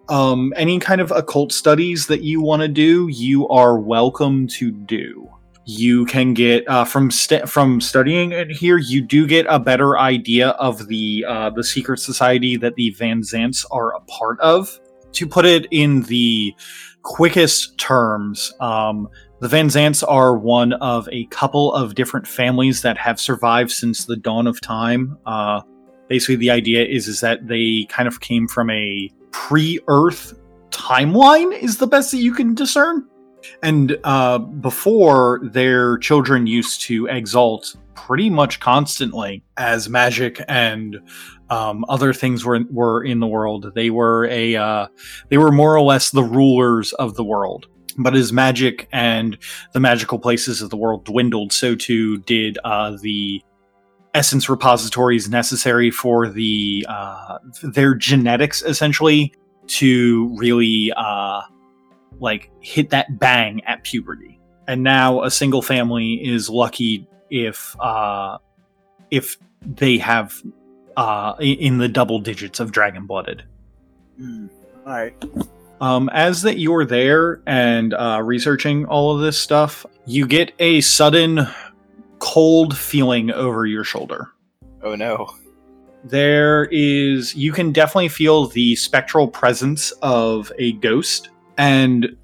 Um, 0.10 0.54
any 0.56 0.80
kind 0.80 1.02
of 1.02 1.12
occult 1.12 1.52
studies 1.52 2.08
that 2.08 2.24
you 2.24 2.42
want 2.42 2.62
to 2.62 2.68
do, 2.68 3.08
you 3.10 3.48
are 3.50 3.78
welcome 3.78 4.48
to 4.48 4.72
do. 4.72 5.30
You 5.66 6.06
can 6.06 6.34
get 6.34 6.66
uh, 6.70 6.86
from 6.86 7.12
st- 7.12 7.50
from 7.50 7.82
studying 7.82 8.32
it 8.32 8.50
here. 8.50 8.78
You 8.78 9.02
do 9.02 9.28
get 9.28 9.46
a 9.50 9.60
better 9.60 9.98
idea 9.98 10.50
of 10.52 10.88
the 10.88 11.26
uh, 11.28 11.50
the 11.50 11.64
secret 11.64 12.00
society 12.00 12.56
that 12.56 12.76
the 12.76 12.92
Van 12.92 13.22
Zants 13.22 13.66
are 13.70 13.94
a 13.94 14.00
part 14.02 14.40
of. 14.40 14.80
To 15.12 15.28
put 15.28 15.46
it 15.46 15.68
in 15.72 16.04
the 16.04 16.56
quickest 17.02 17.78
terms, 17.78 18.54
um, 18.62 19.10
the 19.42 19.50
Van 19.50 19.68
Zants 19.68 20.08
are 20.08 20.38
one 20.38 20.72
of 20.74 21.10
a 21.12 21.26
couple 21.26 21.74
of 21.74 21.96
different 21.96 22.28
families 22.28 22.82
that 22.82 22.98
have 22.98 23.20
survived 23.20 23.72
since 23.72 24.06
the 24.06 24.16
dawn 24.16 24.48
of 24.48 24.62
time. 24.62 25.18
Uh, 25.26 25.62
basically, 26.08 26.38
the 26.38 26.50
idea 26.50 26.86
is 26.86 27.10
is 27.10 27.20
that 27.20 27.46
they 27.46 27.86
kind 27.90 28.08
of 28.08 28.22
came 28.22 28.48
from 28.48 28.70
a 28.70 29.12
pre-Earth 29.38 30.34
timeline, 30.72 31.58
is 31.62 31.78
the 31.78 31.88
best 31.88 32.12
that 32.12 32.18
you 32.18 32.34
can 32.34 32.54
discern. 32.54 33.08
And 33.62 33.98
uh, 34.04 34.40
before, 34.40 35.40
their 35.44 35.98
children 36.00 36.48
used 36.48 36.82
to 36.82 37.06
exalt 37.06 37.76
pretty 37.94 38.30
much 38.30 38.60
constantly 38.60 39.44
as 39.58 39.90
magic 39.90 40.42
and 40.48 40.98
um, 41.50 41.86
other 41.88 42.14
things 42.14 42.44
were 42.44 42.62
were 42.70 43.04
in 43.04 43.20
the 43.20 43.28
world. 43.28 43.72
They 43.74 43.90
were 43.90 44.26
a 44.26 44.56
uh, 44.56 44.88
they 45.30 45.38
were 45.38 45.52
more 45.52 45.76
or 45.76 45.82
less 45.82 46.10
the 46.10 46.24
rulers 46.24 46.92
of 46.94 47.16
the 47.16 47.24
world. 47.24 47.68
But 48.00 48.16
as 48.16 48.34
magic 48.34 48.88
and 48.92 49.38
the 49.74 49.80
magical 49.80 50.20
places 50.20 50.62
of 50.62 50.70
the 50.70 50.78
world 50.78 51.06
dwindled, 51.06 51.54
so 51.54 51.74
too 51.74 52.18
did 52.20 52.58
uh, 52.64 52.98
the 53.02 53.42
essence 54.18 54.50
repositories 54.50 55.30
necessary 55.30 55.92
for 55.92 56.28
the 56.28 56.84
uh, 56.90 57.38
their 57.62 57.94
genetics, 57.94 58.64
essentially, 58.64 59.32
to 59.68 60.36
really 60.36 60.92
uh, 60.98 61.42
like 62.20 62.50
hit 62.60 62.90
that 62.90 63.20
bang 63.20 63.64
at 63.66 63.84
puberty. 63.84 64.40
And 64.68 64.84
now 64.84 65.24
a 65.24 65.30
single 65.30 65.62
family 65.62 66.16
is 66.16 66.50
lucky 66.50 67.08
if 67.30 67.80
uh, 67.80 68.40
if 69.12 69.38
they 69.62 70.00
have 70.00 70.42
uh, 70.98 71.36
in 71.40 71.78
the 71.78 71.88
double 71.88 72.20
digits 72.20 72.60
of 72.60 72.72
dragon 72.72 73.06
blooded. 73.06 73.44
Hmm. 74.18 74.48
All 74.86 74.94
right. 74.94 75.26
Um, 75.80 76.10
as 76.12 76.42
that 76.42 76.58
you're 76.58 76.86
there 76.86 77.40
and 77.46 77.94
uh, 77.94 78.22
researching 78.24 78.86
all 78.86 79.14
of 79.14 79.22
this 79.22 79.40
stuff, 79.40 79.86
you 80.08 80.26
get 80.26 80.52
a 80.58 80.82
sudden 80.82 81.48
cold 82.28 82.78
feeling 82.78 83.32
over 83.32 83.66
your 83.66 83.84
shoulder. 83.84 84.30
Oh 84.84 84.96
no. 84.96 85.34
There 86.04 86.66
is, 86.72 87.36
you 87.36 87.52
can 87.52 87.72
definitely 87.72 88.10
feel 88.10 88.48
the 88.48 88.76
spectral 88.76 89.28
presence 89.28 89.92
of 90.02 90.52
a 90.58 90.74
ghost, 90.74 91.30
and 91.58 92.16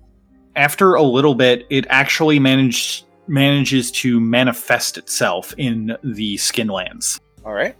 after 0.55 0.95
a 0.95 1.01
little 1.01 1.35
bit, 1.35 1.65
it 1.69 1.85
actually 1.89 2.39
managed 2.39 3.05
manages 3.27 3.89
to 3.91 4.19
manifest 4.19 4.97
itself 4.97 5.53
in 5.57 5.95
the 6.03 6.35
Skinlands. 6.35 7.19
All 7.45 7.53
right. 7.53 7.75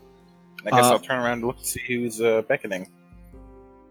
I 0.65 0.69
guess 0.69 0.86
Uh, 0.86 0.91
I'll 0.93 0.99
turn 0.99 1.19
around 1.19 1.39
and 1.39 1.47
look 1.47 1.59
to 1.59 1.65
see 1.65 1.82
who's 1.86 2.21
uh, 2.21 2.41
beckoning. 2.43 2.89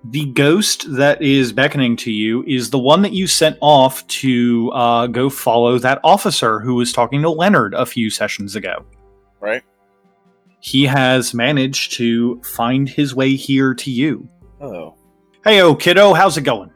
The 0.04 0.26
ghost 0.26 0.96
that 0.96 1.22
is 1.22 1.52
beckoning 1.52 1.96
to 1.98 2.10
you 2.10 2.42
is 2.44 2.70
the 2.70 2.78
one 2.78 3.02
that 3.02 3.12
you 3.12 3.28
sent 3.28 3.56
off 3.60 4.04
to 4.08 4.70
uh, 4.72 5.06
go 5.06 5.30
follow 5.30 5.78
that 5.78 6.00
officer 6.02 6.58
who 6.58 6.74
was 6.74 6.92
talking 6.92 7.22
to 7.22 7.30
Leonard 7.30 7.72
a 7.74 7.86
few 7.86 8.10
sessions 8.10 8.56
ago. 8.56 8.84
Right. 9.38 9.62
He 10.58 10.84
has 10.84 11.34
managed 11.34 11.92
to 11.94 12.40
find 12.42 12.88
his 12.88 13.14
way 13.14 13.36
here 13.36 13.74
to 13.74 13.90
you. 13.90 14.28
Hello. 14.60 14.96
Hey, 15.44 15.60
oh, 15.60 15.74
kiddo, 15.74 16.14
how's 16.14 16.36
it 16.36 16.42
going? 16.42 16.72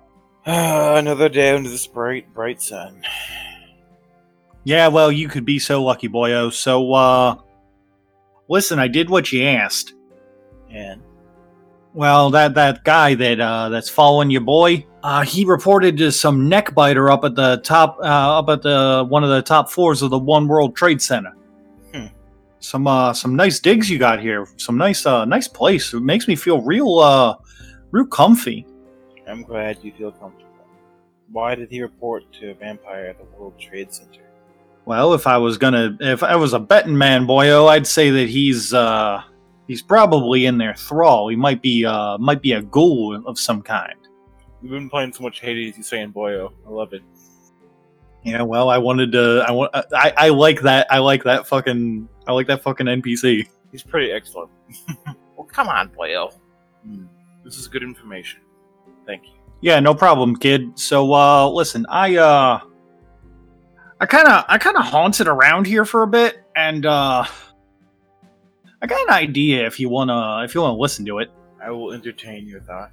Ah, 0.47 0.95
another 0.97 1.29
day 1.29 1.55
under 1.55 1.69
this 1.69 1.87
bright, 1.87 2.33
bright 2.33 2.63
sun. 2.63 3.03
Yeah, 4.63 4.89
well, 4.89 5.11
you 5.11 5.29
could 5.29 5.45
be 5.45 5.59
so 5.59 5.83
lucky, 5.83 6.09
boyo. 6.09 6.53
So, 6.53 6.93
uh, 6.93 7.37
listen, 8.49 8.79
I 8.79 8.89
did 8.89 9.11
what 9.11 9.33
you 9.33 9.45
asked. 9.45 9.95
And 10.71 11.01
Well, 11.97 12.29
that 12.33 12.53
that 12.57 12.85
guy 12.85 13.15
that 13.15 13.41
uh, 13.41 13.71
that's 13.71 13.89
following 13.89 14.29
your 14.29 14.43
boy, 14.43 14.85
uh, 15.03 15.23
he 15.23 15.47
reported 15.47 15.97
to 15.97 16.13
some 16.13 16.47
neck 16.47 16.75
biter 16.75 17.09
up 17.09 17.25
at 17.25 17.35
the 17.35 17.57
top, 17.65 17.97
uh, 18.01 18.39
up 18.39 18.51
at 18.51 18.61
the 18.61 19.07
one 19.09 19.25
of 19.25 19.31
the 19.31 19.41
top 19.41 19.71
floors 19.71 20.03
of 20.03 20.11
the 20.11 20.19
One 20.19 20.47
World 20.47 20.77
Trade 20.77 21.01
Center. 21.01 21.35
Hmm. 21.95 22.09
Some 22.61 22.87
uh, 22.87 23.15
some 23.15 23.35
nice 23.35 23.61
digs 23.61 23.89
you 23.89 23.99
got 23.99 24.21
here. 24.21 24.47
Some 24.59 24.77
nice 24.77 25.07
uh, 25.07 25.25
nice 25.25 25.49
place. 25.49 25.95
It 25.95 26.03
makes 26.03 26.29
me 26.29 26.37
feel 26.37 26.61
real 26.61 26.99
uh, 26.99 27.37
real 27.93 28.05
comfy. 28.05 28.67
I'm 29.27 29.43
glad 29.43 29.79
you 29.83 29.91
feel 29.95 30.13
comfortable. 30.13 30.53
Why 31.33 31.55
did 31.55 31.71
he 31.71 31.81
report 31.81 32.31
to 32.41 32.51
a 32.51 32.55
vampire 32.55 33.07
at 33.07 33.17
the 33.17 33.25
World 33.39 33.59
Trade 33.59 33.91
Center? 33.91 34.21
Well, 34.85 35.15
if 35.15 35.27
I 35.27 35.39
was 35.39 35.57
gonna, 35.57 35.97
if 36.01 36.23
I 36.23 36.37
was 36.37 36.53
a 36.53 36.61
betting 36.61 36.99
man, 36.99 37.27
boyo, 37.27 37.69
I'd 37.69 37.87
say 37.87 38.11
that 38.11 38.29
he's 38.29 38.75
uh, 38.75 39.23
he's 39.69 39.83
probably 39.83 40.47
in 40.47 40.59
their 40.59 40.75
thrall. 40.75 41.29
He 41.29 41.37
might 41.37 41.63
be 41.63 41.85
uh, 41.85 42.19
might 42.19 42.43
be 42.43 42.53
a 42.53 42.63
ghoul 42.63 43.23
of 43.27 43.39
some 43.39 43.63
kind. 43.63 43.97
We've 44.63 44.71
been 44.71 44.91
playing 44.91 45.13
so 45.13 45.23
much 45.23 45.41
Hades, 45.41 45.77
you 45.77 45.83
saying 45.83 46.13
boyo. 46.13 46.53
I 46.67 46.71
love 46.71 46.93
it. 46.93 47.03
Yeah, 48.25 48.43
well, 48.43 48.69
I 48.69 48.79
wanted 48.79 49.13
to. 49.13 49.45
I 49.47 49.53
want. 49.53 49.71
I, 49.75 50.13
I 50.17 50.29
like 50.31 50.61
that. 50.63 50.87
I 50.91 50.99
like 50.99 51.23
that 51.25 51.47
fucking. 51.47 52.09
I 52.27 52.33
like 52.33 52.49
that 52.49 52.63
fucking 52.63 52.87
NPC. 52.87 53.47
He's 53.71 53.83
pretty 53.83 54.11
excellent. 54.11 54.51
well, 55.37 55.47
come 55.47 55.69
on, 55.69 55.91
boyo. 55.91 56.33
Hmm. 56.85 57.05
This 57.45 57.57
is 57.59 57.69
good 57.69 57.85
information. 57.85 58.41
Thank 59.07 59.27
you. 59.27 59.33
Yeah, 59.61 59.79
no 59.81 59.95
problem, 59.95 60.37
kid. 60.37 60.77
So, 60.79 61.13
uh, 61.15 61.49
listen, 61.49 61.87
I 61.89 62.17
uh, 62.17 62.61
I 64.01 64.07
kind 64.07 64.29
of, 64.29 64.45
I 64.49 64.59
kind 64.59 64.77
of 64.77 64.85
haunted 64.85 65.29
around 65.29 65.67
here 65.67 65.85
for 65.85 66.03
a 66.03 66.07
bit, 66.07 66.45
and 66.55 66.85
uh, 66.85 67.25
I 68.87 68.89
got 68.89 69.09
an 69.09 69.15
idea. 69.15 69.67
If 69.67 69.81
you 69.81 69.89
wanna, 69.89 70.45
if 70.45 70.55
you 70.55 70.61
wanna 70.61 70.79
listen 70.79 71.05
to 71.07 71.19
it. 71.19 71.29
I 71.61 71.71
will 71.71 71.93
entertain 71.93 72.47
your 72.47 72.61
thought. 72.61 72.93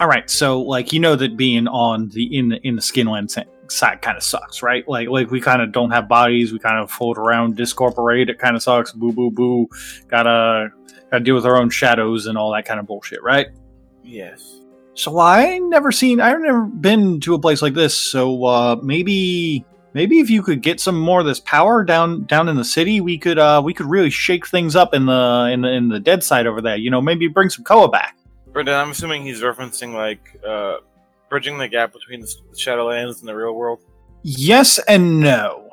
All 0.00 0.08
right, 0.08 0.30
so 0.30 0.62
like 0.62 0.94
you 0.94 0.98
know 0.98 1.14
that 1.14 1.36
being 1.36 1.68
on 1.68 2.08
the 2.08 2.38
in 2.38 2.48
the 2.48 2.66
in 2.66 2.76
the 2.76 2.80
Skinland 2.80 3.30
side 3.68 4.00
kind 4.00 4.16
of 4.16 4.22
sucks, 4.22 4.62
right? 4.62 4.88
Like 4.88 5.08
like 5.08 5.30
we 5.30 5.42
kind 5.42 5.60
of 5.60 5.72
don't 5.72 5.90
have 5.90 6.08
bodies, 6.08 6.54
we 6.54 6.58
kind 6.58 6.82
of 6.82 6.90
float 6.90 7.18
around, 7.18 7.54
discorporate. 7.54 8.30
It 8.30 8.38
kind 8.38 8.56
of 8.56 8.62
sucks. 8.62 8.92
Boo 8.92 9.12
boo 9.12 9.30
boo. 9.30 9.68
Gotta 10.08 10.70
gotta 11.10 11.22
deal 11.22 11.34
with 11.34 11.44
our 11.44 11.58
own 11.58 11.68
shadows 11.68 12.24
and 12.24 12.38
all 12.38 12.50
that 12.54 12.64
kind 12.64 12.80
of 12.80 12.86
bullshit, 12.86 13.22
right? 13.22 13.48
Yes. 14.02 14.60
So 14.94 15.18
I 15.18 15.58
never 15.58 15.92
seen, 15.92 16.20
I've 16.20 16.40
never 16.40 16.64
been 16.64 17.20
to 17.20 17.34
a 17.34 17.38
place 17.38 17.60
like 17.60 17.74
this. 17.74 17.96
So 17.96 18.44
uh, 18.44 18.76
maybe 18.82 19.66
maybe 19.94 20.20
if 20.20 20.30
you 20.30 20.42
could 20.42 20.62
get 20.62 20.80
some 20.80 20.98
more 20.98 21.20
of 21.20 21.26
this 21.26 21.40
power 21.40 21.84
down 21.84 22.24
down 22.24 22.48
in 22.48 22.56
the 22.56 22.64
city, 22.64 23.00
we 23.00 23.18
could 23.18 23.38
uh, 23.38 23.62
we 23.64 23.74
could 23.74 23.86
really 23.86 24.10
shake 24.10 24.46
things 24.46 24.76
up 24.76 24.94
in 24.94 25.06
the 25.06 25.50
in 25.52 25.62
the 25.62 25.68
in 25.68 25.88
the 25.88 26.00
dead 26.00 26.22
side 26.22 26.46
over 26.46 26.60
there. 26.60 26.76
You 26.76 26.90
know, 26.90 27.00
maybe 27.00 27.28
bring 27.28 27.50
some 27.50 27.64
Koa 27.64 27.88
back. 27.88 28.16
Brendan, 28.52 28.74
I'm 28.74 28.90
assuming 28.90 29.22
he's 29.22 29.40
referencing 29.40 29.94
like 29.94 30.38
uh, 30.46 30.78
bridging 31.28 31.58
the 31.58 31.68
gap 31.68 31.92
between 31.92 32.20
the, 32.20 32.34
Shadowlands 32.54 33.20
and 33.20 33.28
the 33.28 33.34
real 33.34 33.54
world. 33.54 33.80
Yes 34.22 34.78
and 34.86 35.20
no. 35.20 35.70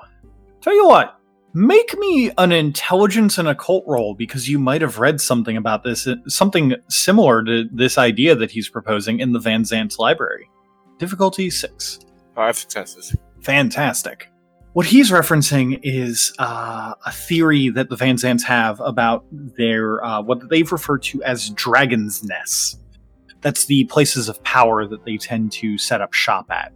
Tell 0.62 0.74
you 0.74 0.88
what, 0.88 1.20
make 1.54 1.98
me 1.98 2.32
an 2.38 2.52
intelligence 2.52 3.38
and 3.38 3.48
occult 3.48 3.84
roll 3.88 4.16
because 4.16 4.50
you 4.50 4.58
might 4.60 4.82
have 4.82 5.00
read 5.00 5.20
something 5.20 5.58
about 5.58 5.84
this, 5.84 6.08
uh, 6.08 6.16
something 6.28 6.76
similar 6.90 7.44
to 7.44 7.66
this 7.72 7.98
idea 7.98 8.36
that 8.36 8.52
he's 8.52 8.70
proposing 8.70 9.20
in 9.20 9.34
the 9.34 9.40
Van 9.40 9.66
Zant's 9.66 10.00
library. 10.00 10.50
Difficulty 10.98 11.50
six. 11.50 12.00
Five 12.36 12.58
successes. 12.58 13.16
Fantastic. 13.42 14.32
What 14.74 14.86
he's 14.86 15.12
referencing 15.12 15.80
is 15.84 16.34
uh, 16.38 16.94
a 17.06 17.12
theory 17.12 17.70
that 17.70 17.90
the 17.90 17.96
Van 17.96 18.18
Zants 18.18 18.44
have 18.44 18.80
about 18.80 19.26
their 19.32 20.04
uh, 20.06 20.22
what 20.22 20.48
they've 20.50 20.72
referred 20.72 21.02
to 21.04 21.24
as 21.24 21.50
dragons' 21.50 22.24
nests. 22.24 22.78
That's 23.42 23.66
the 23.66 23.86
places 23.86 24.30
of 24.30 24.42
power 24.44 24.86
that 24.86 25.06
they 25.06 25.18
tend 25.18 25.52
to 25.54 25.78
set 25.78 26.02
up 26.02 26.14
shop 26.14 26.52
at. 26.52 26.72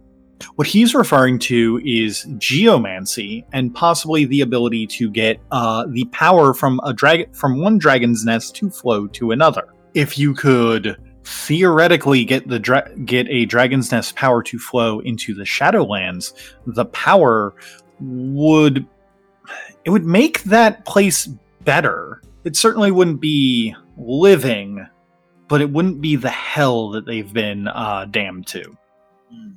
What 0.56 0.66
he's 0.66 0.94
referring 0.94 1.38
to 1.40 1.80
is 1.84 2.26
geomancy 2.38 3.46
and 3.52 3.74
possibly 3.74 4.24
the 4.24 4.40
ability 4.40 4.86
to 4.88 5.10
get 5.10 5.40
uh, 5.50 5.86
the 5.88 6.04
power 6.06 6.52
from 6.52 6.80
a 6.84 6.92
dragon 6.92 7.32
from 7.32 7.60
one 7.60 7.78
dragon's 7.78 8.24
nest 8.24 8.56
to 8.56 8.70
flow 8.70 9.06
to 9.08 9.30
another. 9.30 9.68
If 9.94 10.18
you 10.18 10.34
could 10.34 10.96
theoretically 11.24 12.24
get 12.24 12.46
the 12.48 12.58
dra- 12.58 12.90
get 13.04 13.26
a 13.28 13.46
dragon's 13.46 13.90
nest 13.90 14.14
power 14.14 14.42
to 14.42 14.58
flow 14.58 15.00
into 15.00 15.34
the 15.34 15.44
Shadowlands, 15.44 16.32
the 16.66 16.84
power 16.86 17.54
would 18.00 18.86
it 19.84 19.90
would 19.90 20.04
make 20.04 20.42
that 20.44 20.84
place 20.86 21.26
better. 21.62 22.22
It 22.44 22.56
certainly 22.56 22.90
wouldn't 22.90 23.20
be 23.20 23.74
living, 23.96 24.86
but 25.48 25.60
it 25.60 25.70
wouldn't 25.70 26.00
be 26.00 26.16
the 26.16 26.30
hell 26.30 26.90
that 26.90 27.06
they've 27.06 27.32
been 27.32 27.68
uh, 27.68 28.06
damned 28.10 28.46
to. 28.48 28.76
Hmm. 29.30 29.50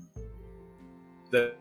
That 1.31 1.57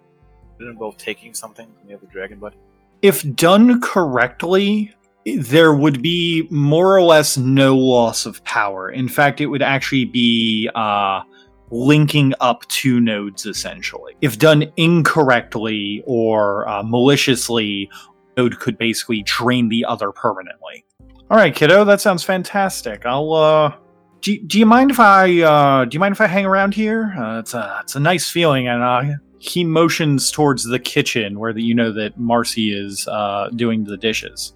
involve 0.60 0.96
taking 0.96 1.34
something 1.34 1.68
from 1.78 1.88
the 1.88 1.94
other 1.94 2.06
dragon 2.06 2.38
blood. 2.38 2.54
If 3.02 3.22
done 3.36 3.80
correctly, 3.80 4.94
there 5.34 5.74
would 5.74 6.02
be 6.02 6.46
more 6.50 6.96
or 6.96 7.02
less 7.02 7.36
no 7.36 7.76
loss 7.76 8.26
of 8.26 8.42
power. 8.44 8.88
In 8.90 9.08
fact, 9.08 9.40
it 9.40 9.46
would 9.46 9.62
actually 9.62 10.04
be 10.04 10.70
uh, 10.74 11.22
linking 11.70 12.32
up 12.40 12.66
two 12.68 13.00
nodes 13.00 13.44
essentially. 13.44 14.14
If 14.20 14.38
done 14.38 14.72
incorrectly 14.76 16.02
or 16.06 16.68
uh, 16.68 16.82
maliciously, 16.84 17.90
node 18.36 18.60
could 18.60 18.78
basically 18.78 19.22
drain 19.22 19.68
the 19.68 19.84
other 19.84 20.12
permanently. 20.12 20.84
All 21.28 21.36
right, 21.36 21.54
kiddo, 21.54 21.84
that 21.84 22.00
sounds 22.00 22.22
fantastic. 22.22 23.04
I'll 23.04 23.32
uh, 23.32 23.74
do, 24.20 24.38
do 24.46 24.58
you 24.60 24.66
mind 24.66 24.92
if 24.92 25.00
I 25.00 25.40
uh, 25.40 25.84
do 25.86 25.94
you 25.94 26.00
mind 26.00 26.12
if 26.12 26.20
I 26.20 26.28
hang 26.28 26.46
around 26.46 26.74
here? 26.74 27.14
Uh, 27.18 27.40
it's 27.40 27.52
a 27.52 27.80
it's 27.82 27.96
a 27.96 28.00
nice 28.00 28.30
feeling, 28.30 28.68
and 28.68 28.82
uh, 28.82 29.16
he 29.38 29.64
motions 29.64 30.30
towards 30.30 30.64
the 30.64 30.78
kitchen 30.78 31.38
where 31.38 31.52
the, 31.52 31.62
you 31.62 31.74
know 31.74 31.92
that 31.92 32.16
Marcy 32.16 32.72
is 32.72 33.08
uh, 33.08 33.48
doing 33.56 33.82
the 33.82 33.96
dishes. 33.96 34.55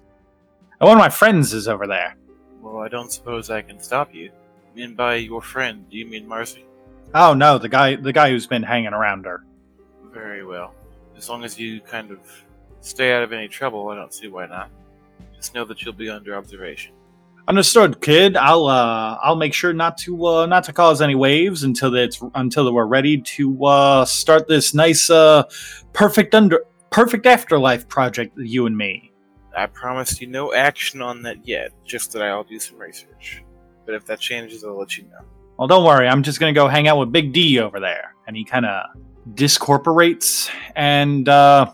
And 0.81 0.87
one 0.87 0.97
of 0.97 0.99
my 0.99 1.09
friends 1.09 1.53
is 1.53 1.67
over 1.67 1.85
there. 1.85 2.15
Well, 2.59 2.79
I 2.79 2.87
don't 2.87 3.11
suppose 3.11 3.51
I 3.51 3.61
can 3.61 3.79
stop 3.79 4.15
you. 4.15 4.31
And 4.75 4.97
by 4.97 5.15
your 5.17 5.39
friend, 5.39 5.87
do 5.91 5.95
you 5.95 6.07
mean 6.07 6.27
Marcy? 6.27 6.65
Oh 7.13 7.35
no, 7.35 7.59
the 7.59 7.69
guy 7.69 7.97
the 7.97 8.11
guy 8.11 8.31
who's 8.31 8.47
been 8.47 8.63
hanging 8.63 8.93
around 8.93 9.25
her. 9.25 9.45
Very 10.11 10.43
well. 10.43 10.73
As 11.15 11.29
long 11.29 11.43
as 11.43 11.59
you 11.59 11.81
kind 11.81 12.09
of 12.09 12.19
stay 12.79 13.13
out 13.13 13.21
of 13.21 13.31
any 13.31 13.47
trouble, 13.47 13.89
I 13.89 13.95
don't 13.95 14.11
see 14.11 14.27
why 14.27 14.47
not. 14.47 14.71
Just 15.35 15.53
know 15.53 15.65
that 15.65 15.83
you'll 15.83 15.93
be 15.93 16.09
under 16.09 16.35
observation. 16.35 16.93
Understood, 17.47 18.01
kid. 18.01 18.35
I'll 18.35 18.65
uh 18.65 19.19
I'll 19.21 19.35
make 19.35 19.53
sure 19.53 19.73
not 19.73 19.99
to 19.99 20.25
uh 20.25 20.45
not 20.47 20.63
to 20.63 20.73
cause 20.73 20.99
any 20.99 21.13
waves 21.13 21.61
until 21.61 21.93
it's 21.95 22.19
until 22.33 22.73
we're 22.73 22.85
ready 22.85 23.21
to 23.21 23.65
uh 23.65 24.05
start 24.05 24.47
this 24.47 24.73
nice 24.73 25.11
uh 25.11 25.43
perfect 25.93 26.33
under 26.33 26.63
perfect 26.89 27.27
afterlife 27.27 27.87
project 27.87 28.35
you 28.39 28.65
and 28.65 28.75
me. 28.75 29.10
I 29.55 29.65
promise 29.65 30.19
you 30.21 30.27
no 30.27 30.53
action 30.53 31.01
on 31.01 31.21
that 31.23 31.47
yet, 31.47 31.71
just 31.85 32.13
that 32.13 32.21
I'll 32.21 32.43
do 32.43 32.59
some 32.59 32.77
research. 32.77 33.43
But 33.85 33.95
if 33.95 34.05
that 34.05 34.19
changes, 34.19 34.63
I'll 34.63 34.77
let 34.77 34.97
you 34.97 35.03
know. 35.03 35.25
Well, 35.57 35.67
don't 35.67 35.85
worry. 35.85 36.07
I'm 36.07 36.23
just 36.23 36.39
gonna 36.39 36.53
go 36.53 36.67
hang 36.67 36.87
out 36.87 36.97
with 36.97 37.11
Big 37.11 37.33
D 37.33 37.59
over 37.59 37.79
there, 37.79 38.15
and 38.27 38.35
he 38.35 38.43
kind 38.43 38.65
of 38.65 38.85
discorporates. 39.33 40.49
And 40.75 41.27
uh, 41.27 41.73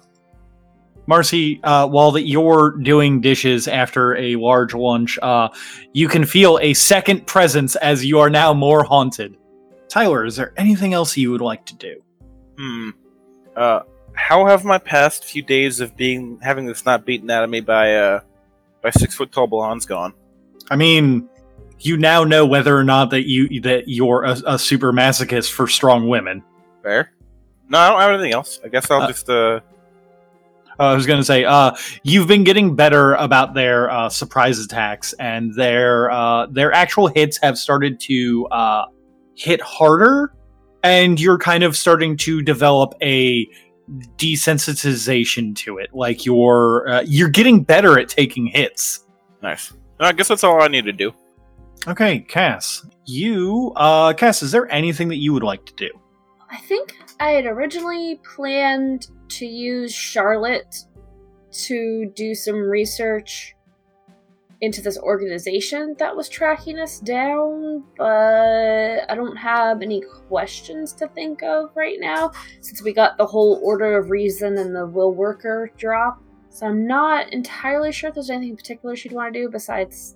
Marcy, 1.05 1.61
uh, 1.63 1.87
while 1.87 2.11
that 2.11 2.27
you're 2.27 2.71
doing 2.83 3.21
dishes 3.21 3.67
after 3.67 4.15
a 4.17 4.35
large 4.35 4.73
lunch, 4.73 5.17
uh, 5.21 5.49
you 5.93 6.07
can 6.09 6.25
feel 6.25 6.59
a 6.61 6.73
second 6.73 7.25
presence 7.27 7.75
as 7.77 8.03
you 8.03 8.19
are 8.19 8.29
now 8.29 8.53
more 8.53 8.83
haunted. 8.83 9.37
Tyler, 9.87 10.25
is 10.25 10.35
there 10.35 10.53
anything 10.57 10.93
else 10.93 11.15
you 11.15 11.31
would 11.31 11.41
like 11.41 11.65
to 11.65 11.75
do? 11.75 12.01
Hmm. 12.57 12.89
Uh, 13.55 13.79
how 14.17 14.45
have 14.47 14.65
my 14.65 14.77
past 14.77 15.23
few 15.23 15.41
days 15.41 15.79
of 15.79 15.95
being 15.95 16.39
having 16.41 16.65
this 16.65 16.85
not 16.85 17.05
beaten 17.05 17.29
out 17.29 17.43
of 17.43 17.49
me 17.49 17.61
by 17.61 17.95
uh 17.95 18.19
by 18.81 18.89
six 18.89 19.15
foot 19.15 19.31
tall 19.31 19.47
blondes 19.47 19.85
gone? 19.85 20.13
I 20.69 20.75
mean, 20.75 21.29
you 21.79 21.95
now 21.97 22.23
know 22.23 22.45
whether 22.45 22.77
or 22.77 22.83
not 22.83 23.11
that 23.11 23.27
you 23.27 23.61
that 23.61 23.87
you're 23.87 24.23
a, 24.23 24.35
a 24.45 24.59
super 24.59 24.91
masochist 24.91 25.51
for 25.51 25.67
strong 25.67 26.09
women. 26.09 26.43
Fair. 26.83 27.13
No, 27.69 27.77
I 27.77 27.89
don't 27.89 28.01
have 28.01 28.11
anything 28.11 28.33
else. 28.33 28.59
I 28.63 28.69
guess 28.69 28.89
I'll 28.91 29.03
Uh, 29.03 29.07
just 29.07 29.29
uh. 29.29 29.59
Uh, 30.79 30.83
I 30.83 30.93
was 30.93 31.07
going 31.07 31.19
to 31.19 31.25
say, 31.25 31.43
uh, 31.43 31.75
you've 32.03 32.27
been 32.27 32.43
getting 32.43 32.75
better 32.75 33.15
about 33.15 33.55
their 33.55 33.89
uh, 33.89 34.09
surprise 34.09 34.59
attacks, 34.59 35.13
and 35.13 35.53
their 35.55 36.11
uh, 36.11 36.45
their 36.47 36.71
actual 36.71 37.07
hits 37.07 37.39
have 37.41 37.57
started 37.57 37.99
to 38.01 38.45
uh, 38.51 38.85
hit 39.35 39.59
harder, 39.61 40.33
and 40.83 41.19
you're 41.19 41.39
kind 41.39 41.63
of 41.63 41.75
starting 41.75 42.15
to 42.17 42.43
develop 42.43 42.93
a 43.01 43.47
desensitization 44.17 45.55
to 45.57 45.77
it. 45.77 45.89
Like 45.93 46.25
you're 46.25 46.87
uh, 46.89 47.01
you're 47.05 47.29
getting 47.29 47.63
better 47.63 47.97
at 47.99 48.09
taking 48.09 48.47
hits. 48.47 49.05
Nice. 49.41 49.73
I 49.99 50.11
guess 50.11 50.27
that's 50.27 50.43
all 50.43 50.61
I 50.61 50.67
need 50.67 50.85
to 50.85 50.93
do. 50.93 51.13
Okay, 51.87 52.19
Cass, 52.19 52.85
you, 53.05 53.71
uh, 53.75 54.13
Cass, 54.13 54.43
is 54.43 54.51
there 54.51 54.69
anything 54.71 55.07
that 55.07 55.17
you 55.17 55.31
would 55.31 55.43
like 55.43 55.65
to 55.67 55.73
do? 55.75 55.89
I 56.49 56.57
think 56.57 56.97
I 57.19 57.31
had 57.31 57.45
originally 57.45 58.19
planned 58.35 59.07
to 59.29 59.45
use 59.45 59.93
Charlotte 59.93 60.75
to 61.51 62.11
do 62.15 62.35
some 62.35 62.55
research 62.55 63.55
into 64.61 64.81
this 64.81 64.97
organization 64.97 65.95
that 65.99 66.15
was 66.15 66.27
tracking 66.29 66.79
us 66.79 66.99
down, 66.99 67.83
but 67.97 69.05
I 69.07 69.15
don't 69.15 69.35
have 69.35 69.81
any 69.81 70.01
questions 70.27 70.93
to 70.93 71.07
think 71.09 71.43
of 71.43 71.69
right 71.75 71.97
now 71.99 72.31
since 72.61 72.81
we 72.81 72.93
got 72.93 73.17
the 73.17 73.25
whole 73.25 73.59
Order 73.63 73.97
of 73.97 74.09
Reason 74.09 74.57
and 74.57 74.75
the 74.75 74.87
Will 74.87 75.13
Worker 75.13 75.71
drop. 75.77 76.21
So 76.49 76.65
I'm 76.65 76.87
not 76.87 77.31
entirely 77.33 77.91
sure 77.91 78.07
if 78.09 78.15
there's 78.15 78.31
anything 78.31 78.49
in 78.49 78.57
particular 78.57 78.95
she'd 78.95 79.11
want 79.11 79.33
to 79.33 79.39
do 79.39 79.49
besides 79.49 80.15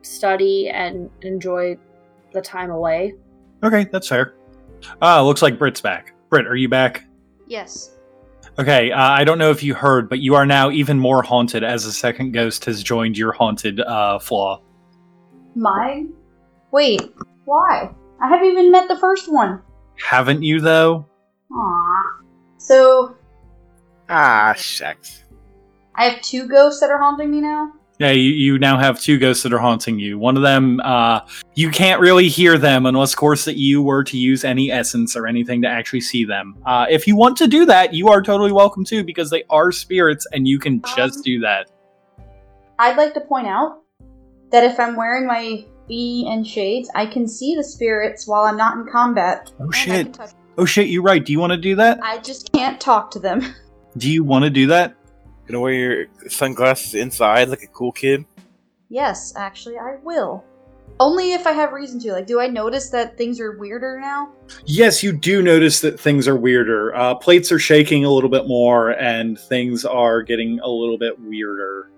study 0.00 0.70
and 0.70 1.10
enjoy 1.20 1.76
the 2.32 2.40
time 2.40 2.70
away. 2.70 3.14
Okay, 3.62 3.84
that's 3.84 4.08
fair. 4.08 4.34
Uh, 5.02 5.22
looks 5.22 5.42
like 5.42 5.58
Britt's 5.58 5.80
back. 5.80 6.14
Britt, 6.30 6.46
are 6.46 6.56
you 6.56 6.68
back? 6.68 7.04
Yes. 7.46 7.98
Okay, 8.58 8.92
uh, 8.92 9.00
I 9.00 9.24
don't 9.24 9.38
know 9.38 9.50
if 9.50 9.62
you 9.62 9.74
heard, 9.74 10.08
but 10.10 10.18
you 10.18 10.34
are 10.34 10.44
now 10.44 10.70
even 10.70 10.98
more 10.98 11.22
haunted 11.22 11.64
as 11.64 11.86
a 11.86 11.92
second 11.92 12.32
ghost 12.32 12.66
has 12.66 12.82
joined 12.82 13.16
your 13.16 13.32
haunted 13.32 13.80
uh, 13.80 14.18
flaw. 14.18 14.60
Mine? 15.54 16.12
Wait, 16.70 17.00
why? 17.44 17.90
I 18.20 18.28
haven't 18.28 18.48
even 18.48 18.70
met 18.70 18.88
the 18.88 18.98
first 18.98 19.32
one. 19.32 19.62
Haven't 19.98 20.42
you, 20.42 20.60
though? 20.60 21.06
Aww. 21.50 22.02
So, 22.58 23.16
Ah, 24.08 24.52
shucks. 24.56 25.22
I 25.94 26.04
have 26.04 26.20
two 26.22 26.46
ghosts 26.46 26.80
that 26.80 26.90
are 26.90 26.98
haunting 26.98 27.30
me 27.30 27.40
now? 27.40 27.72
Yeah, 28.02 28.10
you, 28.10 28.32
you 28.32 28.58
now 28.58 28.80
have 28.80 28.98
two 28.98 29.16
ghosts 29.16 29.44
that 29.44 29.52
are 29.52 29.60
haunting 29.60 29.96
you. 30.00 30.18
One 30.18 30.36
of 30.36 30.42
them, 30.42 30.80
uh, 30.80 31.20
you 31.54 31.70
can't 31.70 32.00
really 32.00 32.28
hear 32.28 32.58
them 32.58 32.84
unless, 32.84 33.12
of 33.12 33.16
course, 33.16 33.44
that 33.44 33.56
you 33.56 33.80
were 33.80 34.02
to 34.02 34.18
use 34.18 34.42
any 34.42 34.72
essence 34.72 35.14
or 35.14 35.28
anything 35.28 35.62
to 35.62 35.68
actually 35.68 36.00
see 36.00 36.24
them. 36.24 36.56
Uh, 36.66 36.86
if 36.90 37.06
you 37.06 37.14
want 37.14 37.36
to 37.36 37.46
do 37.46 37.64
that, 37.66 37.94
you 37.94 38.08
are 38.08 38.20
totally 38.20 38.50
welcome 38.50 38.84
to 38.86 39.04
because 39.04 39.30
they 39.30 39.44
are 39.50 39.70
spirits 39.70 40.26
and 40.32 40.48
you 40.48 40.58
can 40.58 40.82
just 40.96 41.18
Um, 41.18 41.22
do 41.22 41.40
that. 41.42 41.70
I'd 42.80 42.96
like 42.96 43.14
to 43.14 43.20
point 43.20 43.46
out 43.46 43.82
that 44.50 44.64
if 44.64 44.80
I'm 44.80 44.96
wearing 44.96 45.24
my 45.24 45.64
E 45.88 46.26
and 46.28 46.44
shades, 46.44 46.90
I 46.96 47.06
can 47.06 47.28
see 47.28 47.54
the 47.54 47.62
spirits 47.62 48.26
while 48.26 48.42
I'm 48.42 48.56
not 48.56 48.76
in 48.78 48.84
combat. 48.90 49.52
Oh 49.60 49.70
shit! 49.70 50.18
Oh 50.58 50.64
shit! 50.64 50.88
You're 50.88 51.04
right. 51.04 51.24
Do 51.24 51.30
you 51.30 51.38
want 51.38 51.52
to 51.52 51.56
do 51.56 51.76
that? 51.76 52.00
I 52.02 52.18
just 52.18 52.50
can't 52.52 52.80
talk 52.80 53.12
to 53.12 53.20
them. 53.20 53.54
Do 53.96 54.10
you 54.10 54.24
want 54.24 54.42
to 54.42 54.50
do 54.50 54.66
that? 54.66 54.96
Gonna 55.46 55.60
wear 55.60 55.72
your 55.72 56.06
sunglasses 56.28 56.94
inside 56.94 57.48
like 57.48 57.62
a 57.62 57.68
cool 57.68 57.92
kid? 57.92 58.24
yes, 58.92 59.32
actually, 59.36 59.78
I 59.78 59.96
will. 60.02 60.44
Only 61.00 61.32
if 61.32 61.46
I 61.46 61.52
have 61.52 61.72
reason 61.72 61.98
to. 62.00 62.12
Like, 62.12 62.26
do 62.26 62.38
I 62.38 62.46
notice 62.46 62.90
that 62.90 63.16
things 63.16 63.40
are 63.40 63.58
weirder 63.58 63.98
now? 63.98 64.32
Yes, 64.66 65.02
you 65.02 65.12
do 65.12 65.42
notice 65.42 65.80
that 65.80 65.98
things 65.98 66.28
are 66.28 66.36
weirder. 66.36 66.94
Uh, 66.94 67.14
plates 67.14 67.50
are 67.50 67.58
shaking 67.58 68.04
a 68.04 68.10
little 68.10 68.28
bit 68.28 68.46
more, 68.46 68.90
and 68.90 69.38
things 69.38 69.84
are 69.84 70.22
getting 70.22 70.60
a 70.60 70.68
little 70.68 70.98
bit 70.98 71.18
weirder 71.18 71.90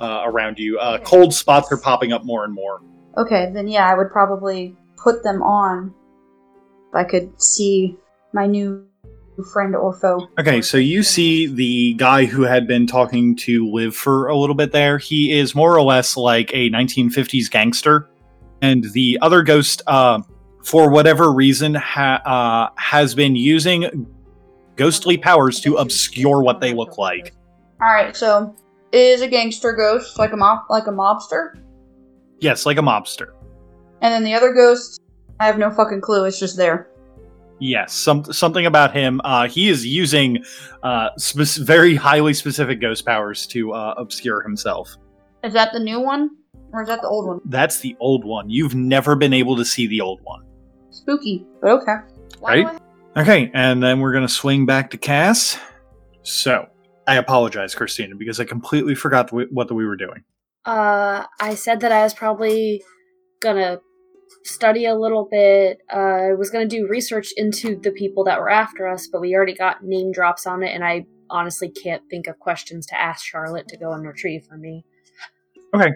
uh, 0.00 0.22
around 0.24 0.58
you. 0.58 0.78
Uh, 0.78 0.98
cold 0.98 1.34
spots 1.34 1.70
are 1.72 1.76
popping 1.76 2.12
up 2.12 2.24
more 2.24 2.44
and 2.44 2.54
more. 2.54 2.80
Okay, 3.18 3.50
then 3.52 3.66
yeah, 3.66 3.90
I 3.90 3.94
would 3.94 4.10
probably 4.10 4.76
put 4.96 5.22
them 5.22 5.42
on 5.42 5.92
if 6.88 6.94
I 6.94 7.04
could 7.04 7.42
see 7.42 7.96
my 8.32 8.46
new 8.46 8.86
friend 9.44 9.74
or 9.76 9.92
foe. 9.92 10.28
Okay, 10.38 10.62
so 10.62 10.76
you 10.76 11.02
see 11.02 11.46
the 11.46 11.94
guy 11.94 12.24
who 12.24 12.42
had 12.42 12.66
been 12.66 12.86
talking 12.86 13.36
to 13.36 13.70
Liv 13.70 13.94
for 13.94 14.28
a 14.28 14.36
little 14.36 14.54
bit 14.56 14.72
there. 14.72 14.98
He 14.98 15.32
is 15.38 15.54
more 15.54 15.74
or 15.76 15.82
less 15.82 16.16
like 16.16 16.50
a 16.54 16.70
1950s 16.70 17.50
gangster. 17.50 18.08
And 18.62 18.84
the 18.92 19.18
other 19.22 19.42
ghost, 19.42 19.82
uh, 19.86 20.22
for 20.64 20.90
whatever 20.90 21.30
reason, 21.32 21.74
ha- 21.74 22.22
uh, 22.24 22.70
has 22.80 23.14
been 23.14 23.36
using 23.36 24.06
ghostly 24.76 25.16
powers 25.16 25.60
to 25.60 25.76
obscure 25.76 26.42
what 26.42 26.60
they 26.60 26.72
look 26.74 26.98
like. 26.98 27.34
All 27.80 27.92
right, 27.92 28.16
so 28.16 28.54
is 28.92 29.20
a 29.20 29.28
gangster 29.28 29.72
ghost 29.74 30.18
like 30.18 30.32
a 30.32 30.36
mob, 30.36 30.60
like 30.70 30.86
a 30.86 30.90
mobster, 30.90 31.60
Yes, 32.40 32.64
like 32.66 32.78
a 32.78 32.82
mobster. 32.82 33.32
and 34.00 34.12
then 34.12 34.24
the 34.24 34.32
other 34.34 34.52
ghost, 34.54 35.00
I 35.40 35.46
have 35.46 35.58
no 35.58 35.70
fucking 35.70 36.00
clue. 36.00 36.24
It's 36.24 36.38
just 36.40 36.56
there. 36.56 36.88
Yes, 37.58 37.94
some, 37.94 38.24
something 38.32 38.66
about 38.66 38.92
him. 38.92 39.20
Uh, 39.24 39.48
he 39.48 39.68
is 39.68 39.86
using 39.86 40.44
uh, 40.82 41.08
spec- 41.16 41.64
very 41.64 41.94
highly 41.94 42.34
specific 42.34 42.80
ghost 42.80 43.06
powers 43.06 43.46
to 43.48 43.72
uh, 43.72 43.94
obscure 43.96 44.42
himself. 44.42 44.96
Is 45.42 45.54
that 45.54 45.72
the 45.72 45.80
new 45.80 46.00
one, 46.00 46.30
or 46.72 46.82
is 46.82 46.88
that 46.88 47.00
the 47.00 47.08
old 47.08 47.26
one? 47.26 47.40
That's 47.46 47.80
the 47.80 47.96
old 48.00 48.24
one. 48.24 48.50
You've 48.50 48.74
never 48.74 49.16
been 49.16 49.32
able 49.32 49.56
to 49.56 49.64
see 49.64 49.86
the 49.86 50.00
old 50.00 50.20
one. 50.22 50.42
Spooky, 50.90 51.46
but 51.62 51.70
okay. 51.70 51.96
Why 52.40 52.56
do 52.56 52.64
Right? 52.64 52.78
Okay, 53.16 53.50
and 53.54 53.82
then 53.82 54.00
we're 54.00 54.12
gonna 54.12 54.28
swing 54.28 54.66
back 54.66 54.90
to 54.90 54.98
Cass. 54.98 55.58
So, 56.22 56.66
I 57.06 57.16
apologize, 57.16 57.74
Christina, 57.74 58.16
because 58.16 58.40
I 58.40 58.44
completely 58.44 58.94
forgot 58.94 59.32
what 59.32 59.72
we 59.72 59.86
were 59.86 59.96
doing. 59.96 60.24
Uh, 60.66 61.24
I 61.40 61.54
said 61.54 61.80
that 61.80 61.92
I 61.92 62.02
was 62.02 62.12
probably 62.12 62.82
gonna 63.40 63.80
study 64.44 64.86
a 64.86 64.94
little 64.94 65.28
bit. 65.30 65.78
Uh, 65.92 66.30
I 66.30 66.34
was 66.34 66.50
gonna 66.50 66.66
do 66.66 66.86
research 66.88 67.32
into 67.36 67.78
the 67.80 67.90
people 67.90 68.24
that 68.24 68.40
were 68.40 68.50
after 68.50 68.86
us, 68.86 69.08
but 69.10 69.20
we 69.20 69.34
already 69.34 69.54
got 69.54 69.84
name 69.84 70.12
drops 70.12 70.46
on 70.46 70.62
it, 70.62 70.74
and 70.74 70.84
I 70.84 71.06
honestly 71.30 71.68
can't 71.68 72.02
think 72.10 72.26
of 72.26 72.38
questions 72.38 72.86
to 72.86 73.00
ask 73.00 73.24
Charlotte 73.24 73.68
to 73.68 73.76
go 73.76 73.92
and 73.92 74.06
retrieve 74.06 74.44
for 74.48 74.56
me. 74.56 74.84
Okay. 75.74 75.90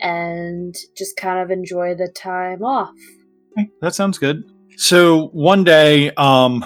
And 0.00 0.74
just 0.96 1.16
kind 1.16 1.40
of 1.40 1.50
enjoy 1.50 1.94
the 1.94 2.08
time 2.08 2.62
off. 2.62 2.94
Okay, 3.58 3.70
that 3.80 3.94
sounds 3.94 4.18
good. 4.18 4.42
So 4.76 5.28
one 5.28 5.64
day, 5.64 6.10
um, 6.12 6.64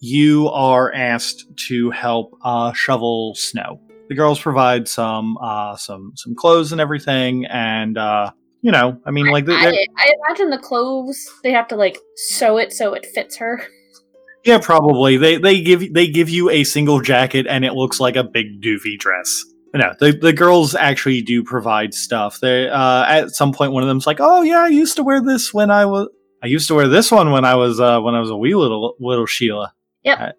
you 0.00 0.48
are 0.48 0.92
asked 0.94 1.44
to 1.68 1.90
help 1.90 2.34
uh, 2.42 2.72
shovel 2.72 3.34
snow. 3.34 3.80
The 4.08 4.14
girls 4.14 4.40
provide 4.40 4.88
some 4.88 5.36
uh, 5.40 5.76
some 5.76 6.12
some 6.16 6.34
clothes 6.34 6.72
and 6.72 6.80
everything, 6.80 7.44
and 7.46 7.98
uh, 7.98 8.32
you 8.62 8.70
know, 8.70 9.00
I 9.06 9.10
mean, 9.10 9.26
like, 9.26 9.48
I, 9.48 9.86
I 9.96 10.12
imagine 10.26 10.50
the 10.50 10.58
clothes 10.58 11.28
they 11.42 11.52
have 11.52 11.68
to 11.68 11.76
like 11.76 11.98
sew 12.16 12.58
it 12.58 12.72
so 12.72 12.94
it 12.94 13.06
fits 13.06 13.36
her. 13.38 13.62
yeah, 14.44 14.58
probably 14.58 15.16
they 15.16 15.36
they 15.36 15.60
give 15.62 15.92
they 15.94 16.06
give 16.06 16.28
you 16.28 16.50
a 16.50 16.64
single 16.64 17.00
jacket 17.00 17.46
and 17.46 17.64
it 17.64 17.72
looks 17.72 18.00
like 18.00 18.16
a 18.16 18.24
big 18.24 18.62
doofy 18.62 18.98
dress. 18.98 19.44
No, 19.72 19.94
the 20.00 20.12
the 20.12 20.32
girls 20.32 20.74
actually 20.74 21.22
do 21.22 21.44
provide 21.44 21.94
stuff. 21.94 22.40
They 22.40 22.68
uh, 22.68 23.04
at 23.04 23.30
some 23.30 23.52
point 23.52 23.72
one 23.72 23.82
of 23.82 23.88
them's 23.88 24.06
like, 24.06 24.18
"Oh 24.20 24.42
yeah, 24.42 24.60
I 24.60 24.68
used 24.68 24.96
to 24.96 25.02
wear 25.04 25.22
this 25.22 25.54
when 25.54 25.70
I 25.70 25.86
was 25.86 26.08
I 26.42 26.46
used 26.46 26.68
to 26.68 26.74
wear 26.74 26.88
this 26.88 27.12
one 27.12 27.30
when 27.30 27.44
I 27.44 27.54
was 27.54 27.80
uh, 27.80 28.00
when 28.00 28.14
I 28.14 28.20
was 28.20 28.30
a 28.30 28.36
wee 28.36 28.54
little 28.54 28.96
little 28.98 29.26
Sheila." 29.26 29.72
Yep. 30.02 30.36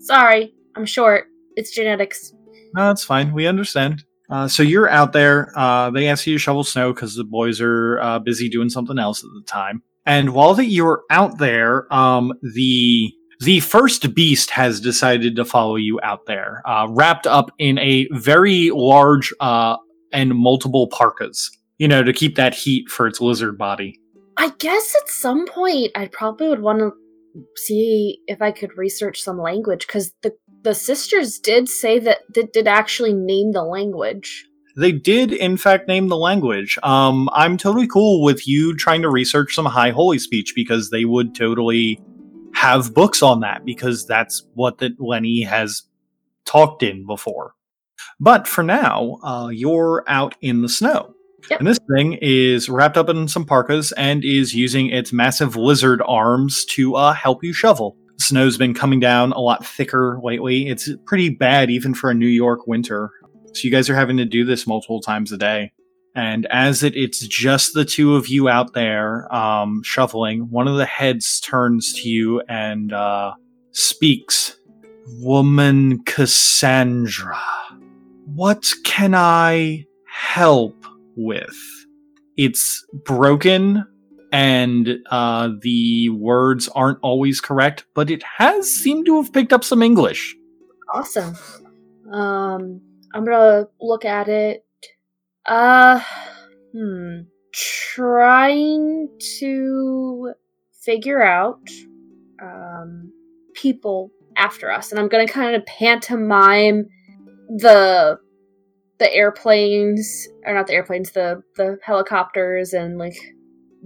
Sorry, 0.00 0.52
I'm 0.74 0.86
short. 0.86 1.26
It's 1.54 1.70
genetics. 1.74 2.32
No, 2.74 2.88
that's 2.88 3.04
fine. 3.04 3.32
We 3.32 3.46
understand. 3.46 4.04
Uh, 4.28 4.48
so 4.48 4.62
you're 4.62 4.88
out 4.88 5.12
there. 5.12 5.52
Uh, 5.56 5.90
they 5.90 6.08
ask 6.08 6.26
you 6.26 6.34
to 6.34 6.38
shovel 6.38 6.64
snow 6.64 6.92
because 6.92 7.14
the 7.14 7.24
boys 7.24 7.60
are 7.60 8.00
uh, 8.00 8.18
busy 8.18 8.48
doing 8.48 8.68
something 8.68 8.98
else 8.98 9.22
at 9.22 9.30
the 9.34 9.42
time. 9.46 9.82
And 10.04 10.34
while 10.34 10.54
that 10.54 10.66
you're 10.66 11.02
out 11.10 11.38
there, 11.38 11.92
um, 11.92 12.32
the 12.54 13.12
the 13.40 13.60
first 13.60 14.14
beast 14.14 14.50
has 14.50 14.80
decided 14.80 15.36
to 15.36 15.44
follow 15.44 15.76
you 15.76 16.00
out 16.02 16.24
there, 16.26 16.62
uh, 16.64 16.86
wrapped 16.88 17.26
up 17.26 17.50
in 17.58 17.78
a 17.78 18.08
very 18.12 18.70
large 18.70 19.32
uh, 19.40 19.76
and 20.12 20.34
multiple 20.34 20.88
parkas. 20.88 21.50
You 21.78 21.88
know, 21.88 22.02
to 22.02 22.12
keep 22.12 22.36
that 22.36 22.54
heat 22.54 22.88
for 22.88 23.06
its 23.06 23.20
lizard 23.20 23.58
body. 23.58 24.00
I 24.38 24.50
guess 24.58 24.94
at 25.02 25.10
some 25.10 25.46
point 25.46 25.92
I 25.94 26.06
probably 26.06 26.48
would 26.48 26.62
want 26.62 26.78
to 26.78 26.92
see 27.56 28.20
if 28.26 28.40
I 28.40 28.50
could 28.50 28.76
research 28.76 29.22
some 29.22 29.38
language 29.38 29.86
because 29.86 30.12
the 30.22 30.32
the 30.66 30.74
sisters 30.74 31.38
did 31.38 31.68
say 31.68 32.00
that 32.00 32.22
they 32.34 32.42
did 32.42 32.66
actually 32.66 33.14
name 33.14 33.52
the 33.52 33.62
language. 33.62 34.48
They 34.76 34.90
did, 34.90 35.32
in 35.32 35.56
fact, 35.56 35.86
name 35.86 36.08
the 36.08 36.16
language. 36.16 36.76
Um, 36.82 37.30
I'm 37.32 37.56
totally 37.56 37.86
cool 37.86 38.24
with 38.24 38.48
you 38.48 38.74
trying 38.74 39.02
to 39.02 39.08
research 39.08 39.54
some 39.54 39.64
High 39.64 39.90
Holy 39.90 40.18
speech 40.18 40.54
because 40.56 40.90
they 40.90 41.04
would 41.04 41.36
totally 41.36 42.02
have 42.52 42.92
books 42.92 43.22
on 43.22 43.40
that 43.40 43.64
because 43.64 44.06
that's 44.06 44.44
what 44.54 44.78
that 44.78 45.00
Lenny 45.00 45.42
has 45.42 45.84
talked 46.46 46.82
in 46.82 47.06
before. 47.06 47.54
But 48.18 48.48
for 48.48 48.64
now, 48.64 49.18
uh, 49.22 49.48
you're 49.52 50.02
out 50.08 50.34
in 50.40 50.62
the 50.62 50.68
snow. 50.68 51.14
Yep. 51.48 51.60
And 51.60 51.68
this 51.68 51.78
thing 51.94 52.18
is 52.20 52.68
wrapped 52.68 52.96
up 52.96 53.08
in 53.08 53.28
some 53.28 53.44
parkas 53.44 53.92
and 53.92 54.24
is 54.24 54.52
using 54.52 54.88
its 54.88 55.12
massive 55.12 55.54
lizard 55.54 56.02
arms 56.04 56.64
to 56.70 56.96
uh, 56.96 57.12
help 57.12 57.44
you 57.44 57.52
shovel. 57.52 57.96
Snow's 58.18 58.56
been 58.56 58.74
coming 58.74 59.00
down 59.00 59.32
a 59.32 59.40
lot 59.40 59.64
thicker 59.64 60.18
lately. 60.22 60.68
It's 60.68 60.88
pretty 61.04 61.28
bad 61.28 61.70
even 61.70 61.94
for 61.94 62.10
a 62.10 62.14
New 62.14 62.26
York 62.26 62.66
winter. 62.66 63.10
So 63.52 63.62
you 63.62 63.70
guys 63.70 63.88
are 63.88 63.94
having 63.94 64.16
to 64.18 64.24
do 64.24 64.44
this 64.44 64.66
multiple 64.66 65.00
times 65.00 65.32
a 65.32 65.36
day. 65.36 65.72
And 66.14 66.46
as 66.46 66.82
it, 66.82 66.96
it's 66.96 67.20
just 67.26 67.74
the 67.74 67.84
two 67.84 68.16
of 68.16 68.28
you 68.28 68.48
out 68.48 68.72
there 68.72 69.32
um, 69.34 69.82
shoveling, 69.82 70.50
one 70.50 70.66
of 70.66 70.76
the 70.76 70.86
heads 70.86 71.40
turns 71.40 71.92
to 71.92 72.08
you 72.08 72.40
and 72.48 72.92
uh, 72.92 73.34
speaks. 73.72 74.56
Woman 75.20 76.02
Cassandra, 76.04 77.40
what 78.24 78.64
can 78.82 79.14
I 79.14 79.86
help 80.10 80.74
with? 81.16 81.56
It's 82.36 82.84
broken 83.04 83.86
and 84.36 84.98
uh, 85.10 85.48
the 85.62 86.10
words 86.10 86.68
aren't 86.68 86.98
always 87.00 87.40
correct, 87.40 87.86
but 87.94 88.10
it 88.10 88.22
has 88.22 88.70
seemed 88.70 89.06
to 89.06 89.16
have 89.16 89.32
picked 89.32 89.50
up 89.50 89.64
some 89.64 89.82
English. 89.82 90.36
Awesome. 90.92 91.34
Um, 92.12 92.82
I'm 93.14 93.24
gonna 93.24 93.66
look 93.80 94.04
at 94.04 94.28
it. 94.28 94.66
Uh, 95.46 96.02
hmm. 96.72 97.20
Trying 97.94 99.08
to 99.38 100.34
figure 100.84 101.22
out 101.22 101.66
um, 102.42 103.10
people 103.54 104.10
after 104.36 104.70
us, 104.70 104.90
and 104.90 105.00
I'm 105.00 105.08
gonna 105.08 105.26
kind 105.26 105.56
of 105.56 105.64
pantomime 105.64 106.88
the 107.48 108.18
the 108.98 109.14
airplanes, 109.14 110.28
or 110.44 110.52
not 110.52 110.66
the 110.66 110.74
airplanes, 110.74 111.12
the 111.12 111.42
the 111.56 111.78
helicopters, 111.82 112.74
and 112.74 112.98
like 112.98 113.16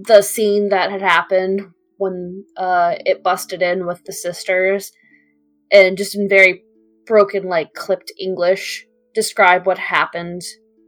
the 0.06 0.22
scene 0.22 0.68
that 0.70 0.90
had 0.90 1.02
happened 1.02 1.62
when 1.98 2.44
uh, 2.56 2.94
it 3.04 3.22
busted 3.22 3.62
in 3.62 3.86
with 3.86 4.02
the 4.04 4.12
sisters, 4.12 4.92
and 5.70 5.96
just 5.96 6.14
in 6.14 6.28
very 6.28 6.62
broken, 7.06 7.44
like 7.44 7.74
clipped 7.74 8.12
English, 8.18 8.86
describe 9.14 9.66
what 9.66 9.78
happened, 9.78 10.42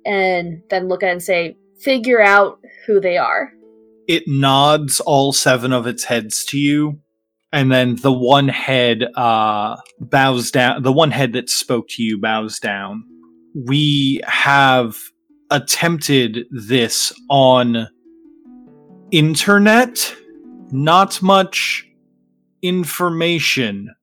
and 0.06 0.62
then 0.70 0.88
look 0.88 1.02
at 1.02 1.08
it 1.08 1.12
and 1.12 1.22
say, 1.22 1.56
figure 1.80 2.22
out 2.22 2.58
who 2.86 3.00
they 3.00 3.18
are. 3.18 3.52
It 4.08 4.24
nods 4.26 5.00
all 5.00 5.32
seven 5.32 5.72
of 5.72 5.86
its 5.86 6.04
heads 6.04 6.44
to 6.46 6.58
you, 6.58 7.00
and 7.52 7.70
then 7.70 7.96
the 7.96 8.12
one 8.12 8.48
head 8.48 9.04
uh, 9.14 9.76
bows 10.00 10.50
down. 10.50 10.82
The 10.82 10.92
one 10.92 11.10
head 11.10 11.34
that 11.34 11.50
spoke 11.50 11.86
to 11.90 12.02
you 12.02 12.20
bows 12.20 12.58
down. 12.58 13.04
We 13.54 14.22
have 14.24 14.96
attempted 15.50 16.46
this 16.50 17.12
on 17.28 17.88
internet. 19.12 20.16
Not 20.72 21.22
much 21.22 21.86
information, 22.62 23.94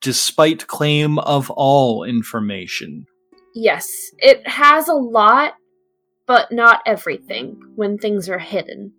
despite 0.00 0.68
claim 0.68 1.18
of 1.18 1.50
all 1.50 2.04
information. 2.04 3.06
Yes, 3.54 3.90
it 4.18 4.46
has 4.46 4.88
a 4.88 4.94
lot, 4.94 5.54
but 6.26 6.52
not 6.52 6.80
everything 6.86 7.60
when 7.74 7.98
things 7.98 8.28
are 8.28 8.38
hidden. 8.38 8.92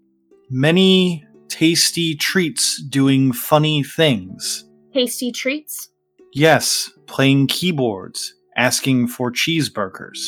Many 0.49 1.25
tasty 1.47 2.15
treats 2.15 2.83
doing 2.83 3.31
funny 3.31 3.83
things. 3.83 4.65
Tasty 4.93 5.31
treats? 5.31 5.89
Yes, 6.33 6.91
playing 7.07 7.47
keyboards, 7.47 8.33
asking 8.57 9.07
for 9.07 9.31
cheeseburgers, 9.31 10.19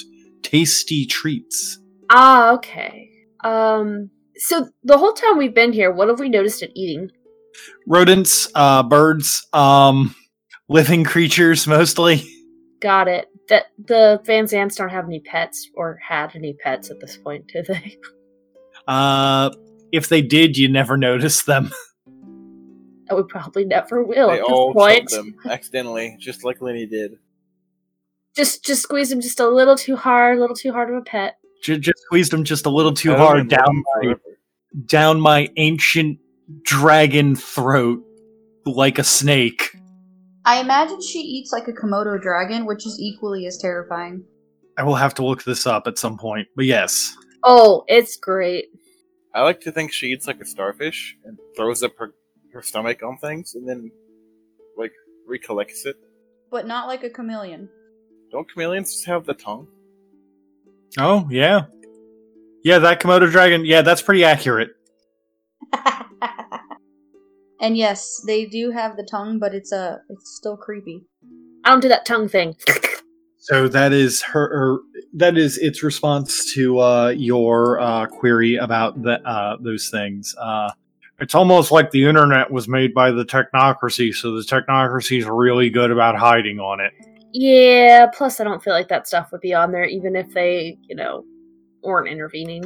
tasty 0.43 1.05
treats. 1.05 1.79
Ah, 2.09 2.53
okay. 2.53 3.09
Um, 3.43 4.09
so 4.38 4.69
the 4.83 4.97
whole 4.97 5.13
time 5.13 5.38
we've 5.38 5.53
been 5.55 5.73
here, 5.73 5.91
what 5.91 6.07
have 6.07 6.19
we 6.19 6.29
noticed 6.29 6.61
it 6.63 6.71
eating? 6.75 7.11
Rodents, 7.88 8.47
uh, 8.55 8.83
birds, 8.83 9.47
um, 9.53 10.13
living 10.67 11.03
creatures 11.03 11.67
mostly. 11.67 12.23
Got 12.81 13.07
it. 13.07 13.27
That 13.49 13.65
the 13.77 14.19
Van 14.25 14.45
Zants 14.45 14.75
don't 14.75 14.89
have 14.89 15.05
any 15.05 15.19
pets 15.19 15.69
or 15.75 15.99
had 16.05 16.36
any 16.36 16.53
pets 16.53 16.89
at 16.89 16.99
this 16.99 17.17
point, 17.17 17.47
do 17.47 17.63
they? 17.63 17.97
Uh, 18.88 19.49
if 19.91 20.09
they 20.09 20.21
did, 20.21 20.57
you 20.57 20.67
never 20.69 20.95
noticed 20.95 21.47
them. 21.47 21.71
And 23.07 23.17
we 23.17 23.23
probably 23.23 23.65
never 23.65 24.03
will 24.03 24.29
They 24.29 24.39
at 24.39 24.41
all 24.41 24.73
this 24.73 24.81
point. 24.81 25.09
them 25.09 25.36
accidentally, 25.49 26.17
just 26.19 26.43
like 26.43 26.61
Lenny 26.61 26.86
did. 26.88 27.19
Just 28.36 28.65
just 28.65 28.81
squeeze 28.81 29.09
them 29.09 29.21
just 29.21 29.39
a 29.39 29.47
little 29.47 29.75
too 29.77 29.95
hard, 29.95 30.38
a 30.38 30.41
little 30.41 30.55
too 30.55 30.71
hard 30.71 30.89
of 30.89 30.97
a 30.97 31.01
pet. 31.01 31.38
J- 31.66 31.80
just 31.80 31.99
squeezed 32.03 32.32
them 32.32 32.43
just 32.43 32.68
a 32.68 32.70
little 32.70 32.93
too 32.93 33.16
I 33.16 33.18
hard 33.18 33.49
down 33.49 33.84
my, 33.95 34.16
down 34.86 35.20
my 35.20 35.49
ancient 35.57 36.20
dragon 36.61 37.36
throat 37.36 38.03
like 38.68 38.99
a 38.99 39.03
snake. 39.03 39.76
I 40.45 40.61
imagine 40.61 41.01
she 41.01 41.20
eats 41.20 41.51
like 41.51 41.68
a 41.68 41.74
Komodo 41.74 42.22
dragon, 42.22 42.68
which 42.68 42.86
is 42.86 42.99
equally 42.99 43.47
as 43.47 43.57
terrifying. 43.57 44.24
I 44.78 44.84
will 44.84 44.95
have 44.95 45.16
to 45.16 45.26
look 45.26 45.43
this 45.43 45.66
up 45.66 45.88
at 45.88 45.97
some 45.97 46.20
point, 46.20 46.47
but 46.55 46.66
yes. 46.66 47.18
Oh, 47.43 47.84
it's 47.88 48.16
great. 48.16 48.66
I 49.34 49.41
like 49.41 49.61
to 49.61 49.72
think 49.72 49.91
she 49.91 50.07
eats 50.07 50.28
like 50.28 50.39
a 50.39 50.45
starfish 50.45 51.18
and 51.26 51.39
throws 51.55 51.82
up 51.82 51.93
her, 51.97 52.11
her 52.53 52.61
stomach 52.61 53.01
on 53.01 53.18
things 53.18 53.55
and 53.55 53.68
then, 53.68 53.89
like, 54.78 54.93
recollects 55.28 55.88
it. 55.88 55.95
But 56.51 56.68
not 56.68 56.88
like 56.88 57.03
a 57.03 57.09
chameleon. 57.09 57.70
Don't 58.32 58.47
chameleons 58.47 58.91
just 58.93 59.07
have 59.07 59.26
the 59.26 59.34
tongue? 59.34 59.68
Oh, 60.97 61.27
yeah. 61.29 61.65
Yeah, 62.63 62.79
that 62.79 62.99
Komodo 62.99 63.29
dragon, 63.29 63.65
yeah, 63.65 63.81
that's 63.81 64.01
pretty 64.01 64.23
accurate. 64.23 64.69
and 67.61 67.77
yes, 67.77 68.21
they 68.25 68.45
do 68.45 68.71
have 68.71 68.97
the 68.97 69.03
tongue, 69.03 69.39
but 69.39 69.53
it's 69.53 69.71
a 69.71 70.01
it's 70.09 70.36
still 70.36 70.57
creepy. 70.57 71.03
I 71.63 71.69
don't 71.69 71.81
do 71.81 71.89
that 71.89 72.05
tongue 72.05 72.27
thing. 72.27 72.55
So 73.38 73.67
that 73.67 73.93
is 73.93 74.23
her, 74.23 74.49
her 74.49 74.77
that 75.13 75.38
is 75.38 75.59
its 75.59 75.83
response 75.83 76.53
to 76.55 76.79
uh, 76.79 77.09
your 77.09 77.79
uh, 77.79 78.07
query 78.07 78.55
about 78.55 79.01
the, 79.03 79.21
uh, 79.27 79.57
those 79.59 79.89
things. 79.89 80.36
Uh, 80.36 80.71
it's 81.19 81.36
almost 81.36 81.71
like 81.71 81.91
the 81.91 82.05
internet 82.05 82.49
was 82.51 82.67
made 82.67 82.93
by 82.93 83.11
the 83.11 83.23
technocracy, 83.23 84.13
so 84.13 84.36
the 84.36 84.41
technocracy 84.41 85.19
is 85.19 85.25
really 85.25 85.69
good 85.69 85.91
about 85.91 86.15
hiding 86.17 86.59
on 86.59 86.79
it. 86.79 86.93
Yeah, 87.38 88.07
plus 88.07 88.39
I 88.39 88.45
don't 88.45 88.63
feel 88.63 88.71
like 88.71 88.88
that 88.88 89.07
stuff 89.07 89.33
would 89.33 89.41
be 89.41 89.53
on 89.53 89.73
there 89.73 89.83
even 89.83 90.15
if 90.15 90.33
they, 90.33 90.77
you 90.83 90.95
know, 90.95 91.25
weren't 91.83 92.07
intervening. 92.07 92.63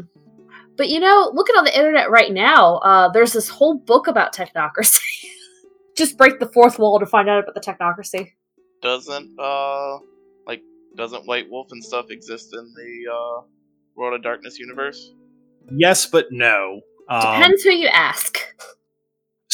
But 0.77 0.89
you 0.89 0.99
know, 0.99 1.31
looking 1.33 1.55
on 1.55 1.63
the 1.63 1.75
internet 1.75 2.11
right 2.11 2.31
now, 2.31 2.75
uh, 2.75 3.09
there's 3.09 3.33
this 3.33 3.49
whole 3.49 3.79
book 3.79 4.05
about 4.05 4.31
technocracy. 4.31 4.99
Just 5.97 6.19
break 6.19 6.39
the 6.39 6.49
fourth 6.49 6.77
wall 6.77 6.99
to 6.99 7.07
find 7.07 7.27
out 7.27 7.39
about 7.39 7.55
the 7.55 7.61
technocracy. 7.61 8.33
Doesn't 8.83 9.39
uh 9.39 9.97
like 10.45 10.61
doesn't 10.95 11.25
White 11.25 11.49
Wolf 11.49 11.69
and 11.71 11.83
stuff 11.83 12.11
exist 12.11 12.53
in 12.53 12.71
the 12.75 13.11
uh 13.11 13.41
World 13.95 14.13
of 14.13 14.21
Darkness 14.21 14.59
universe? 14.59 15.15
yes, 15.71 16.05
but 16.05 16.27
no. 16.29 16.81
Um, 17.09 17.21
Depends 17.21 17.63
who 17.63 17.71
you 17.71 17.87
ask. 17.87 18.37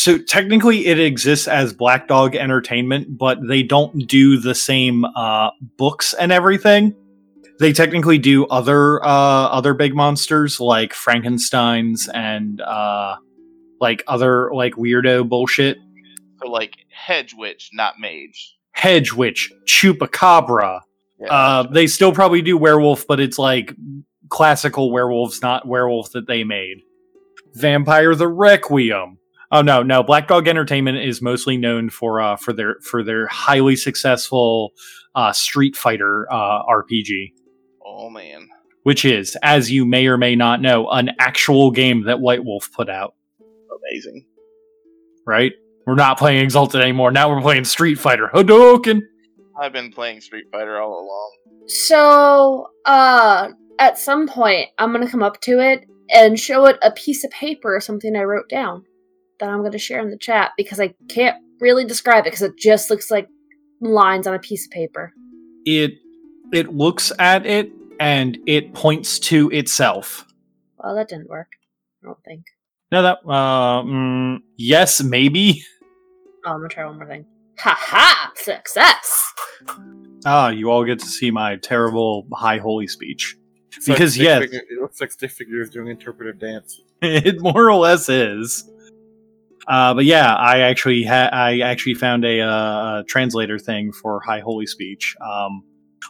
So 0.06 0.20
technically, 0.20 0.86
it 0.86 1.00
exists 1.00 1.48
as 1.48 1.74
Black 1.74 2.08
Dog 2.08 2.36
Entertainment, 2.36 3.18
but 3.18 3.40
they 3.42 3.64
don't 3.64 4.08
do 4.08 4.38
the 4.38 4.54
same 4.54 5.04
uh, 5.04 5.50
books 5.78 6.14
and 6.14 6.32
everything. 6.32 6.94
They 7.60 7.74
technically 7.74 8.20
do 8.20 8.46
other 8.46 9.04
uh, 9.04 9.08
other 9.08 9.74
big 9.74 9.96
monsters 9.96 10.60
like 10.60 10.94
Frankenstein's 10.94 12.08
and 12.08 12.62
uh, 12.62 13.16
like 13.82 14.04
other 14.06 14.54
like 14.54 14.76
weirdo 14.76 15.28
bullshit. 15.28 15.80
So 16.40 16.52
like 16.52 16.76
hedge 16.92 17.34
witch, 17.36 17.72
not 17.74 17.96
mage. 17.98 18.56
Hedge 18.74 19.12
Witch, 19.12 19.52
Chupacabra. 19.66 20.82
Yeah. 21.20 21.34
Uh, 21.34 21.64
they 21.64 21.88
still 21.88 22.12
probably 22.12 22.44
do 22.44 22.58
werewolf, 22.58 23.08
but 23.08 23.20
it's 23.20 23.40
like 23.40 23.74
classical 24.30 24.92
werewolves, 24.92 25.42
not 25.42 25.68
werewolf 25.68 26.12
that 26.12 26.28
they 26.28 26.44
made. 26.44 26.78
Vampire 27.56 28.14
the 28.14 28.28
Requiem. 28.28 29.18
Oh 29.56 29.62
no, 29.62 29.82
no. 29.82 30.04
Black 30.04 30.28
Dog 30.28 30.50
Entertainment 30.50 30.98
is 30.98 31.22
mostly 31.22 31.56
known 31.56 31.90
for 31.90 32.20
uh, 32.20 32.36
for 32.36 32.52
their 32.52 32.76
for 32.82 33.06
their 33.06 33.26
highly 33.28 33.78
successful 33.78 34.74
uh, 35.16 35.32
Street 35.32 35.78
Fighter 35.78 36.28
uh, 36.30 36.62
RPG, 36.70 37.32
oh 37.86 38.10
man. 38.10 38.50
which 38.84 39.06
is, 39.06 39.38
as 39.42 39.72
you 39.72 39.86
may 39.86 40.08
or 40.08 40.18
may 40.18 40.36
not 40.36 40.60
know, 40.60 40.90
an 40.90 41.12
actual 41.20 41.72
game 41.72 42.04
that 42.04 42.20
White 42.20 42.44
Wolf 42.44 42.70
put 42.74 42.90
out. 42.90 43.16
Amazing. 43.40 44.26
Right? 45.26 45.54
We're 45.88 45.96
not 45.96 46.18
playing 46.18 46.44
Exalted 46.44 46.82
anymore. 46.82 47.12
Now 47.12 47.34
we're 47.34 47.42
playing 47.42 47.64
Street 47.64 47.96
Fighter. 47.96 48.30
Hadouken. 48.34 49.04
I've 49.58 49.72
been 49.72 49.90
playing 49.90 50.20
Street 50.20 50.48
Fighter 50.52 50.82
all 50.82 51.00
along. 51.00 51.32
So, 51.68 52.72
uh, 52.84 53.52
at 53.80 53.98
some 53.98 54.28
point, 54.28 54.68
I'm 54.80 54.92
gonna 54.92 55.10
come 55.10 55.24
up 55.24 55.40
to 55.44 55.62
it 55.62 55.86
and 56.10 56.38
show 56.38 56.66
it 56.66 56.78
a 56.82 56.92
piece 56.92 57.24
of 57.24 57.32
paper 57.32 57.74
or 57.74 57.80
something 57.80 58.18
I 58.18 58.24
wrote 58.24 58.50
down 58.50 58.84
that 59.40 59.50
I'm 59.50 59.64
gonna 59.64 59.78
share 59.78 60.00
in 60.00 60.10
the 60.10 60.18
chat 60.18 60.52
because 60.58 60.80
I 60.80 60.94
can't 61.10 61.38
really 61.60 61.86
describe 61.86 62.22
it 62.26 62.32
because 62.32 62.42
it 62.42 62.58
just 62.58 62.90
looks 62.90 63.10
like 63.12 63.28
lines 63.82 64.28
on 64.28 64.34
a 64.34 64.40
piece 64.40 64.66
of 64.66 64.72
paper. 64.72 65.12
It 65.66 65.94
it 66.54 66.74
looks 66.74 67.12
at 67.20 67.46
it 67.46 67.72
and 68.00 68.38
it 68.46 68.74
points 68.74 69.20
to 69.20 69.50
itself. 69.52 70.26
Well, 70.78 70.96
that 70.96 71.08
didn't 71.10 71.30
work. 71.30 71.48
I 72.04 72.08
don't 72.08 72.24
think. 72.24 72.46
No, 72.92 73.02
that 73.02 73.18
uh, 73.26 73.82
mm, 73.84 74.40
yes, 74.58 75.02
maybe. 75.04 75.64
Oh, 76.48 76.52
I'm 76.52 76.58
gonna 76.58 76.70
try 76.70 76.86
one 76.86 76.98
more 76.98 77.08
thing. 77.08 77.26
Ha 77.58 77.76
ha! 77.76 78.32
Success! 78.36 79.34
Ah, 80.26 80.50
you 80.50 80.70
all 80.70 80.84
get 80.86 81.00
to 81.00 81.06
see 81.08 81.32
my 81.32 81.56
terrible 81.56 82.28
high 82.34 82.60
holy 82.60 82.86
speech. 82.86 83.36
It's 83.76 83.88
Because, 83.88 84.14
stick 84.14 84.24
yes. 84.26 84.42
figure- 84.44 84.62
it 84.70 84.80
looks 84.80 85.02
like 85.02 85.12
stick 85.12 85.32
figures 85.32 85.72
doing 85.72 85.88
interpretive 85.88 86.38
dance. 86.38 86.80
it 87.02 87.42
more 87.42 87.68
or 87.70 87.74
less 87.78 88.10
is. 88.10 88.70
Uh, 89.68 89.94
but 89.96 90.06
yeah, 90.06 90.36
I 90.36 90.60
actually 90.60 91.04
ha- 91.04 91.30
I 91.32 91.60
actually 91.60 91.96
found 91.96 92.24
a, 92.24 92.42
uh, 92.42 93.00
a 93.00 93.04
translator 93.08 93.58
thing 93.58 93.92
for 93.92 94.22
high 94.22 94.40
holy 94.40 94.68
speech, 94.68 95.16
um, 95.22 95.64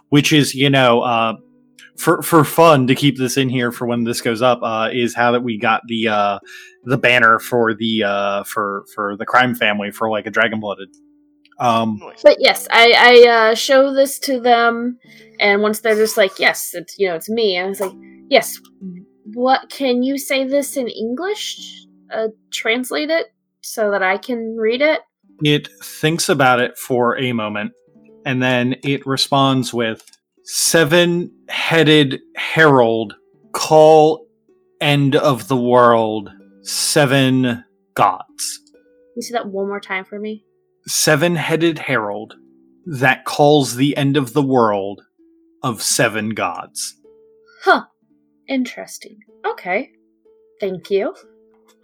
which 0.09 0.33
is 0.33 0.53
you 0.53 0.69
know 0.69 1.01
uh, 1.01 1.33
for 1.97 2.21
for 2.21 2.43
fun 2.43 2.87
to 2.87 2.95
keep 2.95 3.17
this 3.17 3.37
in 3.37 3.47
here 3.47 3.71
for 3.71 3.85
when 3.85 4.03
this 4.03 4.21
goes 4.21 4.41
up 4.41 4.59
uh, 4.61 4.89
is 4.91 5.15
how 5.15 5.31
that 5.31 5.43
we 5.43 5.57
got 5.57 5.81
the 5.87 6.09
uh, 6.09 6.39
the 6.83 6.97
banner 6.97 7.39
for 7.39 7.73
the 7.73 8.43
for 8.45 8.85
for 8.93 9.15
the 9.15 9.25
crime 9.25 9.55
family 9.55 9.91
for 9.91 10.09
like 10.09 10.25
a 10.25 10.31
dragon 10.31 10.59
blooded. 10.59 10.89
Um, 11.57 12.01
But 12.23 12.37
yes, 12.39 12.67
I 12.69 13.21
I 13.47 13.53
show 13.53 13.93
this 13.93 14.19
to 14.19 14.41
them, 14.41 14.99
and 15.39 15.61
once 15.61 15.79
they're 15.79 15.95
just 15.95 16.17
like, 16.17 16.39
yes, 16.39 16.71
it's 16.73 16.99
you 16.99 17.07
know, 17.07 17.15
it's 17.15 17.29
me. 17.29 17.57
I 17.57 17.65
was 17.65 17.79
like, 17.79 17.93
yes. 18.29 18.59
What 19.33 19.71
can 19.71 20.03
you 20.03 20.19
say 20.19 20.43
this 20.45 20.77
in 20.77 20.87
English? 20.87 21.87
Translate 22.51 23.09
it 23.09 23.34
so 23.65 23.91
that 23.91 24.03
I 24.03 24.17
can 24.17 24.55
read 24.57 24.81
it. 24.81 25.01
it 25.43 25.67
thinks 25.83 26.29
about 26.29 26.59
it 26.59 26.77
for 26.77 27.17
a 27.19 27.33
moment 27.33 27.71
and 28.25 28.41
then 28.41 28.75
it 28.83 29.05
responds 29.05 29.73
with 29.73 30.03
seven 30.43 31.31
headed 31.49 32.19
herald 32.35 33.15
call 33.53 34.25
end 34.81 35.15
of 35.15 35.47
the 35.47 35.57
world 35.57 36.29
seven 36.61 37.63
gods 37.95 38.59
Can 38.71 39.13
you 39.15 39.21
say 39.23 39.33
that 39.33 39.47
one 39.47 39.67
more 39.67 39.79
time 39.79 40.05
for 40.05 40.19
me? 40.19 40.43
seven 40.87 41.35
headed 41.35 41.79
herald 41.79 42.35
that 42.85 43.25
calls 43.25 43.75
the 43.75 43.97
end 43.97 44.15
of 44.17 44.33
the 44.33 44.43
world 44.43 45.01
of 45.63 45.81
seven 45.81 46.29
gods 46.29 46.95
Huh. 47.63 47.85
Interesting. 48.47 49.17
Okay. 49.43 49.89
Thank 50.61 50.91
you. 50.91 51.15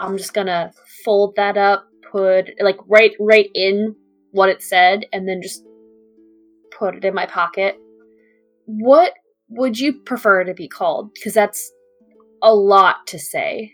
I'm 0.02 0.18
just 0.18 0.34
gonna 0.34 0.74
fold 1.06 1.36
that 1.38 1.58
up, 1.58 1.88
put 2.12 2.50
like 2.60 2.78
right 2.88 3.14
right 3.20 3.50
in 3.54 3.96
what 4.32 4.50
it 4.50 4.62
said, 4.62 5.06
and 5.14 5.28
then 5.28 5.42
just 5.42 5.64
put 6.78 6.96
it 6.96 7.06
in 7.06 7.14
my 7.14 7.26
pocket. 7.26 7.78
What 8.66 9.14
would 9.50 9.80
you 9.80 9.94
prefer 9.94 10.44
to 10.44 10.54
be 10.54 10.68
called? 10.68 11.14
Because 11.14 11.34
that's 11.34 11.72
a 12.42 12.54
lot 12.54 13.08
to 13.08 13.20
say. 13.20 13.74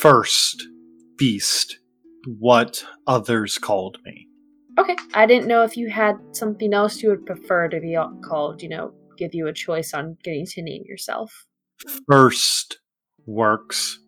first 0.00 0.62
beast 1.18 1.78
what 2.38 2.84
others 3.06 3.58
called 3.58 3.98
me 4.04 4.30
Okay. 4.80 4.96
I 5.14 5.26
didn't 5.26 5.46
know 5.46 5.62
if 5.62 5.76
you 5.76 5.90
had 5.90 6.16
something 6.32 6.72
else 6.72 7.02
you 7.02 7.10
would 7.10 7.26
prefer 7.26 7.68
to 7.68 7.80
be 7.80 7.98
called, 8.26 8.62
you 8.62 8.68
know, 8.68 8.94
give 9.18 9.34
you 9.34 9.46
a 9.46 9.52
choice 9.52 9.92
on 9.92 10.16
getting 10.22 10.46
to 10.46 10.62
name 10.62 10.84
yourself. 10.86 11.46
first 12.08 12.78
works, 13.26 13.98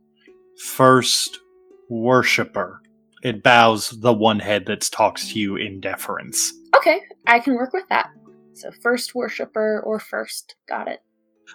first 0.63 1.41
worshipper. 1.89 2.81
It 3.23 3.43
bows 3.43 3.91
the 4.01 4.13
one 4.13 4.39
head 4.39 4.67
that 4.67 4.81
talks 4.93 5.33
to 5.33 5.39
you 5.39 5.57
in 5.57 5.81
deference. 5.81 6.53
Okay, 6.77 7.01
I 7.27 7.41
can 7.41 7.55
work 7.55 7.73
with 7.73 7.89
that. 7.89 8.11
So 8.55 8.71
first 8.71 9.15
worshiper 9.15 9.83
or 9.85 9.99
first. 9.99 10.57
Got 10.69 10.89
it. 10.89 11.01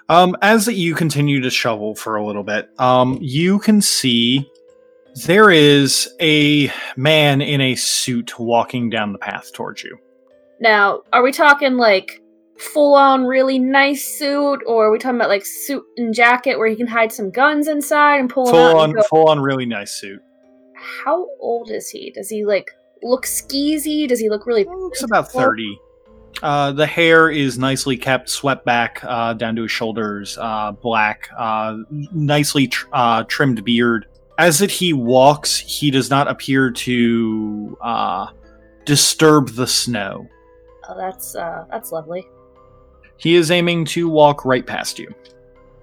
Um, 0.10 0.36
as 0.42 0.68
you 0.68 0.94
continue 0.94 1.42
to 1.42 1.50
shovel 1.50 1.96
for 1.96 2.16
a 2.16 2.26
little 2.26 2.44
bit, 2.44 2.70
um, 2.80 3.18
you 3.22 3.60
can 3.60 3.82
see 3.82 4.48
there 5.26 5.50
is 5.50 6.10
a 6.22 6.72
man 6.96 7.42
in 7.42 7.62
a 7.62 7.76
suit 7.76 8.38
walking 8.40 8.90
down 8.90 9.14
the 9.14 9.20
path 9.20 9.52
towards 9.54 9.84
you. 9.84 9.98
Now, 10.60 11.02
are 11.14 11.24
we 11.24 11.32
talking 11.32 11.78
like 11.78 12.22
full 12.60 12.96
on 12.96 13.26
really 13.26 13.60
nice 13.60 14.08
suit, 14.08 14.62
or 14.66 14.88
are 14.88 14.92
we 14.92 14.98
talking 14.98 15.18
about 15.18 15.30
like 15.30 15.46
suit 15.46 15.84
and 15.98 16.14
jacket 16.14 16.58
where 16.58 16.68
he 16.68 16.76
can 16.76 16.88
hide 16.88 17.12
some 17.12 17.30
guns 17.30 17.68
inside 17.68 18.20
and 18.20 18.30
pull 18.30 18.46
them 18.46 18.56
out? 18.56 18.72
Full-on, 18.72 18.92
go- 18.94 19.04
full 19.04 19.30
on, 19.30 19.40
really 19.40 19.66
nice 19.66 19.92
suit. 19.92 20.22
How 20.76 21.28
old 21.40 21.72
is 21.72 21.90
he? 21.90 22.12
Does 22.12 22.30
he 22.30 22.46
like 22.46 22.70
look 23.04 23.26
skeezy? 23.26 24.08
Does 24.08 24.20
he 24.20 24.30
look 24.30 24.46
really? 24.46 24.66
Looks 24.66 25.04
about 25.04 25.32
thirty. 25.32 25.80
Uh, 26.44 26.72
the 26.72 26.86
hair 26.86 27.32
is 27.32 27.58
nicely 27.58 27.98
kept, 27.98 28.30
swept 28.30 28.64
back 28.64 29.04
uh, 29.04 29.34
down 29.34 29.56
to 29.56 29.64
his 29.64 29.72
shoulders, 29.72 30.38
uh, 30.40 30.72
black, 30.72 31.30
uh, 31.36 31.78
nicely 31.90 32.68
tr- 32.68 32.88
uh, 32.94 33.24
trimmed 33.24 33.64
beard. 33.66 34.06
As 34.38 34.62
it 34.62 34.70
he 34.70 34.94
walks, 34.94 35.58
he 35.58 35.90
does 35.90 36.12
not 36.12 36.28
appear 36.28 36.70
to 36.70 37.76
uh, 37.82 38.28
disturb 38.86 39.50
the 39.50 39.66
snow. 39.66 40.28
Oh, 40.88 40.96
that's 40.96 41.36
uh, 41.36 41.66
that's 41.72 41.92
lovely. 41.92 42.24
He 43.18 43.36
is 43.36 43.52
aiming 43.52 43.86
to 43.86 44.10
walk 44.10 44.46
right 44.46 44.66
past 44.66 45.00
you. 45.00 45.14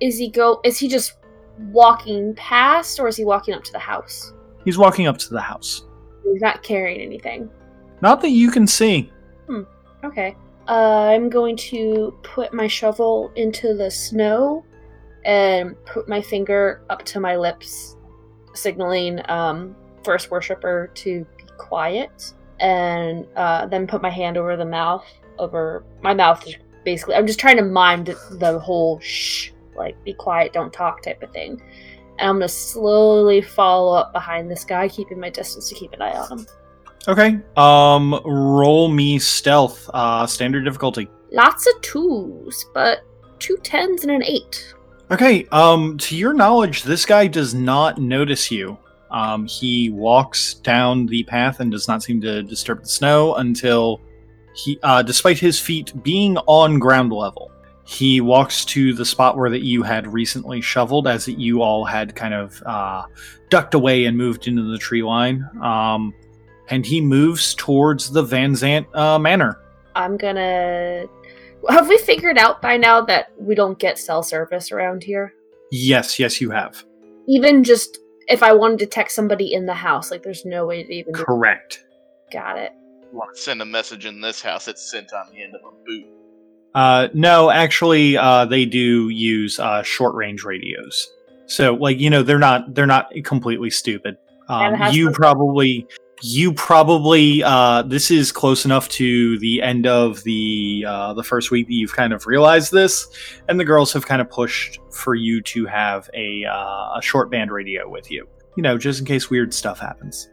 Is 0.01 0.19
he 0.19 0.29
go? 0.29 0.61
Is 0.65 0.79
he 0.79 0.89
just 0.89 1.15
walking 1.59 2.35
past, 2.35 2.99
or 2.99 3.09
is 3.09 3.17
he 3.17 3.25
walking 3.25 3.55
up 3.55 3.65
to 3.65 3.73
the 3.73 3.79
house? 3.79 4.33
He's 4.65 4.79
walking 4.79 5.07
up 5.07 5.19
to 5.19 5.31
the 5.31 5.41
house. 5.41 5.85
He's 6.25 6.41
not 6.41 6.63
carrying 6.63 7.01
anything. 7.01 7.51
Not 8.01 8.21
that 8.23 8.31
you 8.31 8.51
can 8.51 8.67
see. 8.67 9.11
Okay. 10.05 10.37
Uh, 10.69 11.11
I'm 11.13 11.29
going 11.29 11.57
to 11.57 12.17
put 12.23 12.53
my 12.53 12.67
shovel 12.67 13.33
into 13.37 13.75
the 13.75 13.91
snow 13.91 14.65
and 15.25 15.75
put 15.87 16.09
my 16.09 16.21
finger 16.21 16.83
up 16.91 17.05
to 17.07 17.21
my 17.21 17.37
lips, 17.37 17.97
signaling 18.55 19.21
um, 19.31 19.75
first 20.03 20.31
worshiper 20.31 20.91
to 20.95 21.27
be 21.37 21.45
quiet, 21.59 22.35
and 22.61 23.27
uh, 23.37 23.67
then 23.67 23.87
put 23.87 24.03
my 24.03 24.11
hand 24.11 24.37
over 24.37 24.57
the 24.57 24.65
mouth. 24.65 25.05
Over 25.39 25.85
my 26.03 26.15
mouth 26.15 26.47
is 26.47 26.57
basically. 26.85 27.15
I'm 27.15 27.27
just 27.27 27.39
trying 27.39 27.57
to 27.57 27.65
mime 27.65 28.05
the, 28.05 28.19
the 28.33 28.59
whole 28.59 29.01
shh, 29.01 29.51
like 29.77 30.03
be 30.05 30.15
quiet, 30.15 30.53
don't 30.53 30.73
talk 30.73 31.03
type 31.03 31.23
of 31.23 31.33
thing. 31.33 31.61
And 32.19 32.29
I'm 32.29 32.37
gonna 32.37 32.49
slowly 32.49 33.41
follow 33.41 33.95
up 33.95 34.13
behind 34.13 34.51
this 34.51 34.65
guy, 34.65 34.89
keeping 34.89 35.19
my 35.19 35.31
distance 35.31 35.69
to 35.69 35.75
keep 35.75 35.93
an 35.93 36.03
eye 36.03 36.17
on 36.17 36.39
him. 36.39 36.47
Okay. 37.07 37.39
Um, 37.57 38.21
roll 38.25 38.89
me 38.89 39.19
stealth. 39.19 39.91
Uh, 39.93 40.27
standard 40.27 40.65
difficulty. 40.65 41.09
Lots 41.33 41.67
of 41.67 41.81
twos, 41.83 42.65
but 42.73 43.01
two 43.39 43.57
tens 43.63 44.05
and 44.05 44.13
an 44.13 44.23
eight. 44.23 44.75
Okay, 45.11 45.47
um, 45.53 45.99
to 45.99 46.17
your 46.17 46.33
knowledge, 46.33 46.83
this 46.83 47.05
guy 47.05 47.27
does 47.27 47.55
not 47.55 47.99
notice 47.99 48.51
you. 48.51 48.79
Um, 49.11 49.47
he 49.47 49.91
walks 49.91 50.55
down 50.55 51.07
the 51.07 51.23
path 51.25 51.61
and 51.61 51.71
does 51.71 51.87
not 51.87 52.03
seem 52.03 52.21
to 52.23 52.43
disturb 52.43 52.83
the 52.83 52.89
snow 52.89 53.35
until 53.35 54.01
he, 54.55 54.79
uh, 54.83 55.03
despite 55.03 55.39
his 55.39 55.61
feet 55.61 55.93
being 56.03 56.37
on 56.47 56.79
ground 56.79 57.13
level, 57.13 57.51
he 57.85 58.21
walks 58.21 58.65
to 58.67 58.95
the 58.95 59.05
spot 59.05 59.37
where 59.37 59.51
that 59.51 59.63
you 59.63 59.83
had 59.83 60.07
recently 60.13 60.61
shoveled, 60.61 61.07
as 61.07 61.27
that 61.27 61.39
you 61.39 61.63
all 61.63 61.85
had 61.85 62.15
kind 62.15 62.33
of 62.33 62.63
uh, 62.65 63.03
ducked 63.51 63.75
away 63.75 64.07
and 64.07 64.17
moved 64.17 64.47
into 64.47 64.63
the 64.63 64.79
tree 64.79 65.03
line. 65.03 65.47
Um, 65.63 66.15
and 66.71 66.87
he 66.87 67.01
moves 67.01 67.55
towards 67.55 68.11
the 68.11 68.23
Van 68.23 68.53
Zant 68.53 68.87
uh, 68.97 69.19
Manor. 69.19 69.61
I'm 69.95 70.17
gonna. 70.17 71.05
Have 71.69 71.89
we 71.89 71.99
figured 71.99 72.39
out 72.39 72.63
by 72.63 72.77
now 72.77 73.01
that 73.03 73.33
we 73.39 73.55
don't 73.55 73.79
get 73.79 73.99
cell 73.99 74.23
service 74.23 74.73
around 74.73 75.03
here? 75.03 75.35
Yes, 75.71 76.19
yes, 76.19 76.41
you 76.41 76.51
have. 76.51 76.85
Even 77.27 77.65
just 77.65 77.99
if 78.29 78.43
I 78.43 78.53
wanted 78.53 78.79
to 78.81 78.87
text 78.87 79.15
somebody 79.15 79.53
in 79.53 79.67
the 79.67 79.75
house, 79.75 80.11
like 80.11 80.23
there's 80.23 80.45
no 80.45 80.67
way 80.67 80.83
to 80.83 80.93
even 80.93 81.13
Correct. 81.13 81.85
got 82.33 82.59
it. 82.59 82.73
Want 83.15 83.31
to 83.35 83.41
send 83.41 83.63
a 83.63 83.65
message 83.65 84.07
in 84.07 84.21
this 84.21 84.43
house? 84.43 84.69
It's 84.69 84.91
sent 84.91 85.13
on 85.13 85.27
the 85.33 85.43
end 85.43 85.55
of 85.55 85.61
a 85.65 85.85
boot. 85.85 86.07
Uh, 86.75 87.09
no, 87.15 87.51
actually, 87.51 88.17
uh, 88.17 88.45
they 88.47 88.65
do 88.65 89.09
use 89.09 89.61
uh, 89.61 89.83
short 89.83 90.15
range 90.15 90.43
radios. 90.43 91.09
So, 91.47 91.75
like 91.75 92.01
you 92.01 92.11
know, 92.11 92.23
they're 92.23 92.39
not 92.39 92.75
they're 92.75 92.87
not 92.87 93.11
completely 93.25 93.71
stupid. 93.71 94.17
Um, 94.49 94.93
you 94.93 95.05
some- 95.05 95.15
probably 95.15 95.87
you 96.23 96.53
probably 96.55 97.43
uh, 97.43 97.83
this 97.83 98.11
is 98.11 98.33
close 98.33 98.65
enough 98.65 98.89
to 98.89 99.39
the 99.41 99.63
end 99.63 99.87
of 99.87 100.23
the 100.25 100.85
uh, 100.89 101.15
the 101.15 101.23
first 101.23 101.51
week 101.51 101.67
that 101.67 101.75
you've 101.75 101.95
kind 101.95 102.13
of 102.13 102.27
realized 102.27 102.73
this, 102.73 103.07
and 103.49 103.61
the 103.61 103.65
girls 103.65 103.93
have 103.93 104.07
kind 104.07 104.23
of 104.23 104.31
pushed 104.31 104.81
for 104.91 105.15
you 105.15 105.43
to 105.43 105.67
have 105.67 106.09
a 106.15 106.45
uh, 106.45 106.99
a 106.99 107.01
short 107.03 107.31
band 107.31 107.53
radio 107.53 107.89
with 107.89 108.11
you. 108.11 108.27
You 108.57 108.63
know, 108.63 108.79
just 108.79 109.01
in 109.01 109.07
case 109.07 109.31
weird 109.31 109.53
stuff 109.53 109.79
happens. 109.79 110.29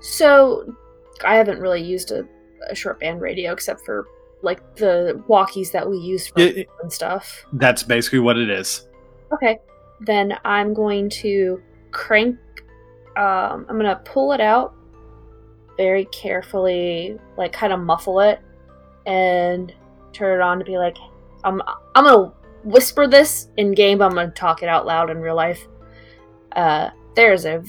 So 0.00 0.74
I 1.24 1.34
haven't 1.36 1.60
really 1.60 1.82
used 1.82 2.10
a, 2.12 2.26
a 2.70 2.74
short 2.74 3.00
band 3.00 3.20
radio 3.20 3.52
except 3.52 3.84
for 3.84 4.06
like 4.42 4.76
the 4.76 5.22
walkies 5.28 5.70
that 5.72 5.88
we 5.88 5.98
use 5.98 6.28
for 6.28 6.40
It- 6.40 6.68
and 6.82 6.92
stuff. 6.92 7.44
that's 7.54 7.82
basically 7.82 8.20
what 8.20 8.38
it 8.38 8.48
is. 8.50 8.88
Okay, 9.32 9.58
then 10.00 10.36
I'm 10.44 10.72
going 10.74 11.08
to 11.10 11.60
crank. 11.92 12.36
Um, 13.16 13.66
I'm 13.68 13.76
gonna 13.76 14.00
pull 14.04 14.32
it 14.32 14.40
out 14.40 14.74
very 15.76 16.04
carefully, 16.06 17.18
like 17.36 17.52
kind 17.52 17.72
of 17.72 17.80
muffle 17.80 18.20
it, 18.20 18.40
and 19.06 19.72
turn 20.12 20.38
it 20.38 20.42
on 20.42 20.58
to 20.58 20.64
be 20.64 20.78
like, 20.78 20.96
I'm 21.44 21.60
I'm 21.94 22.04
gonna 22.04 22.32
whisper 22.64 23.06
this 23.06 23.48
in 23.56 23.72
game, 23.72 23.98
but 23.98 24.06
I'm 24.06 24.14
gonna 24.14 24.30
talk 24.30 24.62
it 24.62 24.68
out 24.68 24.86
loud 24.86 25.10
in 25.10 25.18
real 25.18 25.36
life. 25.36 25.66
Uh, 26.52 26.90
there's 27.14 27.44
a 27.44 27.62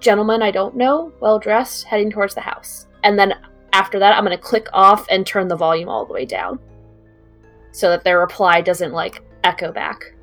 gentleman 0.00 0.42
I 0.42 0.50
don't 0.50 0.76
know, 0.76 1.12
well 1.20 1.38
dressed, 1.38 1.84
heading 1.84 2.10
towards 2.10 2.34
the 2.34 2.40
house, 2.40 2.86
and 3.04 3.18
then 3.18 3.34
after 3.72 3.98
that, 3.98 4.16
I'm 4.16 4.24
gonna 4.24 4.38
click 4.38 4.68
off 4.72 5.06
and 5.10 5.26
turn 5.26 5.48
the 5.48 5.56
volume 5.56 5.88
all 5.88 6.04
the 6.04 6.12
way 6.12 6.24
down, 6.24 6.58
so 7.72 7.90
that 7.90 8.02
their 8.02 8.18
reply 8.18 8.60
doesn't 8.60 8.92
like 8.92 9.22
echo 9.44 9.70
back. 9.72 10.14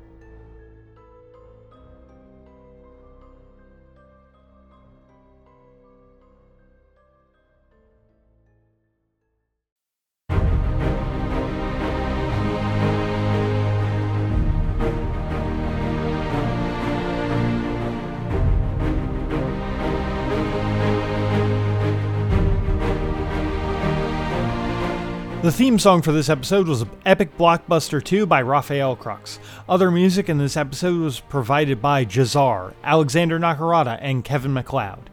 The 25.40 25.52
theme 25.52 25.78
song 25.78 26.02
for 26.02 26.10
this 26.10 26.28
episode 26.28 26.66
was 26.66 26.84
Epic 27.06 27.38
Blockbuster 27.38 28.02
2 28.02 28.26
by 28.26 28.42
Rafael 28.42 28.96
Krux. 28.96 29.38
Other 29.68 29.88
music 29.88 30.28
in 30.28 30.36
this 30.36 30.56
episode 30.56 31.00
was 31.00 31.20
provided 31.20 31.80
by 31.80 32.04
Jahzzar, 32.04 32.74
Alexander 32.82 33.38
Nakarada, 33.38 33.98
and 34.02 34.24
Kevin 34.24 34.52
MacLeod. 34.52 35.10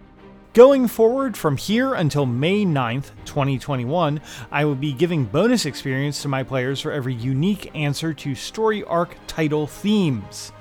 Going 0.53 0.88
forward 0.88 1.38
from 1.38 1.57
here 1.57 1.93
until 1.93 2.26
May 2.26 2.65
9th, 2.65 3.11
2021, 3.26 4.19
I 4.51 4.65
will 4.65 4.73
be 4.73 4.93
giving 4.93 5.26
bonus 5.26 5.67
experience 5.67 6.23
to 6.23 6.28
my 6.28 6.41
players 6.41 6.82
for 6.82 6.91
every 6.91 7.13
unique 7.13 7.69
answer 7.76 8.11
to 8.15 8.34
story 8.34 8.84
arc 8.86 9.15
title 9.28 9.67
themes. 9.67 10.51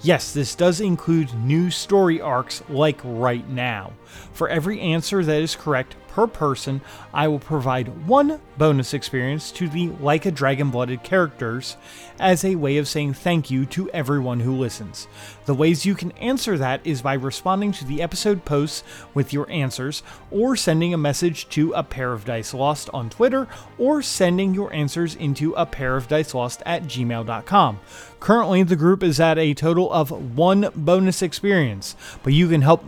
Yes, 0.00 0.32
this 0.32 0.56
does 0.56 0.80
include 0.80 1.32
new 1.34 1.70
story 1.70 2.20
arcs 2.20 2.60
like 2.68 3.00
right 3.04 3.48
now. 3.48 3.92
For 4.32 4.48
every 4.48 4.80
answer 4.80 5.22
that 5.22 5.40
is 5.40 5.54
correct 5.54 5.94
per 6.12 6.26
person, 6.26 6.82
I 7.12 7.26
will 7.28 7.38
provide 7.38 8.06
one 8.06 8.40
bonus 8.58 8.92
experience 8.92 9.50
to 9.52 9.68
the 9.68 9.88
Like 10.00 10.26
a 10.26 10.30
Dragon 10.30 10.70
Blooded 10.70 11.02
characters 11.02 11.76
as 12.20 12.44
a 12.44 12.56
way 12.56 12.76
of 12.76 12.86
saying 12.86 13.14
thank 13.14 13.50
you 13.50 13.64
to 13.66 13.90
everyone 13.90 14.40
who 14.40 14.56
listens. 14.56 15.08
The 15.46 15.54
ways 15.54 15.86
you 15.86 15.94
can 15.94 16.12
answer 16.12 16.58
that 16.58 16.86
is 16.86 17.00
by 17.00 17.14
responding 17.14 17.72
to 17.72 17.86
the 17.86 18.02
episode 18.02 18.44
posts 18.44 18.84
with 19.14 19.32
your 19.32 19.50
answers, 19.50 20.02
or 20.30 20.54
sending 20.54 20.92
a 20.92 20.98
message 20.98 21.48
to 21.50 21.72
a 21.72 21.82
pair 21.82 22.12
of 22.12 22.26
dice 22.26 22.52
lost 22.52 22.90
on 22.92 23.08
Twitter, 23.08 23.48
or 23.78 24.02
sending 24.02 24.54
your 24.54 24.72
answers 24.72 25.14
into 25.14 25.54
a 25.54 25.64
pair 25.64 25.96
of 25.96 26.08
dice 26.08 26.34
lost 26.34 26.62
at 26.66 26.84
gmail.com. 26.84 27.80
Currently, 28.20 28.62
the 28.64 28.76
group 28.76 29.02
is 29.02 29.18
at 29.18 29.38
a 29.38 29.54
total 29.54 29.90
of 29.90 30.36
one 30.36 30.68
bonus 30.76 31.22
experience, 31.22 31.96
but 32.22 32.34
you 32.34 32.48
can 32.48 32.62
help 32.62 32.84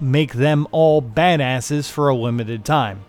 make 0.00 0.32
them 0.32 0.66
all 0.70 1.02
badasses 1.02 1.90
for 1.90 2.08
a 2.08 2.14
limited 2.14 2.64
time. 2.64 3.04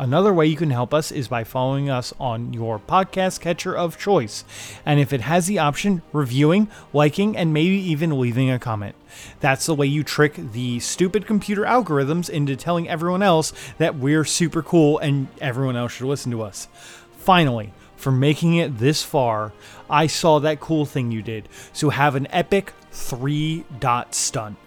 Another 0.00 0.32
way 0.32 0.46
you 0.46 0.56
can 0.56 0.70
help 0.70 0.94
us 0.94 1.10
is 1.10 1.26
by 1.26 1.42
following 1.42 1.90
us 1.90 2.14
on 2.20 2.52
your 2.52 2.78
podcast 2.78 3.40
catcher 3.40 3.76
of 3.76 3.98
choice, 3.98 4.44
and 4.86 5.00
if 5.00 5.12
it 5.12 5.22
has 5.22 5.48
the 5.48 5.58
option, 5.58 6.02
reviewing, 6.12 6.68
liking, 6.92 7.36
and 7.36 7.52
maybe 7.52 7.74
even 7.74 8.20
leaving 8.20 8.48
a 8.48 8.60
comment. 8.60 8.94
That's 9.40 9.66
the 9.66 9.74
way 9.74 9.88
you 9.88 10.04
trick 10.04 10.34
the 10.36 10.78
stupid 10.78 11.26
computer 11.26 11.62
algorithms 11.62 12.30
into 12.30 12.54
telling 12.54 12.88
everyone 12.88 13.24
else 13.24 13.52
that 13.78 13.96
we're 13.96 14.24
super 14.24 14.62
cool 14.62 14.98
and 14.98 15.26
everyone 15.40 15.74
else 15.74 15.94
should 15.94 16.06
listen 16.06 16.30
to 16.30 16.42
us. 16.42 16.68
Finally, 17.16 17.72
for 17.96 18.12
making 18.12 18.54
it 18.54 18.78
this 18.78 19.02
far, 19.02 19.52
I 19.90 20.06
saw 20.06 20.38
that 20.38 20.60
cool 20.60 20.86
thing 20.86 21.10
you 21.10 21.22
did, 21.22 21.48
so 21.72 21.90
have 21.90 22.14
an 22.14 22.28
epic 22.30 22.72
three 22.92 23.64
dot 23.80 24.14
stunt. 24.14 24.58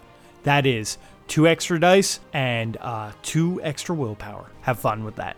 That 0.42 0.66
is 0.66 0.98
two 1.32 1.48
extra 1.48 1.80
dice 1.80 2.20
and 2.34 2.76
uh, 2.76 3.10
two 3.22 3.58
extra 3.62 3.94
willpower. 3.94 4.50
Have 4.60 4.78
fun 4.78 5.02
with 5.02 5.16
that. 5.16 5.34